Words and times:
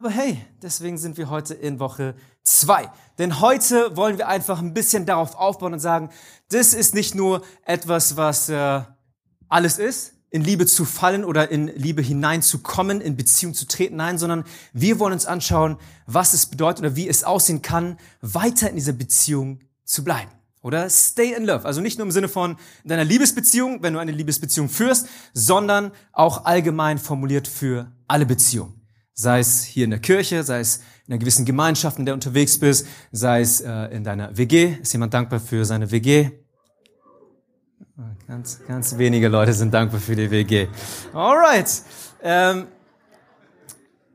Aber 0.00 0.08
hey, 0.08 0.40
deswegen 0.62 0.96
sind 0.96 1.18
wir 1.18 1.28
heute 1.28 1.52
in 1.52 1.78
Woche 1.78 2.14
zwei. 2.42 2.90
Denn 3.18 3.38
heute 3.38 3.98
wollen 3.98 4.16
wir 4.16 4.28
einfach 4.28 4.58
ein 4.58 4.72
bisschen 4.72 5.04
darauf 5.04 5.34
aufbauen 5.34 5.74
und 5.74 5.78
sagen, 5.78 6.08
das 6.48 6.72
ist 6.72 6.94
nicht 6.94 7.14
nur 7.14 7.42
etwas, 7.66 8.16
was 8.16 8.48
äh, 8.48 8.80
alles 9.50 9.78
ist, 9.78 10.14
in 10.30 10.42
Liebe 10.42 10.64
zu 10.64 10.86
fallen 10.86 11.22
oder 11.22 11.50
in 11.50 11.66
Liebe 11.66 12.00
hineinzukommen, 12.00 13.02
in 13.02 13.14
Beziehung 13.18 13.52
zu 13.52 13.68
treten, 13.68 13.96
nein, 13.96 14.16
sondern 14.16 14.44
wir 14.72 14.98
wollen 15.00 15.12
uns 15.12 15.26
anschauen, 15.26 15.76
was 16.06 16.32
es 16.32 16.46
bedeutet 16.46 16.80
oder 16.80 16.96
wie 16.96 17.06
es 17.06 17.22
aussehen 17.22 17.60
kann, 17.60 17.98
weiter 18.22 18.70
in 18.70 18.76
dieser 18.76 18.94
Beziehung 18.94 19.60
zu 19.84 20.02
bleiben. 20.02 20.30
Oder 20.62 20.88
stay 20.88 21.34
in 21.34 21.44
love. 21.44 21.66
Also 21.66 21.82
nicht 21.82 21.98
nur 21.98 22.06
im 22.06 22.12
Sinne 22.12 22.30
von 22.30 22.56
deiner 22.84 23.04
Liebesbeziehung, 23.04 23.82
wenn 23.82 23.92
du 23.92 23.98
eine 23.98 24.12
Liebesbeziehung 24.12 24.70
führst, 24.70 25.08
sondern 25.34 25.92
auch 26.12 26.46
allgemein 26.46 26.96
formuliert 26.96 27.46
für 27.46 27.92
alle 28.08 28.24
Beziehungen 28.24 28.79
sei 29.20 29.40
es 29.40 29.62
hier 29.62 29.84
in 29.84 29.90
der 29.90 29.98
Kirche, 29.98 30.42
sei 30.42 30.60
es 30.60 30.78
in 31.06 31.12
einer 31.12 31.18
gewissen 31.18 31.44
Gemeinschaft, 31.44 31.98
in 31.98 32.06
der 32.06 32.14
du 32.14 32.16
unterwegs 32.16 32.58
bist, 32.58 32.86
sei 33.12 33.42
es 33.42 33.60
äh, 33.60 33.72
in 33.94 34.02
deiner 34.02 34.36
WG. 34.36 34.76
Ist 34.80 34.92
jemand 34.92 35.12
dankbar 35.12 35.40
für 35.40 35.64
seine 35.64 35.90
WG? 35.90 36.30
Ganz, 38.26 38.60
ganz 38.66 38.96
wenige 38.96 39.28
Leute 39.28 39.52
sind 39.52 39.74
dankbar 39.74 40.00
für 40.00 40.16
die 40.16 40.30
WG. 40.30 40.68
Alright. 41.12 41.82
Ähm, 42.22 42.68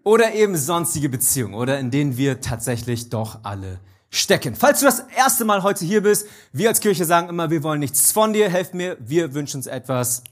oder 0.03 0.33
eben 0.33 0.55
sonstige 0.55 1.09
Beziehungen, 1.09 1.53
oder 1.53 1.80
in 1.80 1.91
denen 1.91 2.17
wir 2.17 2.41
tatsächlich 2.41 3.09
doch 3.09 3.39
alle 3.44 3.80
stecken. 4.09 4.55
Falls 4.55 4.80
du 4.80 4.85
das 4.85 5.03
erste 5.16 5.45
Mal 5.45 5.61
heute 5.63 5.85
hier 5.85 6.02
bist, 6.02 6.27
wir 6.52 6.69
als 6.69 6.80
Kirche 6.80 7.05
sagen 7.05 7.30
immer, 7.30 7.52
wir 7.52 7.61
wollen 7.61 7.80
nichts 7.80 8.11
von 8.11 8.33
dir, 8.33 8.49
helf 8.49 8.73
mir, 8.73 8.97
wir 8.99 9.33
wünschen 9.33 9.58
uns 9.58 9.67
etwas 9.67 10.23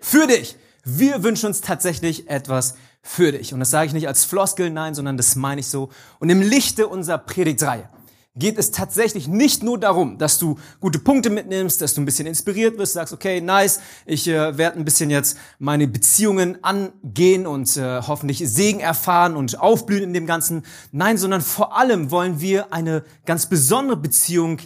für 0.00 0.26
dich. 0.26 0.56
Wir 0.84 1.22
wünschen 1.22 1.46
uns 1.46 1.60
tatsächlich 1.60 2.28
etwas 2.28 2.74
für 3.02 3.32
dich. 3.32 3.52
Und 3.52 3.60
das 3.60 3.70
sage 3.70 3.88
ich 3.88 3.92
nicht 3.92 4.08
als 4.08 4.24
Floskel, 4.24 4.70
nein, 4.70 4.94
sondern 4.94 5.16
das 5.16 5.34
meine 5.36 5.60
ich 5.60 5.66
so. 5.66 5.90
Und 6.20 6.30
im 6.30 6.40
Lichte 6.40 6.86
unserer 6.86 7.18
Predigtreihe 7.18 7.88
geht 8.34 8.56
es 8.56 8.70
tatsächlich 8.70 9.28
nicht 9.28 9.62
nur 9.62 9.78
darum, 9.78 10.16
dass 10.16 10.38
du 10.38 10.58
gute 10.80 10.98
Punkte 10.98 11.28
mitnimmst, 11.28 11.82
dass 11.82 11.94
du 11.94 12.00
ein 12.00 12.06
bisschen 12.06 12.26
inspiriert 12.26 12.78
wirst, 12.78 12.94
sagst, 12.94 13.12
okay, 13.12 13.40
nice, 13.42 13.80
ich 14.06 14.26
äh, 14.26 14.56
werde 14.56 14.78
ein 14.78 14.86
bisschen 14.86 15.10
jetzt 15.10 15.36
meine 15.58 15.86
Beziehungen 15.86 16.62
angehen 16.64 17.46
und 17.46 17.76
äh, 17.76 18.00
hoffentlich 18.00 18.38
Segen 18.38 18.80
erfahren 18.80 19.36
und 19.36 19.60
aufblühen 19.60 20.04
in 20.04 20.14
dem 20.14 20.26
Ganzen. 20.26 20.64
Nein, 20.92 21.18
sondern 21.18 21.42
vor 21.42 21.76
allem 21.76 22.10
wollen 22.10 22.40
wir 22.40 22.72
eine 22.72 23.04
ganz 23.26 23.46
besondere 23.46 23.98
Beziehung 23.98 24.58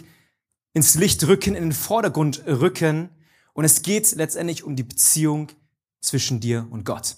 ins 0.73 0.95
Licht 0.95 1.27
rücken, 1.27 1.55
in 1.55 1.63
den 1.63 1.73
Vordergrund 1.73 2.43
rücken. 2.47 3.09
Und 3.53 3.65
es 3.65 3.81
geht 3.81 4.15
letztendlich 4.15 4.63
um 4.63 4.75
die 4.75 4.83
Beziehung 4.83 5.49
zwischen 5.99 6.39
dir 6.39 6.67
und 6.69 6.85
Gott. 6.85 7.17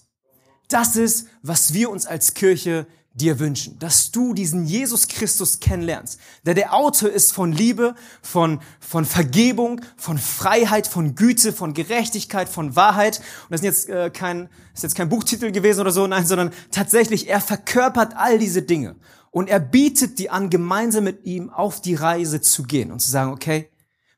Das 0.69 0.95
ist, 0.95 1.27
was 1.41 1.73
wir 1.73 1.89
uns 1.89 2.05
als 2.05 2.35
Kirche 2.35 2.87
dir 3.15 3.39
wünschen, 3.39 3.77
dass 3.79 4.11
du 4.11 4.33
diesen 4.33 4.65
Jesus 4.65 5.07
Christus 5.07 5.59
kennenlernst, 5.59 6.19
der 6.45 6.53
der 6.53 6.73
Autor 6.73 7.09
ist 7.09 7.33
von 7.33 7.51
Liebe, 7.51 7.95
von, 8.21 8.61
von 8.79 9.03
Vergebung, 9.03 9.81
von 9.97 10.17
Freiheit, 10.17 10.87
von 10.87 11.15
Güte, 11.15 11.51
von 11.51 11.73
Gerechtigkeit, 11.73 12.47
von 12.47 12.75
Wahrheit. 12.75 13.17
Und 13.17 13.51
das 13.51 13.61
ist 13.61 13.65
jetzt, 13.65 13.89
äh, 13.89 14.11
kein, 14.11 14.47
ist 14.73 14.83
jetzt 14.83 14.95
kein 14.95 15.09
Buchtitel 15.09 15.51
gewesen 15.51 15.81
oder 15.81 15.91
so, 15.91 16.05
nein, 16.05 16.25
sondern 16.25 16.51
tatsächlich, 16.71 17.27
er 17.27 17.41
verkörpert 17.41 18.15
all 18.15 18.37
diese 18.37 18.61
Dinge. 18.61 18.95
Und 19.31 19.49
er 19.49 19.59
bietet 19.59 20.19
dir 20.19 20.31
an, 20.31 20.49
gemeinsam 20.49 21.03
mit 21.03 21.25
ihm 21.25 21.49
auf 21.49 21.81
die 21.81 21.95
Reise 21.95 22.41
zu 22.41 22.63
gehen 22.63 22.91
und 22.91 22.99
zu 22.99 23.09
sagen, 23.09 23.31
okay, 23.31 23.69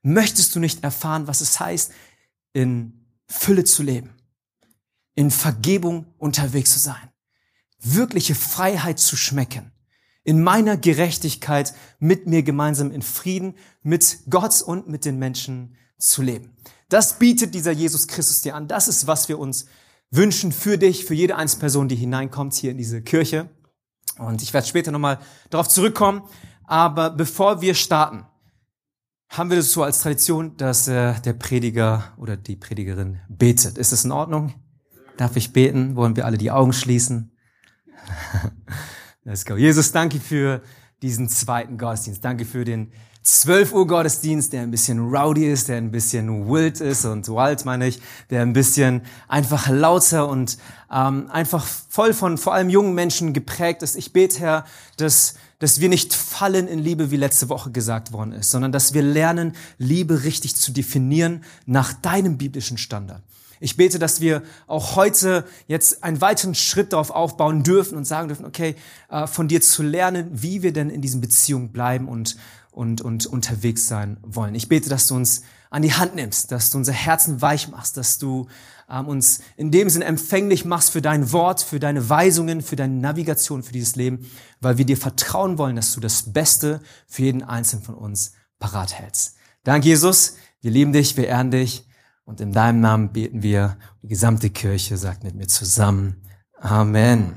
möchtest 0.04 0.54
du 0.54 0.60
nicht 0.60 0.84
erfahren, 0.84 1.28
was 1.28 1.42
es 1.42 1.60
heißt, 1.60 1.92
in 2.54 3.06
Fülle 3.26 3.64
zu 3.64 3.84
leben? 3.84 4.21
In 5.22 5.30
Vergebung 5.30 6.08
unterwegs 6.18 6.74
zu 6.74 6.80
sein, 6.80 7.12
wirkliche 7.80 8.34
Freiheit 8.34 8.98
zu 8.98 9.16
schmecken, 9.16 9.72
in 10.24 10.42
meiner 10.42 10.78
Gerechtigkeit 10.78 11.76
mit 12.00 12.26
mir 12.26 12.42
gemeinsam 12.42 12.90
in 12.90 13.04
Frieden 13.04 13.54
mit 13.84 14.18
Gott 14.32 14.64
und 14.64 14.90
mit 14.90 15.06
den 15.06 15.20
Menschen 15.20 15.76
zu 16.00 16.24
leben. 16.24 16.56
Das 16.90 17.20
bietet 17.20 17.54
dieser 17.54 17.72
Jesus 17.72 18.08
Christus 18.08 18.42
dir 18.42 18.56
an. 18.56 18.68
Das 18.68 18.88
ist, 18.88 19.06
was 19.06 19.30
wir 19.30 19.38
uns 19.38 19.68
wünschen 20.10 20.52
für 20.52 20.80
dich, 20.80 21.06
für 21.06 21.14
jede 21.14 21.36
einzelne 21.36 21.60
Person, 21.60 21.88
die 21.88 21.96
hineinkommt 21.96 22.56
hier 22.56 22.72
in 22.72 22.80
diese 22.80 23.04
Kirche. 23.04 23.48
Und 24.18 24.42
ich 24.42 24.56
werde 24.56 24.66
später 24.66 24.92
nochmal 24.92 25.20
darauf 25.52 25.70
zurückkommen. 25.70 26.24
Aber 26.64 27.12
bevor 27.12 27.62
wir 27.62 27.76
starten, 27.76 28.26
haben 29.30 29.52
wir 29.52 29.58
das 29.58 29.72
so 29.72 29.84
als 29.84 30.00
Tradition, 30.00 30.58
dass 30.58 30.88
äh, 30.88 31.14
der 31.22 31.34
Prediger 31.34 32.12
oder 32.18 32.38
die 32.38 32.56
Predigerin 32.56 33.20
betet. 33.30 33.78
Ist 33.78 33.92
das 33.92 34.04
in 34.04 34.12
Ordnung? 34.12 34.56
Darf 35.18 35.36
ich 35.36 35.54
beten? 35.54 35.96
Wollen 35.96 36.16
wir 36.16 36.26
alle 36.26 36.38
die 36.38 36.52
Augen 36.52 36.74
schließen? 36.74 37.32
Let's 39.24 39.46
go. 39.46 39.56
Jesus, 39.56 39.92
danke 39.92 40.20
für 40.20 40.62
diesen 41.02 41.30
zweiten 41.30 41.78
Gottesdienst. 41.78 42.24
Danke 42.24 42.46
für 42.46 42.66
den 42.66 42.92
12 43.24 43.74
Uhr 43.74 43.86
Gottesdienst, 43.86 44.52
der 44.52 44.62
ein 44.62 44.72
bisschen 44.72 45.00
rowdy 45.00 45.46
ist, 45.46 45.68
der 45.68 45.78
ein 45.78 45.92
bisschen 45.92 46.50
wild 46.50 46.82
ist 46.82 47.06
und 47.06 47.28
wild 47.28 47.66
meine 47.66 47.88
ich, 47.88 48.02
der 48.32 48.42
ein 48.42 48.54
bisschen 48.54 49.04
einfach 49.28 49.70
lauter 49.70 50.28
und 50.28 50.58
ähm, 50.92 51.30
einfach 51.30 51.66
voll 51.66 52.14
von 52.14 52.40
vor 52.40 52.56
allem 52.56 52.70
jungen 52.70 52.96
Menschen 52.96 53.34
geprägt 53.34 53.84
ist. 53.84 53.96
Ich 53.96 54.12
bete, 54.12 54.40
Herr, 54.40 54.66
dass 54.98 55.36
dass 55.62 55.80
wir 55.80 55.90
nicht 55.90 56.16
fallen 56.16 56.68
in 56.68 56.80
Liebe, 56.80 57.12
wie 57.12 57.18
letzte 57.18 57.48
Woche 57.48 57.70
gesagt 57.70 58.14
worden 58.14 58.32
ist, 58.32 58.50
sondern 58.50 58.72
dass 58.72 58.96
wir 58.96 59.04
lernen, 59.04 59.54
Liebe 59.78 60.24
richtig 60.24 60.56
zu 60.56 60.72
definieren 60.72 61.44
nach 61.68 61.94
deinem 61.94 62.40
biblischen 62.40 62.80
Standard. 62.80 63.22
Ich 63.62 63.78
bete, 63.78 64.00
dass 64.00 64.20
wir 64.20 64.42
auch 64.68 64.96
heute 64.96 65.46
jetzt 65.68 66.04
einen 66.04 66.20
weiteren 66.20 66.56
Schritt 66.56 66.94
darauf 66.94 67.12
aufbauen 67.12 67.64
dürfen 67.64 67.98
und 67.98 68.06
sagen 68.06 68.28
dürfen, 68.28 68.46
okay, 68.46 68.76
äh, 69.10 69.28
von 69.28 69.48
dir 69.48 69.62
zu 69.62 69.84
lernen, 69.84 70.30
wie 70.32 70.64
wir 70.64 70.74
denn 70.74 70.90
in 70.90 71.02
diesen 71.02 71.22
Beziehungen 71.22 71.72
bleiben 71.72 72.08
und, 72.08 72.38
und, 72.72 73.02
und 73.02 73.28
unterwegs 73.28 73.88
sein 73.88 74.18
wollen. 74.24 74.56
Ich 74.56 74.68
bete, 74.68 74.90
dass 74.90 75.08
du 75.08 75.16
uns 75.16 75.44
an 75.70 75.84
die 75.84 75.94
Hand 75.94 76.16
nimmst, 76.16 76.52
dass 76.52 76.72
du 76.72 76.80
unser 76.80 76.92
Herzen 76.92 77.42
weich 77.42 77.70
machst, 77.70 77.98
dass 77.98 78.18
du 78.18 78.48
ähm, 78.90 79.08
uns 79.08 79.42
in 79.58 79.70
dem 79.70 79.90
Sinn 79.90 80.02
empfänglich 80.02 80.66
machst 80.66 80.90
für 80.90 81.02
dein 81.02 81.32
Wort, 81.32 81.62
für 81.62 81.80
deine 81.80 82.10
Weisungen, 82.10 82.62
für 82.62 82.76
deine 82.76 82.96
Navigation 82.96 83.64
für 83.64 83.74
dieses 83.74 83.96
Leben, 83.96 84.30
weil 84.60 84.80
wir 84.80 84.86
dir 84.86 84.98
vertrauen 84.98 85.58
wollen, 85.60 85.76
dass 85.76 85.94
du 85.94 86.00
das 86.02 86.34
Beste 86.34 86.82
für 87.08 87.24
jeden 87.24 87.44
Einzelnen 87.44 87.84
von 87.84 87.96
uns 87.96 88.34
parat 88.60 88.94
hältst. 88.94 89.36
Danke, 89.64 89.88
Jesus. 89.88 90.36
Wir 90.62 90.72
lieben 90.72 90.94
dich, 90.94 91.16
wir 91.16 91.28
ehren 91.28 91.52
dich. 91.52 91.86
Und 92.31 92.40
in 92.40 92.53
deinem 92.53 92.80
Namen 92.80 93.12
beten 93.12 93.44
wir. 93.44 93.78
Die 94.02 94.08
gesamte 94.08 94.50
Kirche 94.50 94.96
sagt 94.96 95.25
mit 95.25 95.36
mir 95.36 95.47
zusammen. 95.47 96.24
Amen. 96.62 97.36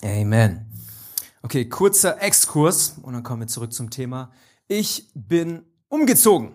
Amen. 0.00 0.72
Okay, 1.42 1.68
kurzer 1.68 2.22
Exkurs 2.22 2.98
und 3.02 3.14
dann 3.14 3.24
kommen 3.24 3.40
wir 3.40 3.48
zurück 3.48 3.72
zum 3.72 3.90
Thema. 3.90 4.30
Ich 4.68 5.10
bin 5.16 5.64
umgezogen. 5.88 6.52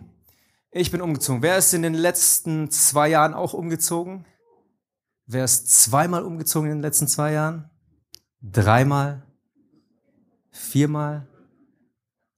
Ich 0.72 0.91
bin 0.91 1.01
umgezogen. 1.01 1.41
Wer 1.41 1.57
ist 1.57 1.73
in 1.73 1.81
den 1.81 1.94
letzten 1.94 2.72
zwei 2.72 3.09
Jahren 3.09 3.34
auch 3.34 3.51
umgezogen? 3.51 4.25
Wer 5.25 5.44
ist 5.44 5.69
zweimal 5.69 6.23
umgezogen 6.23 6.72
in 6.72 6.78
den 6.78 6.81
letzten 6.81 7.09
zwei 7.09 7.33
Jahren? 7.33 7.69
Dreimal? 8.41 9.28
Viermal? 10.51 11.28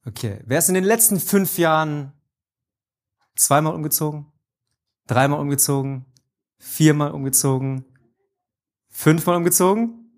Okay. 0.04 0.40
Wer 0.44 0.58
ist 0.58 0.68
in 0.68 0.74
den 0.74 0.82
letzten 0.82 1.20
fünf 1.20 1.56
Jahren 1.56 2.12
zweimal 3.36 3.76
umgezogen? 3.76 4.33
Dreimal 5.06 5.40
umgezogen, 5.40 6.04
viermal 6.58 7.12
umgezogen, 7.12 7.84
fünfmal 8.90 9.36
umgezogen? 9.36 10.10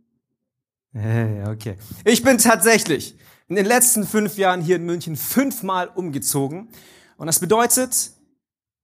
Hey, 0.92 1.44
okay. 1.46 1.76
Ich 2.04 2.22
bin 2.22 2.38
tatsächlich 2.38 3.16
in 3.48 3.56
den 3.56 3.66
letzten 3.66 4.06
fünf 4.06 4.38
Jahren 4.38 4.60
hier 4.60 4.76
in 4.76 4.84
München 4.84 5.16
fünfmal 5.16 5.88
umgezogen. 5.94 6.68
Und 7.16 7.26
das 7.26 7.40
bedeutet, 7.40 8.10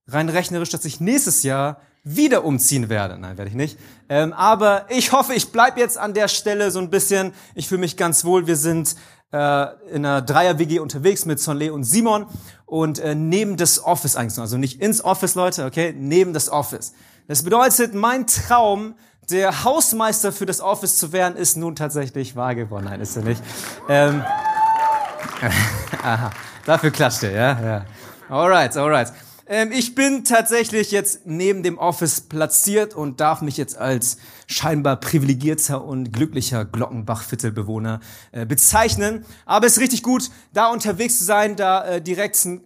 rein 0.07 0.29
rechnerisch, 0.29 0.69
dass 0.69 0.85
ich 0.85 0.99
nächstes 0.99 1.43
Jahr 1.43 1.81
wieder 2.03 2.43
umziehen 2.43 2.89
werde. 2.89 3.17
Nein, 3.17 3.37
werde 3.37 3.49
ich 3.49 3.55
nicht. 3.55 3.79
Ähm, 4.09 4.33
aber 4.33 4.85
ich 4.89 5.11
hoffe, 5.11 5.33
ich 5.33 5.51
bleib 5.51 5.77
jetzt 5.77 5.97
an 5.97 6.13
der 6.13 6.27
Stelle 6.27 6.69
so 6.69 6.79
ein 6.79 6.89
bisschen. 6.89 7.33
Ich 7.55 7.67
fühle 7.67 7.81
mich 7.81 7.95
ganz 7.95 8.25
wohl. 8.25 8.45
Wir 8.45 8.57
sind 8.57 8.95
äh, 9.31 9.67
in 9.89 10.05
einer 10.05 10.21
Dreier-WG 10.21 10.79
unterwegs 10.79 11.25
mit 11.25 11.39
Sonle 11.39 11.73
und 11.73 11.85
Simon 11.85 12.25
und 12.73 12.97
äh, 12.97 13.13
neben 13.13 13.55
das 13.55 13.85
Office 13.85 14.15
eigentlich, 14.15 14.39
also 14.39 14.57
nicht 14.57 14.81
ins 14.81 15.03
Office, 15.03 15.35
Leute, 15.35 15.65
okay, 15.65 15.93
neben 15.95 16.33
das 16.33 16.49
Office. 16.49 16.93
Das 17.27 17.43
bedeutet, 17.43 17.93
mein 17.93 18.25
Traum, 18.25 18.95
der 19.29 19.63
Hausmeister 19.63 20.31
für 20.31 20.47
das 20.47 20.59
Office 20.59 20.97
zu 20.97 21.13
werden, 21.13 21.37
ist 21.37 21.55
nun 21.55 21.75
tatsächlich 21.75 22.35
wahr 22.35 22.55
geworden. 22.55 22.85
Nein, 22.85 22.99
ist 22.99 23.15
er 23.15 23.25
nicht. 23.25 23.43
Ähm, 23.87 24.23
aha, 26.03 26.31
dafür 26.65 26.89
klatscht 26.89 27.21
er, 27.21 27.31
ja, 27.31 27.61
ja. 27.61 27.85
Alright, 28.27 28.75
alright. 28.75 29.13
Ähm, 29.47 29.71
ich 29.71 29.95
bin 29.95 30.23
tatsächlich 30.23 30.91
jetzt 30.91 31.25
neben 31.25 31.63
dem 31.63 31.77
Office 31.77 32.21
platziert 32.21 32.93
und 32.93 33.19
darf 33.19 33.41
mich 33.41 33.57
jetzt 33.57 33.77
als 33.77 34.17
scheinbar 34.47 34.97
privilegierter 34.97 35.83
und 35.83 36.13
glücklicher 36.13 36.65
Glockenbach-Viertelbewohner 36.65 37.99
äh, 38.31 38.45
bezeichnen. 38.45 39.25
Aber 39.45 39.65
es 39.65 39.73
ist 39.73 39.79
richtig 39.79 40.03
gut, 40.03 40.29
da 40.53 40.67
unterwegs 40.67 41.17
zu 41.19 41.25
sein, 41.25 41.55
da 41.55 41.83
äh, 41.85 42.01
direkt 42.01 42.35
zu 42.35 42.61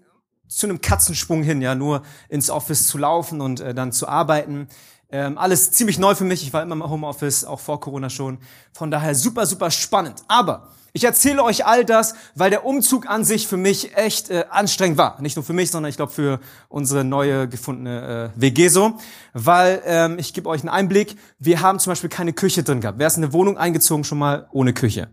einem 0.62 0.82
Katzensprung 0.82 1.44
hin, 1.44 1.62
ja, 1.62 1.76
nur 1.76 2.04
ins 2.30 2.50
Office 2.50 2.88
zu 2.88 2.98
laufen 2.98 3.42
und 3.42 3.60
äh, 3.60 3.74
dann 3.74 3.92
zu 3.92 4.08
arbeiten. 4.08 4.68
Ähm, 5.10 5.38
alles 5.38 5.72
ziemlich 5.72 6.00
neu 6.00 6.16
für 6.16 6.26
mich. 6.26 6.44
Ich 6.44 6.54
war 6.54 6.62
immer 6.62 6.76
im 6.76 6.90
Homeoffice, 6.90 7.46
auch 7.46 7.60
vor 7.60 7.80
Corona 7.80 8.10
schon. 8.10 8.40
Von 8.74 8.92
daher 8.92 9.16
super, 9.16 9.46
super 9.46 9.72
spannend. 9.72 10.24
Aber 10.28 10.70
ich 10.98 11.04
erzähle 11.04 11.44
euch 11.44 11.64
all 11.68 11.86
das, 11.86 12.16
weil 12.34 12.50
der 12.50 12.66
Umzug 12.66 13.08
an 13.08 13.24
sich 13.24 13.48
für 13.48 13.56
mich 13.56 13.96
echt 13.96 14.32
äh, 14.32 14.46
anstrengend 14.50 14.98
war. 14.98 15.22
Nicht 15.22 15.36
nur 15.36 15.46
für 15.46 15.54
mich, 15.54 15.70
sondern 15.70 15.92
ich 15.92 15.96
glaube 15.96 16.12
für 16.12 16.40
unsere 16.70 17.04
neue 17.04 17.48
gefundene 17.48 18.34
äh, 18.36 18.42
WG 18.42 18.68
so. 18.68 18.98
Weil 19.34 19.84
ähm, 19.86 20.18
ich 20.18 20.34
gebe 20.34 20.50
euch 20.50 20.62
einen 20.62 20.70
Einblick. 20.70 21.16
Wir 21.38 21.62
haben 21.62 21.78
zum 21.78 21.92
Beispiel 21.92 22.10
keine 22.10 22.34
Küche 22.34 22.64
drin 22.64 22.82
gehabt. 22.82 22.98
Wer 22.98 23.06
ist 23.06 23.18
in 23.18 23.24
eine 23.24 23.32
Wohnung 23.34 23.60
eingezogen 23.60 24.04
schon 24.06 24.18
mal 24.18 24.48
ohne 24.52 24.74
Küche? 24.74 25.10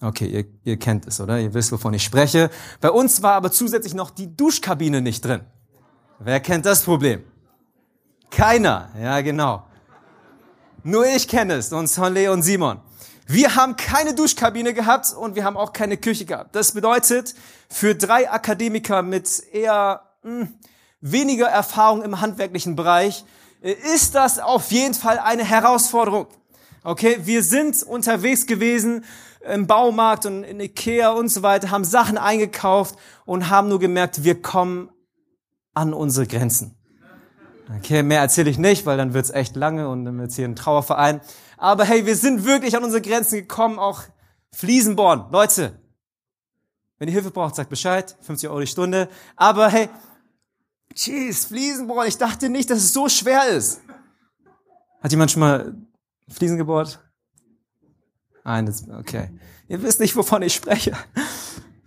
Okay, 0.00 0.26
ihr, 0.26 0.44
ihr 0.64 0.76
kennt 0.76 1.06
es, 1.06 1.20
oder? 1.20 1.38
Ihr 1.38 1.54
wisst, 1.54 1.70
wovon 1.70 1.94
ich 1.94 2.02
spreche. 2.02 2.50
Bei 2.80 2.90
uns 2.90 3.22
war 3.22 3.34
aber 3.34 3.52
zusätzlich 3.52 3.94
noch 3.94 4.10
die 4.10 4.34
Duschkabine 4.34 5.02
nicht 5.02 5.24
drin. 5.24 5.42
Wer 6.18 6.40
kennt 6.40 6.66
das 6.66 6.82
Problem? 6.82 7.22
Keiner. 8.30 8.90
Ja, 9.00 9.20
genau. 9.20 9.64
Nur 10.82 11.06
ich 11.06 11.28
kenne 11.28 11.54
es 11.54 11.72
und 11.72 11.86
Sonle 11.86 12.32
und 12.32 12.42
Simon. 12.42 12.80
Wir 13.32 13.54
haben 13.54 13.76
keine 13.76 14.12
Duschkabine 14.12 14.74
gehabt 14.74 15.14
und 15.14 15.36
wir 15.36 15.44
haben 15.44 15.56
auch 15.56 15.72
keine 15.72 15.96
Küche 15.96 16.24
gehabt. 16.24 16.56
Das 16.56 16.72
bedeutet, 16.72 17.36
für 17.68 17.94
drei 17.94 18.28
Akademiker 18.28 19.02
mit 19.02 19.44
eher 19.52 20.02
mh, 20.24 20.40
hm, 20.40 20.54
weniger 21.00 21.46
Erfahrung 21.46 22.02
im 22.02 22.20
handwerklichen 22.20 22.74
Bereich 22.74 23.24
äh, 23.62 23.70
ist 23.94 24.16
das 24.16 24.40
auf 24.40 24.72
jeden 24.72 24.94
Fall 24.94 25.20
eine 25.20 25.44
Herausforderung. 25.44 26.26
Okay, 26.82 27.20
wir 27.22 27.44
sind 27.44 27.84
unterwegs 27.84 28.46
gewesen 28.46 29.04
im 29.48 29.68
Baumarkt 29.68 30.26
und 30.26 30.42
in 30.42 30.58
Ikea 30.58 31.10
und 31.10 31.28
so 31.28 31.44
weiter, 31.44 31.70
haben 31.70 31.84
Sachen 31.84 32.18
eingekauft 32.18 32.96
und 33.26 33.48
haben 33.48 33.68
nur 33.68 33.78
gemerkt, 33.78 34.24
wir 34.24 34.42
kommen 34.42 34.90
an 35.72 35.94
unsere 35.94 36.26
Grenzen. 36.26 36.74
Okay, 37.78 38.02
mehr 38.02 38.22
erzähle 38.22 38.50
ich 38.50 38.58
nicht, 38.58 38.86
weil 38.86 38.96
dann 38.96 39.14
wird's 39.14 39.30
echt 39.30 39.54
lange 39.54 39.88
und 39.88 40.04
dann 40.04 40.18
wird's 40.18 40.34
hier 40.34 40.48
ein 40.48 40.56
Trauerverein. 40.56 41.20
Aber 41.60 41.84
hey, 41.84 42.06
wir 42.06 42.16
sind 42.16 42.46
wirklich 42.46 42.74
an 42.74 42.82
unsere 42.82 43.02
Grenzen 43.02 43.36
gekommen, 43.36 43.78
auch 43.78 44.04
Fliesenborn. 44.50 45.30
Leute, 45.30 45.78
wenn 46.98 47.06
ihr 47.06 47.12
Hilfe 47.12 47.30
braucht, 47.30 47.54
sagt 47.54 47.68
Bescheid, 47.68 48.16
50 48.22 48.48
Euro 48.48 48.60
die 48.60 48.66
Stunde. 48.66 49.10
Aber 49.36 49.68
hey, 49.68 49.90
jeez, 50.94 51.44
Fliesenborn, 51.44 52.08
ich 52.08 52.16
dachte 52.16 52.48
nicht, 52.48 52.70
dass 52.70 52.78
es 52.78 52.94
so 52.94 53.10
schwer 53.10 53.46
ist. 53.50 53.82
Hat 55.02 55.10
jemand 55.10 55.32
schon 55.32 55.40
mal 55.40 55.74
Fliesen 56.30 56.56
gebohrt? 56.56 56.98
Eines, 58.42 58.88
okay. 58.88 59.30
Ihr 59.68 59.82
wisst 59.82 60.00
nicht, 60.00 60.16
wovon 60.16 60.40
ich 60.40 60.54
spreche. 60.54 60.96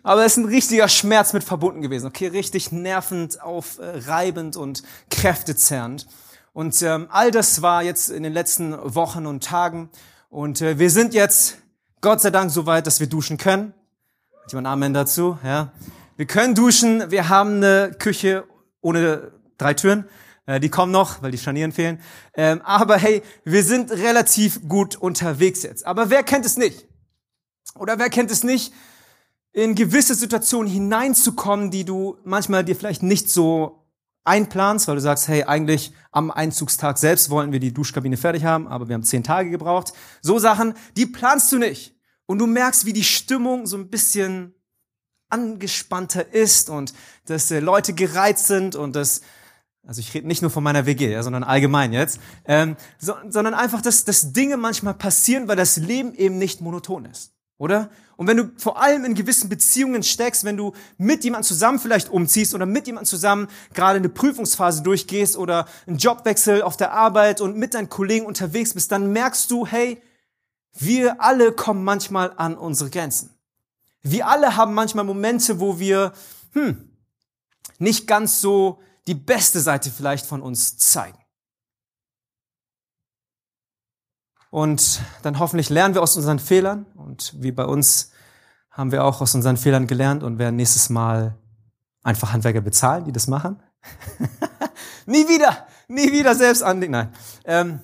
Aber 0.04 0.24
es 0.24 0.34
ist 0.34 0.44
ein 0.44 0.50
richtiger 0.50 0.88
Schmerz 0.88 1.34
mit 1.34 1.44
verbunden 1.44 1.82
gewesen, 1.82 2.06
okay, 2.06 2.28
richtig 2.28 2.72
nervend, 2.72 3.42
aufreibend 3.42 4.56
und 4.56 4.84
kräftezerrend. 5.10 6.06
Und 6.54 6.80
ähm, 6.84 7.08
all 7.10 7.32
das 7.32 7.64
war 7.64 7.82
jetzt 7.82 8.10
in 8.10 8.24
den 8.24 8.32
letzten 8.32 8.78
Wochen 8.96 9.26
und 9.26 9.44
Tagen. 9.44 9.90
Und 10.30 10.62
äh, 10.62 10.78
wir 10.78 10.92
sind 10.92 11.14
jetzt, 11.16 11.58
Gott 12.02 12.22
sei 12.22 12.30
Dank, 12.30 12.52
so 12.52 12.68
weit, 12.68 12.86
dass 12.86 13.00
wir 13.00 13.08
duschen 13.08 13.38
können. 13.38 13.74
Hat 14.44 14.52
jemand 14.52 14.68
Amen 14.68 14.94
dazu? 14.94 15.38
Ja. 15.44 15.72
Wir 16.16 16.28
können 16.28 16.54
duschen. 16.54 17.10
Wir 17.10 17.30
haben 17.30 17.56
eine 17.58 17.96
Küche 17.98 18.44
ohne 18.82 19.32
drei 19.58 19.74
Türen. 19.74 20.06
Äh, 20.46 20.60
die 20.60 20.70
kommen 20.70 20.92
noch, 20.92 21.24
weil 21.24 21.32
die 21.32 21.40
Scharnieren 21.40 21.72
fehlen. 21.72 22.00
Ähm, 22.36 22.62
aber 22.64 22.98
hey, 22.98 23.24
wir 23.46 23.64
sind 23.64 23.92
relativ 23.92 24.68
gut 24.68 24.96
unterwegs 24.96 25.64
jetzt. 25.64 25.88
Aber 25.88 26.12
wer 26.12 26.22
kennt 26.22 26.46
es 26.46 26.56
nicht? 26.56 26.88
Oder 27.76 27.98
wer 27.98 28.10
kennt 28.12 28.30
es 28.30 28.44
nicht, 28.44 28.74
in 29.54 29.74
gewisse 29.74 30.14
Situationen 30.14 30.72
hineinzukommen, 30.72 31.72
die 31.72 31.86
du 31.86 32.18
manchmal 32.24 32.64
dir 32.64 32.76
vielleicht 32.76 33.02
nicht 33.02 33.30
so 33.30 33.83
einplanst, 34.24 34.88
weil 34.88 34.96
du 34.96 35.02
sagst, 35.02 35.28
hey, 35.28 35.44
eigentlich 35.44 35.94
am 36.12 36.32
Einzugstag 36.32 36.98
selbst 36.98 37.30
wollten 37.30 37.52
wir 37.52 37.60
die 37.60 37.74
Duschkabine 37.74 38.18
fertig 38.18 38.46
haben, 38.46 38.68
aber 38.68 38.88
wir 38.88 38.96
haben 38.96 39.04
zehn 39.04 39.24
Tage 39.24 39.50
gebraucht. 39.50 39.94
So 40.22 40.40
Sachen, 40.40 40.74
die 40.96 41.06
planst 41.06 41.52
du 41.52 41.58
nicht. 41.58 41.96
Und 42.26 42.40
du 42.40 42.48
merkst, 42.48 42.86
wie 42.86 42.94
die 42.94 43.04
Stimmung 43.04 43.68
so 43.68 43.78
ein 43.78 43.90
bisschen 43.90 44.54
angespannter 45.30 46.34
ist 46.34 46.70
und 46.70 46.94
dass 47.26 47.52
äh, 47.52 47.60
Leute 47.60 47.94
gereizt 47.94 48.48
sind 48.48 48.76
und 48.76 48.96
dass, 48.96 49.22
also 49.86 50.00
ich 50.00 50.14
rede 50.14 50.28
nicht 50.28 50.42
nur 50.42 50.52
von 50.52 50.64
meiner 50.64 50.86
WG, 50.86 51.12
ja, 51.12 51.24
sondern 51.24 51.44
allgemein 51.44 51.92
jetzt, 51.92 52.20
ähm, 52.46 52.78
so, 53.00 53.16
sondern 53.28 53.56
einfach, 53.56 53.82
dass, 53.82 54.06
dass 54.06 54.32
Dinge 54.32 54.58
manchmal 54.58 54.94
passieren, 54.94 55.48
weil 55.48 55.56
das 55.56 55.78
Leben 55.78 56.14
eben 56.14 56.38
nicht 56.38 56.62
monoton 56.62 57.06
ist, 57.06 57.34
oder? 57.64 57.90
Und 58.18 58.28
wenn 58.28 58.36
du 58.36 58.52
vor 58.58 58.82
allem 58.82 59.06
in 59.06 59.16
gewissen 59.16 59.48
Beziehungen 59.48 60.04
steckst, 60.04 60.44
wenn 60.44 60.58
du 60.58 60.74
mit 60.98 61.24
jemandem 61.24 61.48
zusammen 61.48 61.80
vielleicht 61.80 62.10
umziehst 62.10 62.54
oder 62.54 62.66
mit 62.66 62.88
jemandem 62.88 63.08
zusammen 63.08 63.48
gerade 63.74 64.00
eine 64.00 64.10
Prüfungsphase 64.10 64.84
durchgehst 64.84 65.38
oder 65.38 65.66
einen 65.88 65.98
Jobwechsel 65.98 66.62
auf 66.62 66.76
der 66.76 66.92
Arbeit 66.92 67.40
und 67.40 67.58
mit 67.58 67.74
deinen 67.74 67.88
Kollegen 67.88 68.26
unterwegs 68.26 68.74
bist, 68.74 68.92
dann 68.92 69.14
merkst 69.14 69.50
du, 69.50 69.66
hey, 69.66 70.02
wir 70.74 71.22
alle 71.22 71.54
kommen 71.54 71.86
manchmal 71.86 72.34
an 72.36 72.58
unsere 72.58 72.90
Grenzen. 72.90 73.30
Wir 74.02 74.28
alle 74.28 74.58
haben 74.58 74.74
manchmal 74.74 75.06
Momente, 75.06 75.62
wo 75.62 75.80
wir, 75.80 76.12
hm, 76.52 76.90
nicht 77.80 78.08
ganz 78.08 78.42
so 78.42 78.82
die 79.08 79.16
beste 79.16 79.62
Seite 79.62 79.90
vielleicht 79.90 80.26
von 80.26 80.42
uns 80.42 80.78
zeigen. 80.78 81.18
Und 84.54 85.02
dann 85.24 85.40
hoffentlich 85.40 85.72
lernen 85.72 85.96
wir 85.96 86.04
aus 86.04 86.16
unseren 86.16 86.38
Fehlern. 86.38 86.86
Und 86.94 87.34
wie 87.40 87.52
bei 87.52 87.66
uns 87.66 88.12
haben 88.70 88.92
wir 88.92 89.04
auch 89.04 89.20
aus 89.20 89.34
unseren 89.34 89.58
Fehlern 89.58 89.88
gelernt 89.88 90.22
und 90.22 90.38
werden 90.38 90.58
nächstes 90.58 90.92
Mal 90.92 91.36
einfach 92.04 92.34
Handwerker 92.34 92.62
bezahlen, 92.62 93.04
die 93.04 93.12
das 93.12 93.26
machen. 93.26 93.64
nie 95.08 95.28
wieder, 95.28 95.66
nie 95.88 96.12
wieder 96.12 96.36
selbst 96.36 96.62
anlegen. 96.62 96.92
Nein. 96.92 97.10
Ähm, 97.46 97.80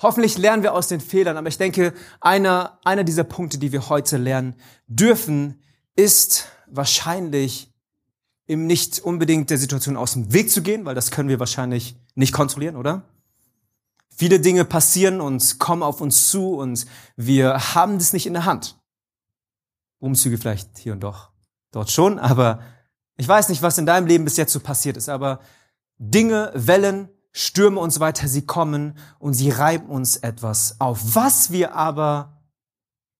hoffentlich 0.00 0.38
lernen 0.38 0.62
wir 0.62 0.72
aus 0.72 0.88
den 0.88 0.98
Fehlern. 1.02 1.36
Aber 1.36 1.48
ich 1.48 1.58
denke, 1.58 1.92
einer, 2.22 2.78
einer 2.82 3.04
dieser 3.04 3.24
Punkte, 3.24 3.58
die 3.58 3.70
wir 3.70 3.90
heute 3.90 4.16
lernen 4.16 4.54
dürfen, 4.86 5.60
ist 5.94 6.48
wahrscheinlich 6.68 7.70
eben 8.46 8.66
nicht 8.66 9.00
unbedingt 9.00 9.50
der 9.50 9.58
Situation 9.58 9.98
aus 9.98 10.14
dem 10.14 10.32
Weg 10.32 10.50
zu 10.50 10.62
gehen, 10.62 10.86
weil 10.86 10.94
das 10.94 11.10
können 11.10 11.28
wir 11.28 11.38
wahrscheinlich 11.38 11.96
nicht 12.14 12.32
kontrollieren, 12.32 12.76
oder? 12.76 13.04
Viele 14.18 14.40
Dinge 14.40 14.64
passieren 14.64 15.20
und 15.20 15.60
kommen 15.60 15.84
auf 15.84 16.00
uns 16.00 16.28
zu 16.28 16.56
und 16.56 16.86
wir 17.14 17.76
haben 17.76 17.98
das 17.98 18.12
nicht 18.12 18.26
in 18.26 18.32
der 18.32 18.46
Hand. 18.46 18.76
Umzüge 20.00 20.38
vielleicht 20.38 20.76
hier 20.76 20.92
und 20.92 21.04
doch, 21.04 21.30
dort 21.70 21.92
schon, 21.92 22.18
aber 22.18 22.60
ich 23.16 23.28
weiß 23.28 23.48
nicht, 23.48 23.62
was 23.62 23.78
in 23.78 23.86
deinem 23.86 24.08
Leben 24.08 24.24
bis 24.24 24.36
jetzt 24.36 24.52
so 24.52 24.58
passiert 24.58 24.96
ist, 24.96 25.08
aber 25.08 25.38
Dinge, 25.98 26.50
Wellen, 26.56 27.10
Stürme 27.30 27.78
und 27.78 27.92
so 27.92 28.00
weiter, 28.00 28.26
sie 28.26 28.44
kommen 28.44 28.98
und 29.20 29.34
sie 29.34 29.50
reiben 29.50 29.86
uns 29.86 30.16
etwas 30.16 30.80
auf. 30.80 31.14
Was 31.14 31.52
wir 31.52 31.76
aber 31.76 32.42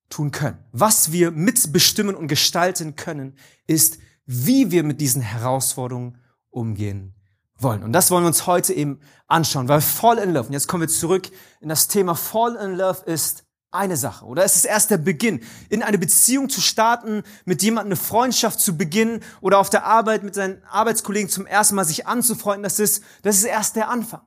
tun 0.09 0.33
können, 0.33 0.59
was 0.73 1.13
wir 1.13 1.31
mitbestimmen 1.31 2.17
und 2.17 2.27
gestalten 2.27 2.97
können, 2.97 3.39
ist, 3.69 3.99
wie 4.27 4.73
wir 4.73 4.83
mit 4.83 5.01
diesen 5.01 5.23
Herausforderungen 5.23 6.19
umgehen 6.51 7.15
wollen. 7.59 7.83
Und 7.83 7.93
das 7.93 8.11
wollen 8.11 8.25
wir 8.25 8.29
uns 8.29 8.47
heute 8.47 8.73
eben 8.73 9.01
anschauen, 9.27 9.69
weil 9.69 9.81
Fall 9.81 10.19
in 10.19 10.33
Love, 10.33 10.47
und 10.47 10.53
jetzt 10.53 10.69
kommen 10.69 10.83
wir 10.83 10.89
zurück 10.89 11.31
in 11.61 11.69
das 11.69 11.89
Thema 11.89 12.15
Fall 12.15 12.57
in 12.57 12.77
Love 12.77 13.03
ist 13.05 13.45
eine 13.71 13.99
Sache, 13.99 14.25
oder 14.25 14.45
es 14.45 14.57
ist 14.57 14.65
erst 14.65 14.91
der 14.91 14.97
Beginn, 14.97 15.41
in 15.69 15.83
eine 15.83 15.99
Beziehung 15.99 16.49
zu 16.49 16.63
starten, 16.63 17.23
mit 17.45 17.63
jemandem 17.63 17.93
eine 17.93 17.97
Freundschaft 17.97 18.61
zu 18.61 18.79
beginnen 18.79 19.21
oder 19.43 19.59
auf 19.59 19.69
der 19.69 19.85
Arbeit 19.85 20.23
mit 20.23 20.35
seinen 20.35 20.63
Arbeitskollegen 20.71 21.29
zum 21.29 21.47
ersten 21.47 21.75
Mal 21.75 21.85
sich 21.85 22.07
anzufreunden, 22.07 22.63
das 22.63 22.79
ist, 22.79 23.05
das 23.23 23.37
ist 23.37 23.45
erst 23.45 23.77
der 23.77 23.91
Anfang. 23.91 24.23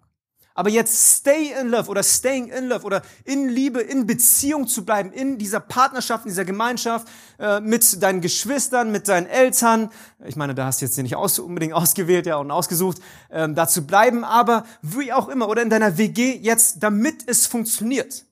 Aber 0.53 0.69
jetzt 0.69 1.17
stay 1.17 1.53
in 1.59 1.69
love 1.69 1.89
oder 1.89 2.03
staying 2.03 2.47
in 2.47 2.67
love 2.67 2.85
oder 2.85 3.01
in 3.23 3.47
Liebe, 3.47 3.79
in 3.79 4.05
Beziehung 4.05 4.67
zu 4.67 4.83
bleiben, 4.83 5.13
in 5.13 5.37
dieser 5.37 5.61
Partnerschaft, 5.61 6.25
in 6.25 6.29
dieser 6.29 6.45
Gemeinschaft, 6.45 7.07
äh, 7.39 7.61
mit 7.61 8.03
deinen 8.03 8.19
Geschwistern, 8.19 8.91
mit 8.91 9.07
deinen 9.07 9.27
Eltern. 9.27 9.89
Ich 10.25 10.35
meine, 10.35 10.53
da 10.53 10.65
hast 10.65 10.81
du 10.81 10.85
jetzt 10.85 10.97
nicht 10.97 11.15
aus, 11.15 11.39
unbedingt 11.39 11.73
ausgewählt 11.73 12.25
ja, 12.25 12.35
und 12.35 12.51
ausgesucht, 12.51 12.97
ähm, 13.29 13.55
da 13.55 13.67
zu 13.67 13.87
bleiben, 13.87 14.23
aber 14.23 14.65
wie 14.81 15.13
auch 15.13 15.29
immer, 15.29 15.47
oder 15.47 15.61
in 15.61 15.69
deiner 15.69 15.97
WG 15.97 16.35
jetzt, 16.35 16.83
damit 16.83 17.27
es 17.27 17.47
funktioniert, 17.47 18.25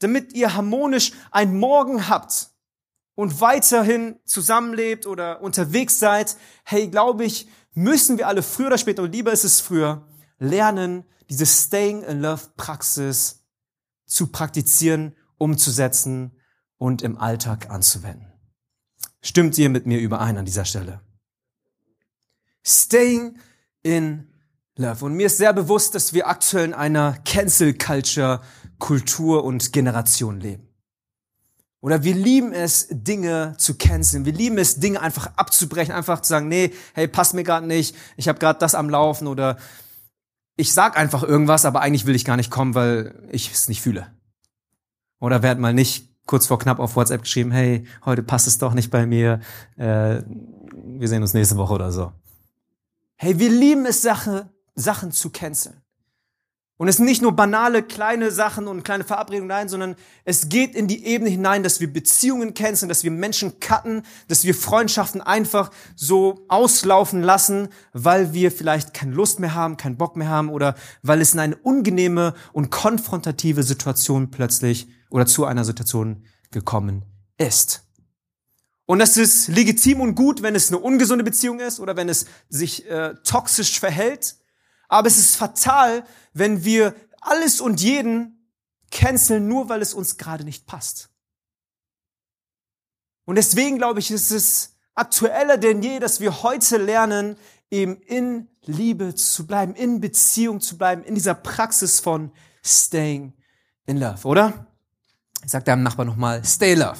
damit 0.00 0.34
ihr 0.34 0.54
harmonisch 0.54 1.12
ein 1.30 1.56
Morgen 1.56 2.08
habt 2.08 2.50
und 3.14 3.40
weiterhin 3.40 4.16
zusammenlebt 4.24 5.06
oder 5.06 5.40
unterwegs 5.40 5.98
seid, 5.98 6.36
hey, 6.64 6.88
glaube 6.88 7.24
ich, 7.24 7.48
müssen 7.74 8.18
wir 8.18 8.28
alle 8.28 8.42
früher 8.42 8.66
oder 8.66 8.78
später, 8.78 9.02
und 9.02 9.12
lieber 9.12 9.32
ist 9.32 9.44
es 9.44 9.60
früher, 9.60 10.06
lernen, 10.38 11.04
diese 11.32 11.46
Staying 11.46 12.02
in 12.02 12.20
Love 12.20 12.42
Praxis 12.58 13.42
zu 14.04 14.26
praktizieren, 14.26 15.16
umzusetzen 15.38 16.32
und 16.76 17.00
im 17.00 17.16
Alltag 17.16 17.70
anzuwenden. 17.70 18.30
Stimmt 19.22 19.56
ihr 19.56 19.70
mit 19.70 19.86
mir 19.86 19.98
überein 19.98 20.36
an 20.36 20.44
dieser 20.44 20.66
Stelle? 20.66 21.00
Staying 22.62 23.38
in 23.82 24.28
Love. 24.76 25.06
Und 25.06 25.14
mir 25.14 25.26
ist 25.26 25.38
sehr 25.38 25.54
bewusst, 25.54 25.94
dass 25.94 26.12
wir 26.12 26.28
aktuell 26.28 26.66
in 26.66 26.74
einer 26.74 27.14
Cancel 27.24 27.72
Culture 27.72 28.42
Kultur 28.78 29.44
und 29.44 29.72
Generation 29.72 30.38
leben. 30.38 30.68
Oder 31.80 32.04
wir 32.04 32.14
lieben 32.14 32.52
es, 32.52 32.88
Dinge 32.90 33.54
zu 33.56 33.78
canceln. 33.78 34.26
Wir 34.26 34.34
lieben 34.34 34.58
es, 34.58 34.80
Dinge 34.80 35.00
einfach 35.00 35.30
abzubrechen, 35.36 35.94
einfach 35.94 36.20
zu 36.20 36.28
sagen, 36.28 36.48
nee, 36.48 36.74
hey, 36.92 37.08
passt 37.08 37.32
mir 37.32 37.42
gerade 37.42 37.66
nicht, 37.66 37.96
ich 38.18 38.28
habe 38.28 38.38
gerade 38.38 38.58
das 38.58 38.74
am 38.74 38.90
Laufen 38.90 39.28
oder 39.28 39.56
ich 40.56 40.72
sag 40.72 40.96
einfach 40.96 41.22
irgendwas, 41.22 41.64
aber 41.64 41.80
eigentlich 41.80 42.06
will 42.06 42.14
ich 42.14 42.24
gar 42.24 42.36
nicht 42.36 42.50
kommen, 42.50 42.74
weil 42.74 43.28
ich 43.30 43.52
es 43.52 43.68
nicht 43.68 43.82
fühle. 43.82 44.06
Oder 45.18 45.42
werd 45.42 45.58
mal 45.58 45.74
nicht 45.74 46.08
kurz 46.26 46.46
vor 46.46 46.58
knapp 46.58 46.78
auf 46.78 46.96
WhatsApp 46.96 47.22
geschrieben, 47.22 47.50
hey, 47.50 47.86
heute 48.04 48.22
passt 48.22 48.46
es 48.46 48.58
doch 48.58 48.74
nicht 48.74 48.90
bei 48.90 49.06
mir, 49.06 49.40
äh, 49.76 50.22
wir 50.22 51.08
sehen 51.08 51.22
uns 51.22 51.34
nächste 51.34 51.56
Woche 51.56 51.74
oder 51.74 51.92
so. 51.92 52.12
Hey, 53.16 53.38
wir 53.38 53.50
lieben 53.50 53.86
es, 53.86 54.02
Sache, 54.02 54.50
Sachen 54.74 55.12
zu 55.12 55.30
canceln. 55.30 55.81
Und 56.78 56.88
es 56.88 56.96
sind 56.96 57.04
nicht 57.04 57.22
nur 57.22 57.32
banale 57.32 57.82
kleine 57.82 58.30
Sachen 58.30 58.66
und 58.66 58.82
kleine 58.82 59.04
Verabredungen, 59.04 59.48
nein, 59.48 59.68
sondern 59.68 59.94
es 60.24 60.48
geht 60.48 60.74
in 60.74 60.88
die 60.88 61.04
Ebene 61.04 61.30
hinein, 61.30 61.62
dass 61.62 61.80
wir 61.80 61.92
Beziehungen 61.92 62.54
canceln, 62.54 62.88
dass 62.88 63.04
wir 63.04 63.10
Menschen 63.10 63.60
cutten, 63.60 64.02
dass 64.26 64.44
wir 64.44 64.54
Freundschaften 64.54 65.20
einfach 65.20 65.70
so 65.94 66.44
auslaufen 66.48 67.22
lassen, 67.22 67.68
weil 67.92 68.32
wir 68.32 68.50
vielleicht 68.50 68.94
keine 68.94 69.14
Lust 69.14 69.38
mehr 69.38 69.54
haben, 69.54 69.76
keinen 69.76 69.96
Bock 69.96 70.16
mehr 70.16 70.28
haben 70.28 70.48
oder 70.48 70.74
weil 71.02 71.20
es 71.20 71.34
in 71.34 71.40
eine 71.40 71.56
unangenehme 71.56 72.34
und 72.52 72.70
konfrontative 72.70 73.62
Situation 73.62 74.30
plötzlich 74.30 74.88
oder 75.10 75.26
zu 75.26 75.44
einer 75.44 75.64
Situation 75.64 76.24
gekommen 76.50 77.04
ist. 77.38 77.84
Und 78.86 78.98
das 78.98 79.16
ist 79.16 79.48
legitim 79.48 80.00
und 80.00 80.14
gut, 80.14 80.42
wenn 80.42 80.54
es 80.54 80.68
eine 80.68 80.78
ungesunde 80.78 81.24
Beziehung 81.24 81.60
ist 81.60 81.80
oder 81.80 81.96
wenn 81.96 82.08
es 82.08 82.26
sich 82.48 82.90
äh, 82.90 83.14
toxisch 83.24 83.78
verhält. 83.78 84.36
Aber 84.92 85.08
es 85.08 85.16
ist 85.16 85.36
fatal, 85.36 86.04
wenn 86.34 86.64
wir 86.64 86.94
alles 87.22 87.62
und 87.62 87.80
jeden 87.80 88.46
canceln, 88.90 89.48
nur 89.48 89.70
weil 89.70 89.80
es 89.80 89.94
uns 89.94 90.18
gerade 90.18 90.44
nicht 90.44 90.66
passt. 90.66 91.08
Und 93.24 93.36
deswegen 93.36 93.78
glaube 93.78 94.00
ich, 94.00 94.10
ist 94.10 94.30
es 94.30 94.76
aktueller 94.94 95.56
denn 95.56 95.82
je, 95.82 95.98
dass 95.98 96.20
wir 96.20 96.42
heute 96.42 96.76
lernen, 96.76 97.38
eben 97.70 97.96
in 98.02 98.48
Liebe 98.66 99.14
zu 99.14 99.46
bleiben, 99.46 99.74
in 99.74 100.02
Beziehung 100.02 100.60
zu 100.60 100.76
bleiben, 100.76 101.02
in 101.04 101.14
dieser 101.14 101.34
Praxis 101.34 101.98
von 101.98 102.30
staying 102.62 103.32
in 103.86 103.96
love, 103.96 104.28
oder? 104.28 104.66
Ich 105.42 105.52
sag 105.52 105.64
deinem 105.64 105.84
Nachbar 105.84 106.04
nochmal, 106.04 106.44
stay 106.44 106.74
love. 106.74 106.98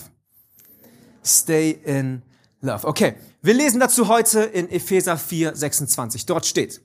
Stay 1.23 1.73
in 1.73 2.23
love. 2.63 2.87
Okay, 2.87 3.17
wir 3.43 3.53
lesen 3.53 3.81
dazu 3.81 4.09
heute 4.09 4.41
in 4.41 4.71
Epheser 4.71 5.19
4, 5.19 5.55
26. 5.55 6.25
Dort 6.25 6.47
steht, 6.47 6.81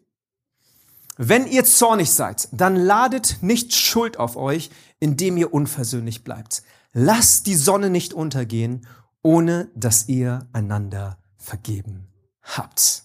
wenn 1.17 1.47
ihr 1.47 1.65
zornig 1.65 2.11
seid, 2.11 2.47
dann 2.51 2.75
ladet 2.75 3.37
nicht 3.41 3.73
Schuld 3.73 4.17
auf 4.17 4.37
euch, 4.37 4.69
indem 4.99 5.37
ihr 5.37 5.53
unversöhnlich 5.53 6.23
bleibt. 6.23 6.63
Lasst 6.93 7.47
die 7.47 7.55
Sonne 7.55 7.89
nicht 7.89 8.13
untergehen, 8.13 8.87
ohne 9.23 9.69
dass 9.75 10.07
ihr 10.07 10.47
einander 10.53 11.17
vergeben 11.37 12.07
habt. 12.41 13.03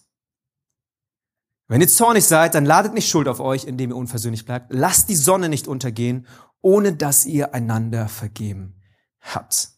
Wenn 1.69 1.81
ihr 1.81 1.89
zornig 1.89 2.27
seid, 2.27 2.55
dann 2.55 2.67
ladet 2.67 2.93
nicht 2.93 3.09
Schuld 3.09 3.29
auf 3.29 3.41
euch, 3.41 3.65
indem 3.65 3.91
ihr 3.91 3.97
unversöhnlich 3.97 4.45
bleibt. 4.45 4.73
Lasst 4.73 5.09
die 5.09 5.17
Sonne 5.17 5.49
nicht 5.49 5.67
untergehen, 5.67 6.27
ohne 6.61 6.95
dass 6.95 7.25
ihr 7.25 7.55
einander 7.55 8.09
vergeben 8.09 8.81
habt. 9.21 9.71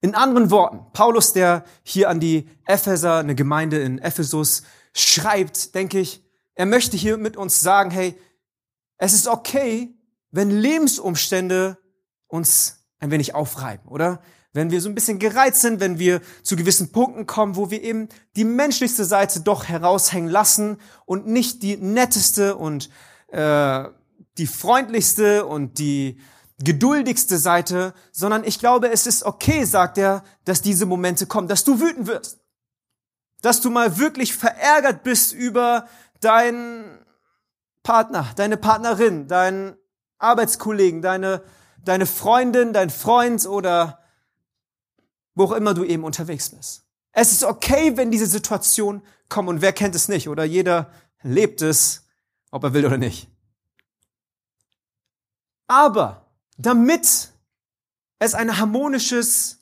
In 0.00 0.14
anderen 0.14 0.50
Worten, 0.50 0.92
Paulus, 0.92 1.32
der 1.32 1.64
hier 1.82 2.08
an 2.08 2.20
die 2.20 2.48
Epheser, 2.66 3.16
eine 3.16 3.34
Gemeinde 3.34 3.78
in 3.78 3.98
Ephesus, 3.98 4.62
schreibt, 4.94 5.74
denke 5.74 5.98
ich, 5.98 6.24
er 6.58 6.66
möchte 6.66 6.96
hier 6.96 7.18
mit 7.18 7.36
uns 7.36 7.60
sagen, 7.60 7.92
hey, 7.92 8.18
es 8.96 9.12
ist 9.14 9.28
okay, 9.28 9.94
wenn 10.32 10.50
Lebensumstände 10.50 11.78
uns 12.26 12.84
ein 12.98 13.12
wenig 13.12 13.32
aufreiben, 13.32 13.86
oder? 13.88 14.20
Wenn 14.52 14.72
wir 14.72 14.80
so 14.80 14.88
ein 14.88 14.96
bisschen 14.96 15.20
gereizt 15.20 15.60
sind, 15.60 15.78
wenn 15.78 16.00
wir 16.00 16.20
zu 16.42 16.56
gewissen 16.56 16.90
Punkten 16.90 17.26
kommen, 17.26 17.54
wo 17.54 17.70
wir 17.70 17.80
eben 17.80 18.08
die 18.34 18.42
menschlichste 18.42 19.04
Seite 19.04 19.40
doch 19.40 19.66
heraushängen 19.66 20.28
lassen 20.28 20.78
und 21.06 21.28
nicht 21.28 21.62
die 21.62 21.76
netteste 21.76 22.56
und 22.56 22.90
äh, 23.28 23.84
die 24.36 24.48
freundlichste 24.48 25.46
und 25.46 25.78
die 25.78 26.18
geduldigste 26.64 27.38
Seite, 27.38 27.94
sondern 28.10 28.42
ich 28.42 28.58
glaube, 28.58 28.90
es 28.90 29.06
ist 29.06 29.22
okay, 29.22 29.62
sagt 29.62 29.96
er, 29.96 30.24
dass 30.44 30.60
diese 30.60 30.86
Momente 30.86 31.26
kommen, 31.26 31.46
dass 31.46 31.62
du 31.62 31.80
wütend 31.80 32.08
wirst, 32.08 32.40
dass 33.42 33.60
du 33.60 33.70
mal 33.70 33.98
wirklich 33.98 34.34
verärgert 34.34 35.04
bist 35.04 35.32
über 35.32 35.86
dein 36.20 37.04
Partner, 37.82 38.30
deine 38.36 38.56
Partnerin, 38.56 39.28
dein 39.28 39.76
Arbeitskollegen, 40.18 41.02
deine, 41.02 41.42
deine 41.82 42.06
Freundin, 42.06 42.72
dein 42.72 42.90
Freund 42.90 43.46
oder 43.46 44.02
wo 45.34 45.44
auch 45.44 45.52
immer 45.52 45.74
du 45.74 45.84
eben 45.84 46.04
unterwegs 46.04 46.50
bist. 46.50 46.84
Es 47.12 47.32
ist 47.32 47.44
okay, 47.44 47.96
wenn 47.96 48.10
diese 48.10 48.26
Situation 48.26 49.02
kommt 49.28 49.48
und 49.48 49.62
wer 49.62 49.72
kennt 49.72 49.94
es 49.94 50.08
nicht 50.08 50.28
oder 50.28 50.44
jeder 50.44 50.92
lebt 51.22 51.62
es, 51.62 52.06
ob 52.50 52.64
er 52.64 52.74
will 52.74 52.86
oder 52.86 52.98
nicht. 52.98 53.28
Aber 55.66 56.26
damit 56.56 57.32
es 58.18 58.34
ein 58.34 58.58
harmonisches 58.58 59.58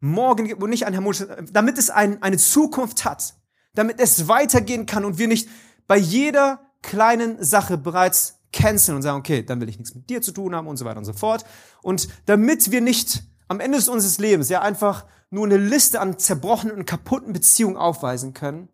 Morgen 0.00 0.46
gibt 0.46 0.62
und 0.62 0.70
nicht 0.70 0.86
ein 0.86 0.94
harmonisches, 0.94 1.28
damit 1.52 1.76
es 1.76 1.90
ein, 1.90 2.22
eine 2.22 2.38
Zukunft 2.38 3.04
hat, 3.04 3.34
damit 3.74 4.00
es 4.00 4.28
weitergehen 4.28 4.86
kann 4.86 5.04
und 5.04 5.18
wir 5.18 5.28
nicht 5.28 5.48
bei 5.86 5.96
jeder 5.96 6.60
kleinen 6.82 7.42
Sache 7.42 7.76
bereits 7.78 8.40
canceln 8.52 8.96
und 8.96 9.02
sagen, 9.02 9.18
okay, 9.18 9.42
dann 9.42 9.60
will 9.60 9.68
ich 9.68 9.78
nichts 9.78 9.94
mit 9.94 10.10
dir 10.10 10.22
zu 10.22 10.32
tun 10.32 10.54
haben 10.54 10.66
und 10.66 10.76
so 10.76 10.84
weiter 10.84 10.98
und 10.98 11.04
so 11.04 11.12
fort. 11.12 11.44
Und 11.82 12.08
damit 12.26 12.70
wir 12.70 12.80
nicht 12.80 13.22
am 13.48 13.60
Ende 13.60 13.78
unseres 13.78 14.18
Lebens 14.18 14.48
ja 14.48 14.62
einfach 14.62 15.06
nur 15.30 15.46
eine 15.46 15.56
Liste 15.56 16.00
an 16.00 16.18
zerbrochenen 16.18 16.76
und 16.76 16.86
kaputten 16.86 17.32
Beziehungen 17.32 17.76
aufweisen 17.76 18.34
können, 18.34 18.68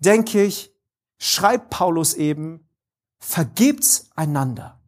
denke 0.00 0.42
ich, 0.42 0.74
schreibt 1.18 1.70
Paulus 1.70 2.14
eben, 2.14 2.68
vergebt 3.18 4.04
einander. 4.14 4.80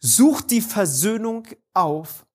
Sucht 0.00 0.50
die 0.50 0.60
Versöhnung 0.60 1.46
auf. 1.74 2.26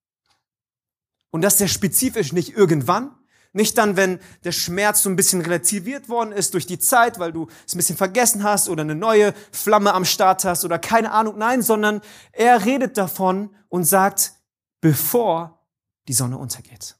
Und 1.31 1.41
das 1.41 1.57
sehr 1.57 1.67
spezifisch 1.67 2.31
nicht 2.31 2.55
irgendwann, 2.55 3.15
nicht 3.55 3.77
dann, 3.77 3.95
wenn 3.95 4.19
der 4.43 4.51
Schmerz 4.51 5.03
so 5.03 5.09
ein 5.09 5.15
bisschen 5.15 5.41
relativiert 5.41 6.09
worden 6.09 6.31
ist 6.31 6.53
durch 6.53 6.67
die 6.67 6.77
Zeit, 6.77 7.19
weil 7.19 7.31
du 7.31 7.47
es 7.65 7.73
ein 7.73 7.77
bisschen 7.77 7.97
vergessen 7.97 8.43
hast 8.43 8.67
oder 8.67 8.81
eine 8.81 8.95
neue 8.95 9.33
Flamme 9.51 9.93
am 9.93 10.05
Start 10.05 10.43
hast 10.43 10.65
oder 10.65 10.77
keine 10.77 11.11
Ahnung. 11.11 11.37
Nein, 11.37 11.61
sondern 11.61 12.01
er 12.33 12.65
redet 12.65 12.97
davon 12.97 13.55
und 13.69 13.85
sagt, 13.85 14.33
bevor 14.81 15.65
die 16.07 16.13
Sonne 16.13 16.37
untergeht. 16.37 16.97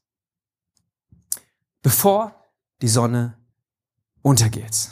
Bevor 1.82 2.34
die 2.82 2.88
Sonne 2.88 3.38
untergeht. 4.22 4.90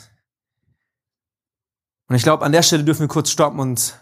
Und 2.08 2.16
ich 2.16 2.22
glaube, 2.22 2.44
an 2.44 2.52
der 2.52 2.62
Stelle 2.62 2.84
dürfen 2.84 3.00
wir 3.00 3.08
kurz 3.08 3.30
stoppen 3.30 3.58
und 3.58 3.98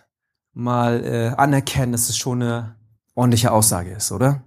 mal 0.53 1.05
äh, 1.05 1.29
anerkennen, 1.37 1.93
dass 1.93 2.09
es 2.09 2.17
schon 2.17 2.43
eine 2.43 2.77
ordentliche 3.15 3.53
Aussage 3.53 3.93
ist, 3.93 4.11
oder? 4.13 4.43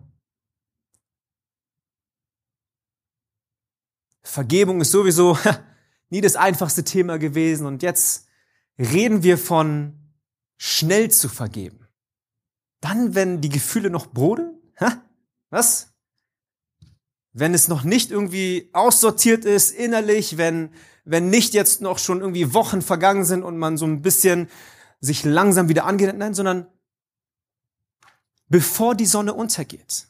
Vergebung 4.26 4.82
ist 4.82 4.92
sowieso 4.92 5.38
nie 6.10 6.22
das 6.22 6.36
einfachste 6.36 6.84
Thema 6.84 7.18
gewesen 7.20 7.66
und 7.66 7.84
jetzt 7.84 8.28
reden 8.78 9.24
wir 9.24 9.38
von 9.38 9.94
schnell 10.58 11.12
zu 11.12 11.30
vergeben. 11.30 11.88
Dann, 12.82 13.16
wenn 13.16 13.42
die 13.42 13.50
Gefühle 13.50 13.90
noch 13.90 14.08
brodeln? 14.08 14.60
Was? 15.50 15.94
Wenn 17.34 17.54
es 17.54 17.68
noch 17.68 17.84
nicht 17.84 18.12
irgendwie 18.12 18.70
aussortiert 18.74 19.46
ist 19.46 19.72
innerlich, 19.72 20.38
wenn, 20.38 20.72
wenn 21.04 21.30
nicht 21.30 21.54
jetzt 21.54 21.82
noch 21.82 22.00
schon 22.00 22.22
irgendwie 22.22 22.54
Wochen 22.54 22.82
vergangen 22.82 23.26
sind 23.26 23.44
und 23.44 23.58
man 23.58 23.78
so 23.78 23.86
ein 23.86 24.02
bisschen 24.02 24.50
sich 25.00 25.24
langsam 25.24 25.70
wieder 25.70 25.86
angeht, 25.86 26.16
nein, 26.18 26.34
sondern 26.34 26.68
bevor 28.48 28.96
die 28.96 29.06
Sonne 29.06 29.34
untergeht. 29.34 30.08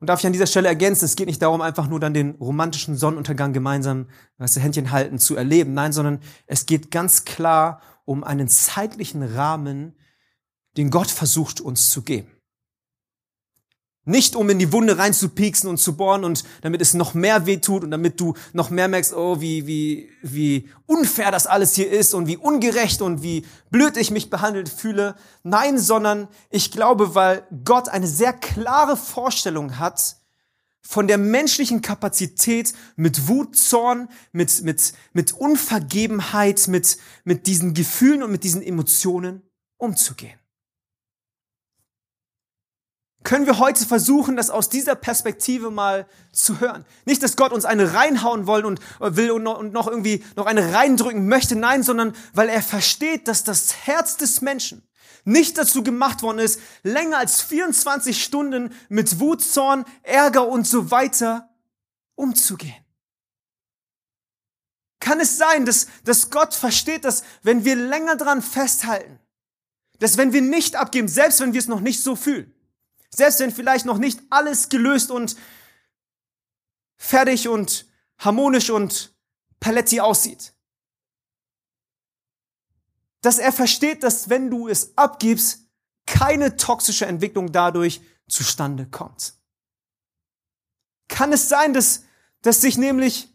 Und 0.00 0.08
darf 0.08 0.20
ich 0.20 0.26
an 0.26 0.32
dieser 0.32 0.46
Stelle 0.46 0.68
ergänzen, 0.68 1.04
es 1.06 1.16
geht 1.16 1.26
nicht 1.26 1.42
darum, 1.42 1.60
einfach 1.60 1.88
nur 1.88 1.98
dann 1.98 2.14
den 2.14 2.36
romantischen 2.36 2.96
Sonnenuntergang 2.96 3.52
gemeinsam, 3.52 4.06
weißt 4.38 4.56
du, 4.56 4.60
Händchen 4.60 4.92
halten, 4.92 5.18
zu 5.18 5.34
erleben. 5.34 5.74
Nein, 5.74 5.92
sondern 5.92 6.20
es 6.46 6.66
geht 6.66 6.90
ganz 6.90 7.24
klar 7.24 7.80
um 8.04 8.22
einen 8.22 8.48
zeitlichen 8.48 9.22
Rahmen, 9.22 9.96
den 10.76 10.90
Gott 10.90 11.10
versucht 11.10 11.60
uns 11.60 11.90
zu 11.90 12.02
geben. 12.02 12.37
Nicht 14.08 14.36
um 14.36 14.48
in 14.48 14.58
die 14.58 14.72
Wunde 14.72 14.96
reinzupieksen 14.96 15.68
und 15.68 15.76
zu 15.76 15.94
bohren 15.94 16.24
und 16.24 16.42
damit 16.62 16.80
es 16.80 16.94
noch 16.94 17.12
mehr 17.12 17.44
weh 17.44 17.58
tut 17.58 17.84
und 17.84 17.90
damit 17.90 18.18
du 18.18 18.32
noch 18.54 18.70
mehr 18.70 18.88
merkst, 18.88 19.12
oh, 19.12 19.42
wie, 19.42 19.66
wie, 19.66 20.08
wie 20.22 20.70
unfair 20.86 21.30
das 21.30 21.46
alles 21.46 21.74
hier 21.74 21.92
ist 21.92 22.14
und 22.14 22.26
wie 22.26 22.38
ungerecht 22.38 23.02
und 23.02 23.22
wie 23.22 23.44
blöd 23.70 23.98
ich 23.98 24.10
mich 24.10 24.30
behandelt 24.30 24.70
fühle. 24.70 25.14
Nein, 25.42 25.78
sondern 25.78 26.28
ich 26.48 26.70
glaube, 26.70 27.14
weil 27.14 27.46
Gott 27.66 27.90
eine 27.90 28.06
sehr 28.06 28.32
klare 28.32 28.96
Vorstellung 28.96 29.78
hat 29.78 30.16
von 30.80 31.06
der 31.06 31.18
menschlichen 31.18 31.82
Kapazität 31.82 32.72
mit 32.96 33.28
Wut, 33.28 33.56
Zorn, 33.56 34.08
mit, 34.32 34.62
mit, 34.62 34.94
mit 35.12 35.32
Unvergebenheit, 35.32 36.66
mit, 36.66 36.96
mit 37.24 37.46
diesen 37.46 37.74
Gefühlen 37.74 38.22
und 38.22 38.30
mit 38.30 38.42
diesen 38.42 38.62
Emotionen 38.62 39.42
umzugehen. 39.76 40.38
Können 43.24 43.46
wir 43.46 43.58
heute 43.58 43.84
versuchen, 43.84 44.36
das 44.36 44.48
aus 44.48 44.68
dieser 44.68 44.94
Perspektive 44.94 45.70
mal 45.70 46.06
zu 46.32 46.60
hören. 46.60 46.84
Nicht, 47.04 47.22
dass 47.22 47.36
Gott 47.36 47.52
uns 47.52 47.64
eine 47.64 47.92
reinhauen 47.92 48.46
wollen 48.46 48.64
und 48.64 48.80
äh, 49.00 49.16
will 49.16 49.30
und 49.32 49.72
noch 49.72 49.88
irgendwie 49.88 50.24
noch 50.36 50.46
eine 50.46 50.72
reindrücken 50.72 51.26
möchte, 51.26 51.56
nein, 51.56 51.82
sondern 51.82 52.14
weil 52.32 52.48
er 52.48 52.62
versteht, 52.62 53.28
dass 53.28 53.44
das 53.44 53.86
Herz 53.86 54.16
des 54.16 54.40
Menschen 54.40 54.88
nicht 55.24 55.58
dazu 55.58 55.82
gemacht 55.82 56.22
worden 56.22 56.38
ist, 56.38 56.60
länger 56.82 57.18
als 57.18 57.42
24 57.42 58.22
Stunden 58.22 58.72
mit 58.88 59.20
Wut, 59.20 59.42
Zorn, 59.42 59.84
Ärger 60.02 60.48
und 60.48 60.66
so 60.66 60.90
weiter 60.90 61.50
umzugehen. 62.14 62.84
Kann 65.00 65.20
es 65.20 65.36
sein, 65.38 65.66
dass, 65.66 65.88
dass 66.04 66.30
Gott 66.30 66.54
versteht, 66.54 67.04
dass 67.04 67.24
wenn 67.42 67.64
wir 67.64 67.76
länger 67.76 68.16
dran 68.16 68.42
festhalten, 68.42 69.18
dass 69.98 70.16
wenn 70.16 70.32
wir 70.32 70.42
nicht 70.42 70.76
abgeben, 70.76 71.08
selbst 71.08 71.40
wenn 71.40 71.52
wir 71.52 71.60
es 71.60 71.68
noch 71.68 71.80
nicht 71.80 72.02
so 72.02 72.16
fühlen, 72.16 72.54
selbst 73.14 73.40
wenn 73.40 73.52
vielleicht 73.52 73.86
noch 73.86 73.98
nicht 73.98 74.20
alles 74.30 74.68
gelöst 74.68 75.10
und 75.10 75.36
fertig 76.96 77.48
und 77.48 77.86
harmonisch 78.18 78.70
und 78.70 79.14
paletti 79.60 80.00
aussieht, 80.00 80.54
dass 83.22 83.38
er 83.38 83.52
versteht, 83.52 84.02
dass 84.02 84.28
wenn 84.28 84.50
du 84.50 84.68
es 84.68 84.96
abgibst, 84.96 85.68
keine 86.06 86.56
toxische 86.56 87.06
Entwicklung 87.06 87.52
dadurch 87.52 88.00
zustande 88.28 88.86
kommt. 88.86 89.34
Kann 91.08 91.32
es 91.32 91.48
sein, 91.48 91.74
dass, 91.74 92.04
dass 92.42 92.60
sich 92.60 92.78
nämlich, 92.78 93.28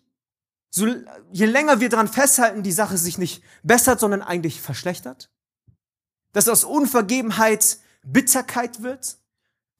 so, 0.69 0.87
je 1.31 1.45
länger 1.45 1.79
wir 1.79 1.89
dran 1.89 2.07
festhalten, 2.07 2.63
die 2.63 2.71
Sache 2.71 2.97
sich 2.97 3.17
nicht 3.17 3.43
bessert, 3.61 3.99
sondern 3.99 4.21
eigentlich 4.21 4.61
verschlechtert? 4.61 5.31
Dass 6.31 6.47
aus 6.47 6.63
Unvergebenheit 6.63 7.77
Bitterkeit 8.03 8.81
wird? 8.81 9.17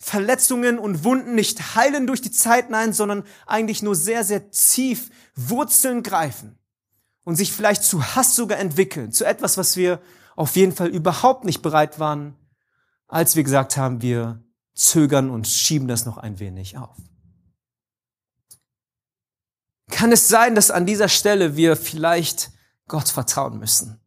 Verletzungen 0.04 0.80
und 0.80 1.06
Wunden 1.06 1.34
nicht 1.34 1.76
heilen 1.76 2.08
durch 2.08 2.22
die 2.22 2.30
Zeit, 2.30 2.70
nein, 2.70 2.92
sondern 2.92 3.24
eigentlich 3.48 3.82
nur 3.82 3.96
sehr, 3.96 4.26
sehr 4.26 4.52
tief 4.52 5.10
Wurzeln 5.34 6.04
greifen 6.04 6.60
und 7.24 7.38
sich 7.38 7.54
vielleicht 7.54 7.84
zu 7.84 8.04
Hass 8.04 8.36
sogar 8.36 8.60
entwickeln, 8.60 9.14
zu 9.14 9.24
etwas, 9.24 9.58
was 9.58 9.78
wir 9.78 10.02
auf 10.36 10.58
jeden 10.58 10.74
Fall 10.74 10.90
überhaupt 10.90 11.46
nicht 11.46 11.62
bereit 11.62 12.00
waren, 12.00 12.36
als 13.08 13.38
wir 13.38 13.44
gesagt 13.44 13.78
haben, 13.78 14.02
wir 14.02 14.44
zögern 14.76 15.30
und 15.30 15.48
schieben 15.48 15.88
das 15.88 16.06
noch 16.06 16.18
ein 16.18 16.38
wenig 16.38 16.78
auf. 16.78 16.98
Kann 19.90 20.12
es 20.12 20.28
sein, 20.28 20.54
dass 20.54 20.70
an 20.70 20.86
dieser 20.86 21.08
Stelle 21.08 21.56
wir 21.56 21.78
vielleicht 21.78 22.52
Gott 22.90 23.08
vertrauen 23.08 23.58
müssen? 23.58 24.02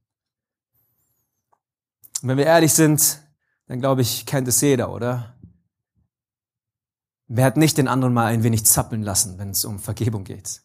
Und 2.20 2.28
wenn 2.28 2.36
wir 2.36 2.46
ehrlich 2.46 2.74
sind, 2.74 3.22
dann 3.66 3.80
glaube 3.80 4.02
ich, 4.02 4.26
kennt 4.26 4.46
es 4.46 4.60
jeder, 4.60 4.92
oder? 4.92 5.36
Wer 7.28 7.45
hat 7.45 7.56
nicht 7.56 7.76
den 7.78 7.88
anderen 7.88 8.14
mal 8.14 8.26
ein 8.26 8.42
wenig 8.42 8.64
zappeln 8.66 9.02
lassen, 9.02 9.38
wenn 9.38 9.50
es 9.50 9.64
um 9.64 9.78
Vergebung 9.78 10.25
geht? 10.25 10.62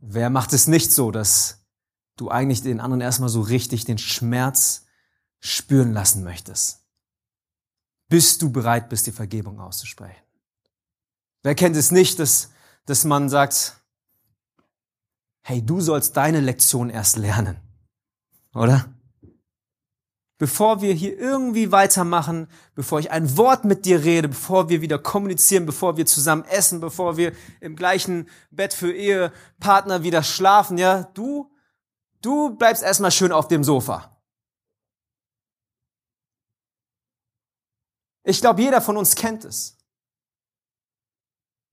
Wer 0.00 0.30
macht 0.30 0.52
es 0.54 0.66
nicht 0.66 0.92
so, 0.92 1.10
dass 1.10 1.66
du 2.16 2.30
eigentlich 2.30 2.62
den 2.62 2.80
anderen 2.80 3.02
erstmal 3.02 3.28
so 3.28 3.42
richtig 3.42 3.84
den 3.84 3.98
Schmerz 3.98 4.86
spüren 5.40 5.92
lassen 5.92 6.24
möchtest? 6.24 6.80
Bis 8.08 8.38
du 8.38 8.50
bereit 8.50 8.88
bist, 8.88 9.06
die 9.06 9.12
Vergebung 9.12 9.60
auszusprechen. 9.60 10.22
Wer 11.42 11.54
kennt 11.54 11.76
es 11.76 11.90
nicht, 11.90 12.18
dass, 12.18 12.50
dass 12.86 13.04
man 13.04 13.28
sagt, 13.28 13.76
hey, 15.42 15.64
du 15.64 15.80
sollst 15.80 16.16
deine 16.16 16.40
Lektion 16.40 16.90
erst 16.90 17.16
lernen, 17.16 17.58
oder? 18.54 18.92
Bevor 20.40 20.80
wir 20.80 20.94
hier 20.94 21.18
irgendwie 21.18 21.70
weitermachen, 21.70 22.48
bevor 22.74 22.98
ich 22.98 23.10
ein 23.10 23.36
Wort 23.36 23.66
mit 23.66 23.84
dir 23.84 24.02
rede, 24.02 24.28
bevor 24.28 24.70
wir 24.70 24.80
wieder 24.80 24.98
kommunizieren, 24.98 25.66
bevor 25.66 25.98
wir 25.98 26.06
zusammen 26.06 26.44
essen, 26.46 26.80
bevor 26.80 27.18
wir 27.18 27.34
im 27.60 27.76
gleichen 27.76 28.26
Bett 28.50 28.72
für 28.72 28.90
Ehepartner 28.90 30.02
wieder 30.02 30.22
schlafen, 30.22 30.78
ja, 30.78 31.02
du, 31.12 31.54
du 32.22 32.56
bleibst 32.56 32.82
erstmal 32.82 33.10
schön 33.10 33.32
auf 33.32 33.48
dem 33.48 33.62
Sofa. 33.62 34.16
Ich 38.24 38.40
glaube, 38.40 38.62
jeder 38.62 38.80
von 38.80 38.96
uns 38.96 39.14
kennt 39.14 39.44
es. 39.44 39.76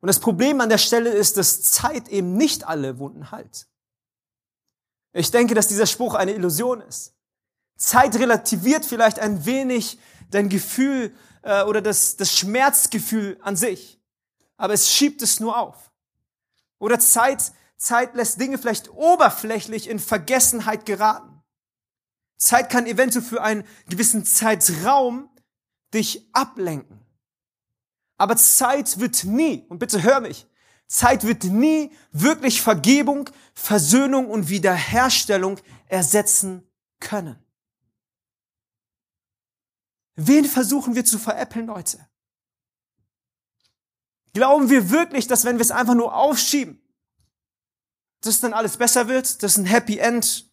Und 0.01 0.07
das 0.07 0.19
Problem 0.19 0.59
an 0.59 0.67
der 0.67 0.77
Stelle 0.77 1.11
ist, 1.11 1.37
dass 1.37 1.63
Zeit 1.63 2.09
eben 2.09 2.35
nicht 2.35 2.67
alle 2.67 2.99
Wunden 2.99 3.31
heilt. 3.31 3.65
Ich 5.13 5.31
denke, 5.31 5.55
dass 5.55 5.69
dieser 5.69 5.87
Spruch 5.87 6.15
eine 6.15 6.33
Illusion 6.33 6.81
ist. 6.81 7.16
Zeit 7.77 8.15
relativiert 8.15 8.85
vielleicht 8.85 9.19
ein 9.19 9.45
wenig 9.45 9.99
dein 10.31 10.49
Gefühl 10.49 11.15
äh, 11.43 11.63
oder 11.63 11.81
das, 11.81 12.17
das 12.17 12.35
Schmerzgefühl 12.35 13.37
an 13.41 13.55
sich, 13.55 14.01
aber 14.57 14.73
es 14.73 14.91
schiebt 14.91 15.21
es 15.21 15.39
nur 15.39 15.57
auf. 15.57 15.91
Oder 16.79 16.99
Zeit, 16.99 17.51
Zeit 17.77 18.15
lässt 18.15 18.39
Dinge 18.39 18.57
vielleicht 18.57 18.89
oberflächlich 18.89 19.89
in 19.89 19.99
Vergessenheit 19.99 20.85
geraten. 20.85 21.41
Zeit 22.37 22.69
kann 22.69 22.85
eventuell 22.85 23.23
für 23.23 23.41
einen 23.41 23.63
gewissen 23.87 24.25
Zeitraum 24.25 25.29
dich 25.93 26.27
ablenken. 26.33 26.99
Aber 28.17 28.35
Zeit 28.35 28.99
wird 28.99 29.23
nie, 29.23 29.65
und 29.69 29.79
bitte 29.79 30.03
hör 30.03 30.19
mich, 30.19 30.47
Zeit 30.87 31.23
wird 31.23 31.43
nie 31.43 31.91
wirklich 32.11 32.61
Vergebung, 32.61 33.29
Versöhnung 33.53 34.29
und 34.29 34.49
Wiederherstellung 34.49 35.59
ersetzen 35.87 36.63
können. 36.99 37.37
Wen 40.17 40.45
versuchen 40.45 40.95
wir 40.95 41.05
zu 41.05 41.19
veräppeln, 41.19 41.67
Leute? 41.67 42.05
Glauben 44.33 44.69
wir 44.69 44.89
wirklich, 44.89 45.27
dass 45.27 45.45
wenn 45.45 45.57
wir 45.57 45.61
es 45.61 45.71
einfach 45.71 45.93
nur 45.93 46.15
aufschieben, 46.15 46.81
dass 48.21 48.39
dann 48.39 48.53
alles 48.53 48.77
besser 48.77 49.07
wird, 49.07 49.43
dass 49.43 49.57
ein 49.57 49.65
Happy 49.65 49.99
End 49.99 50.51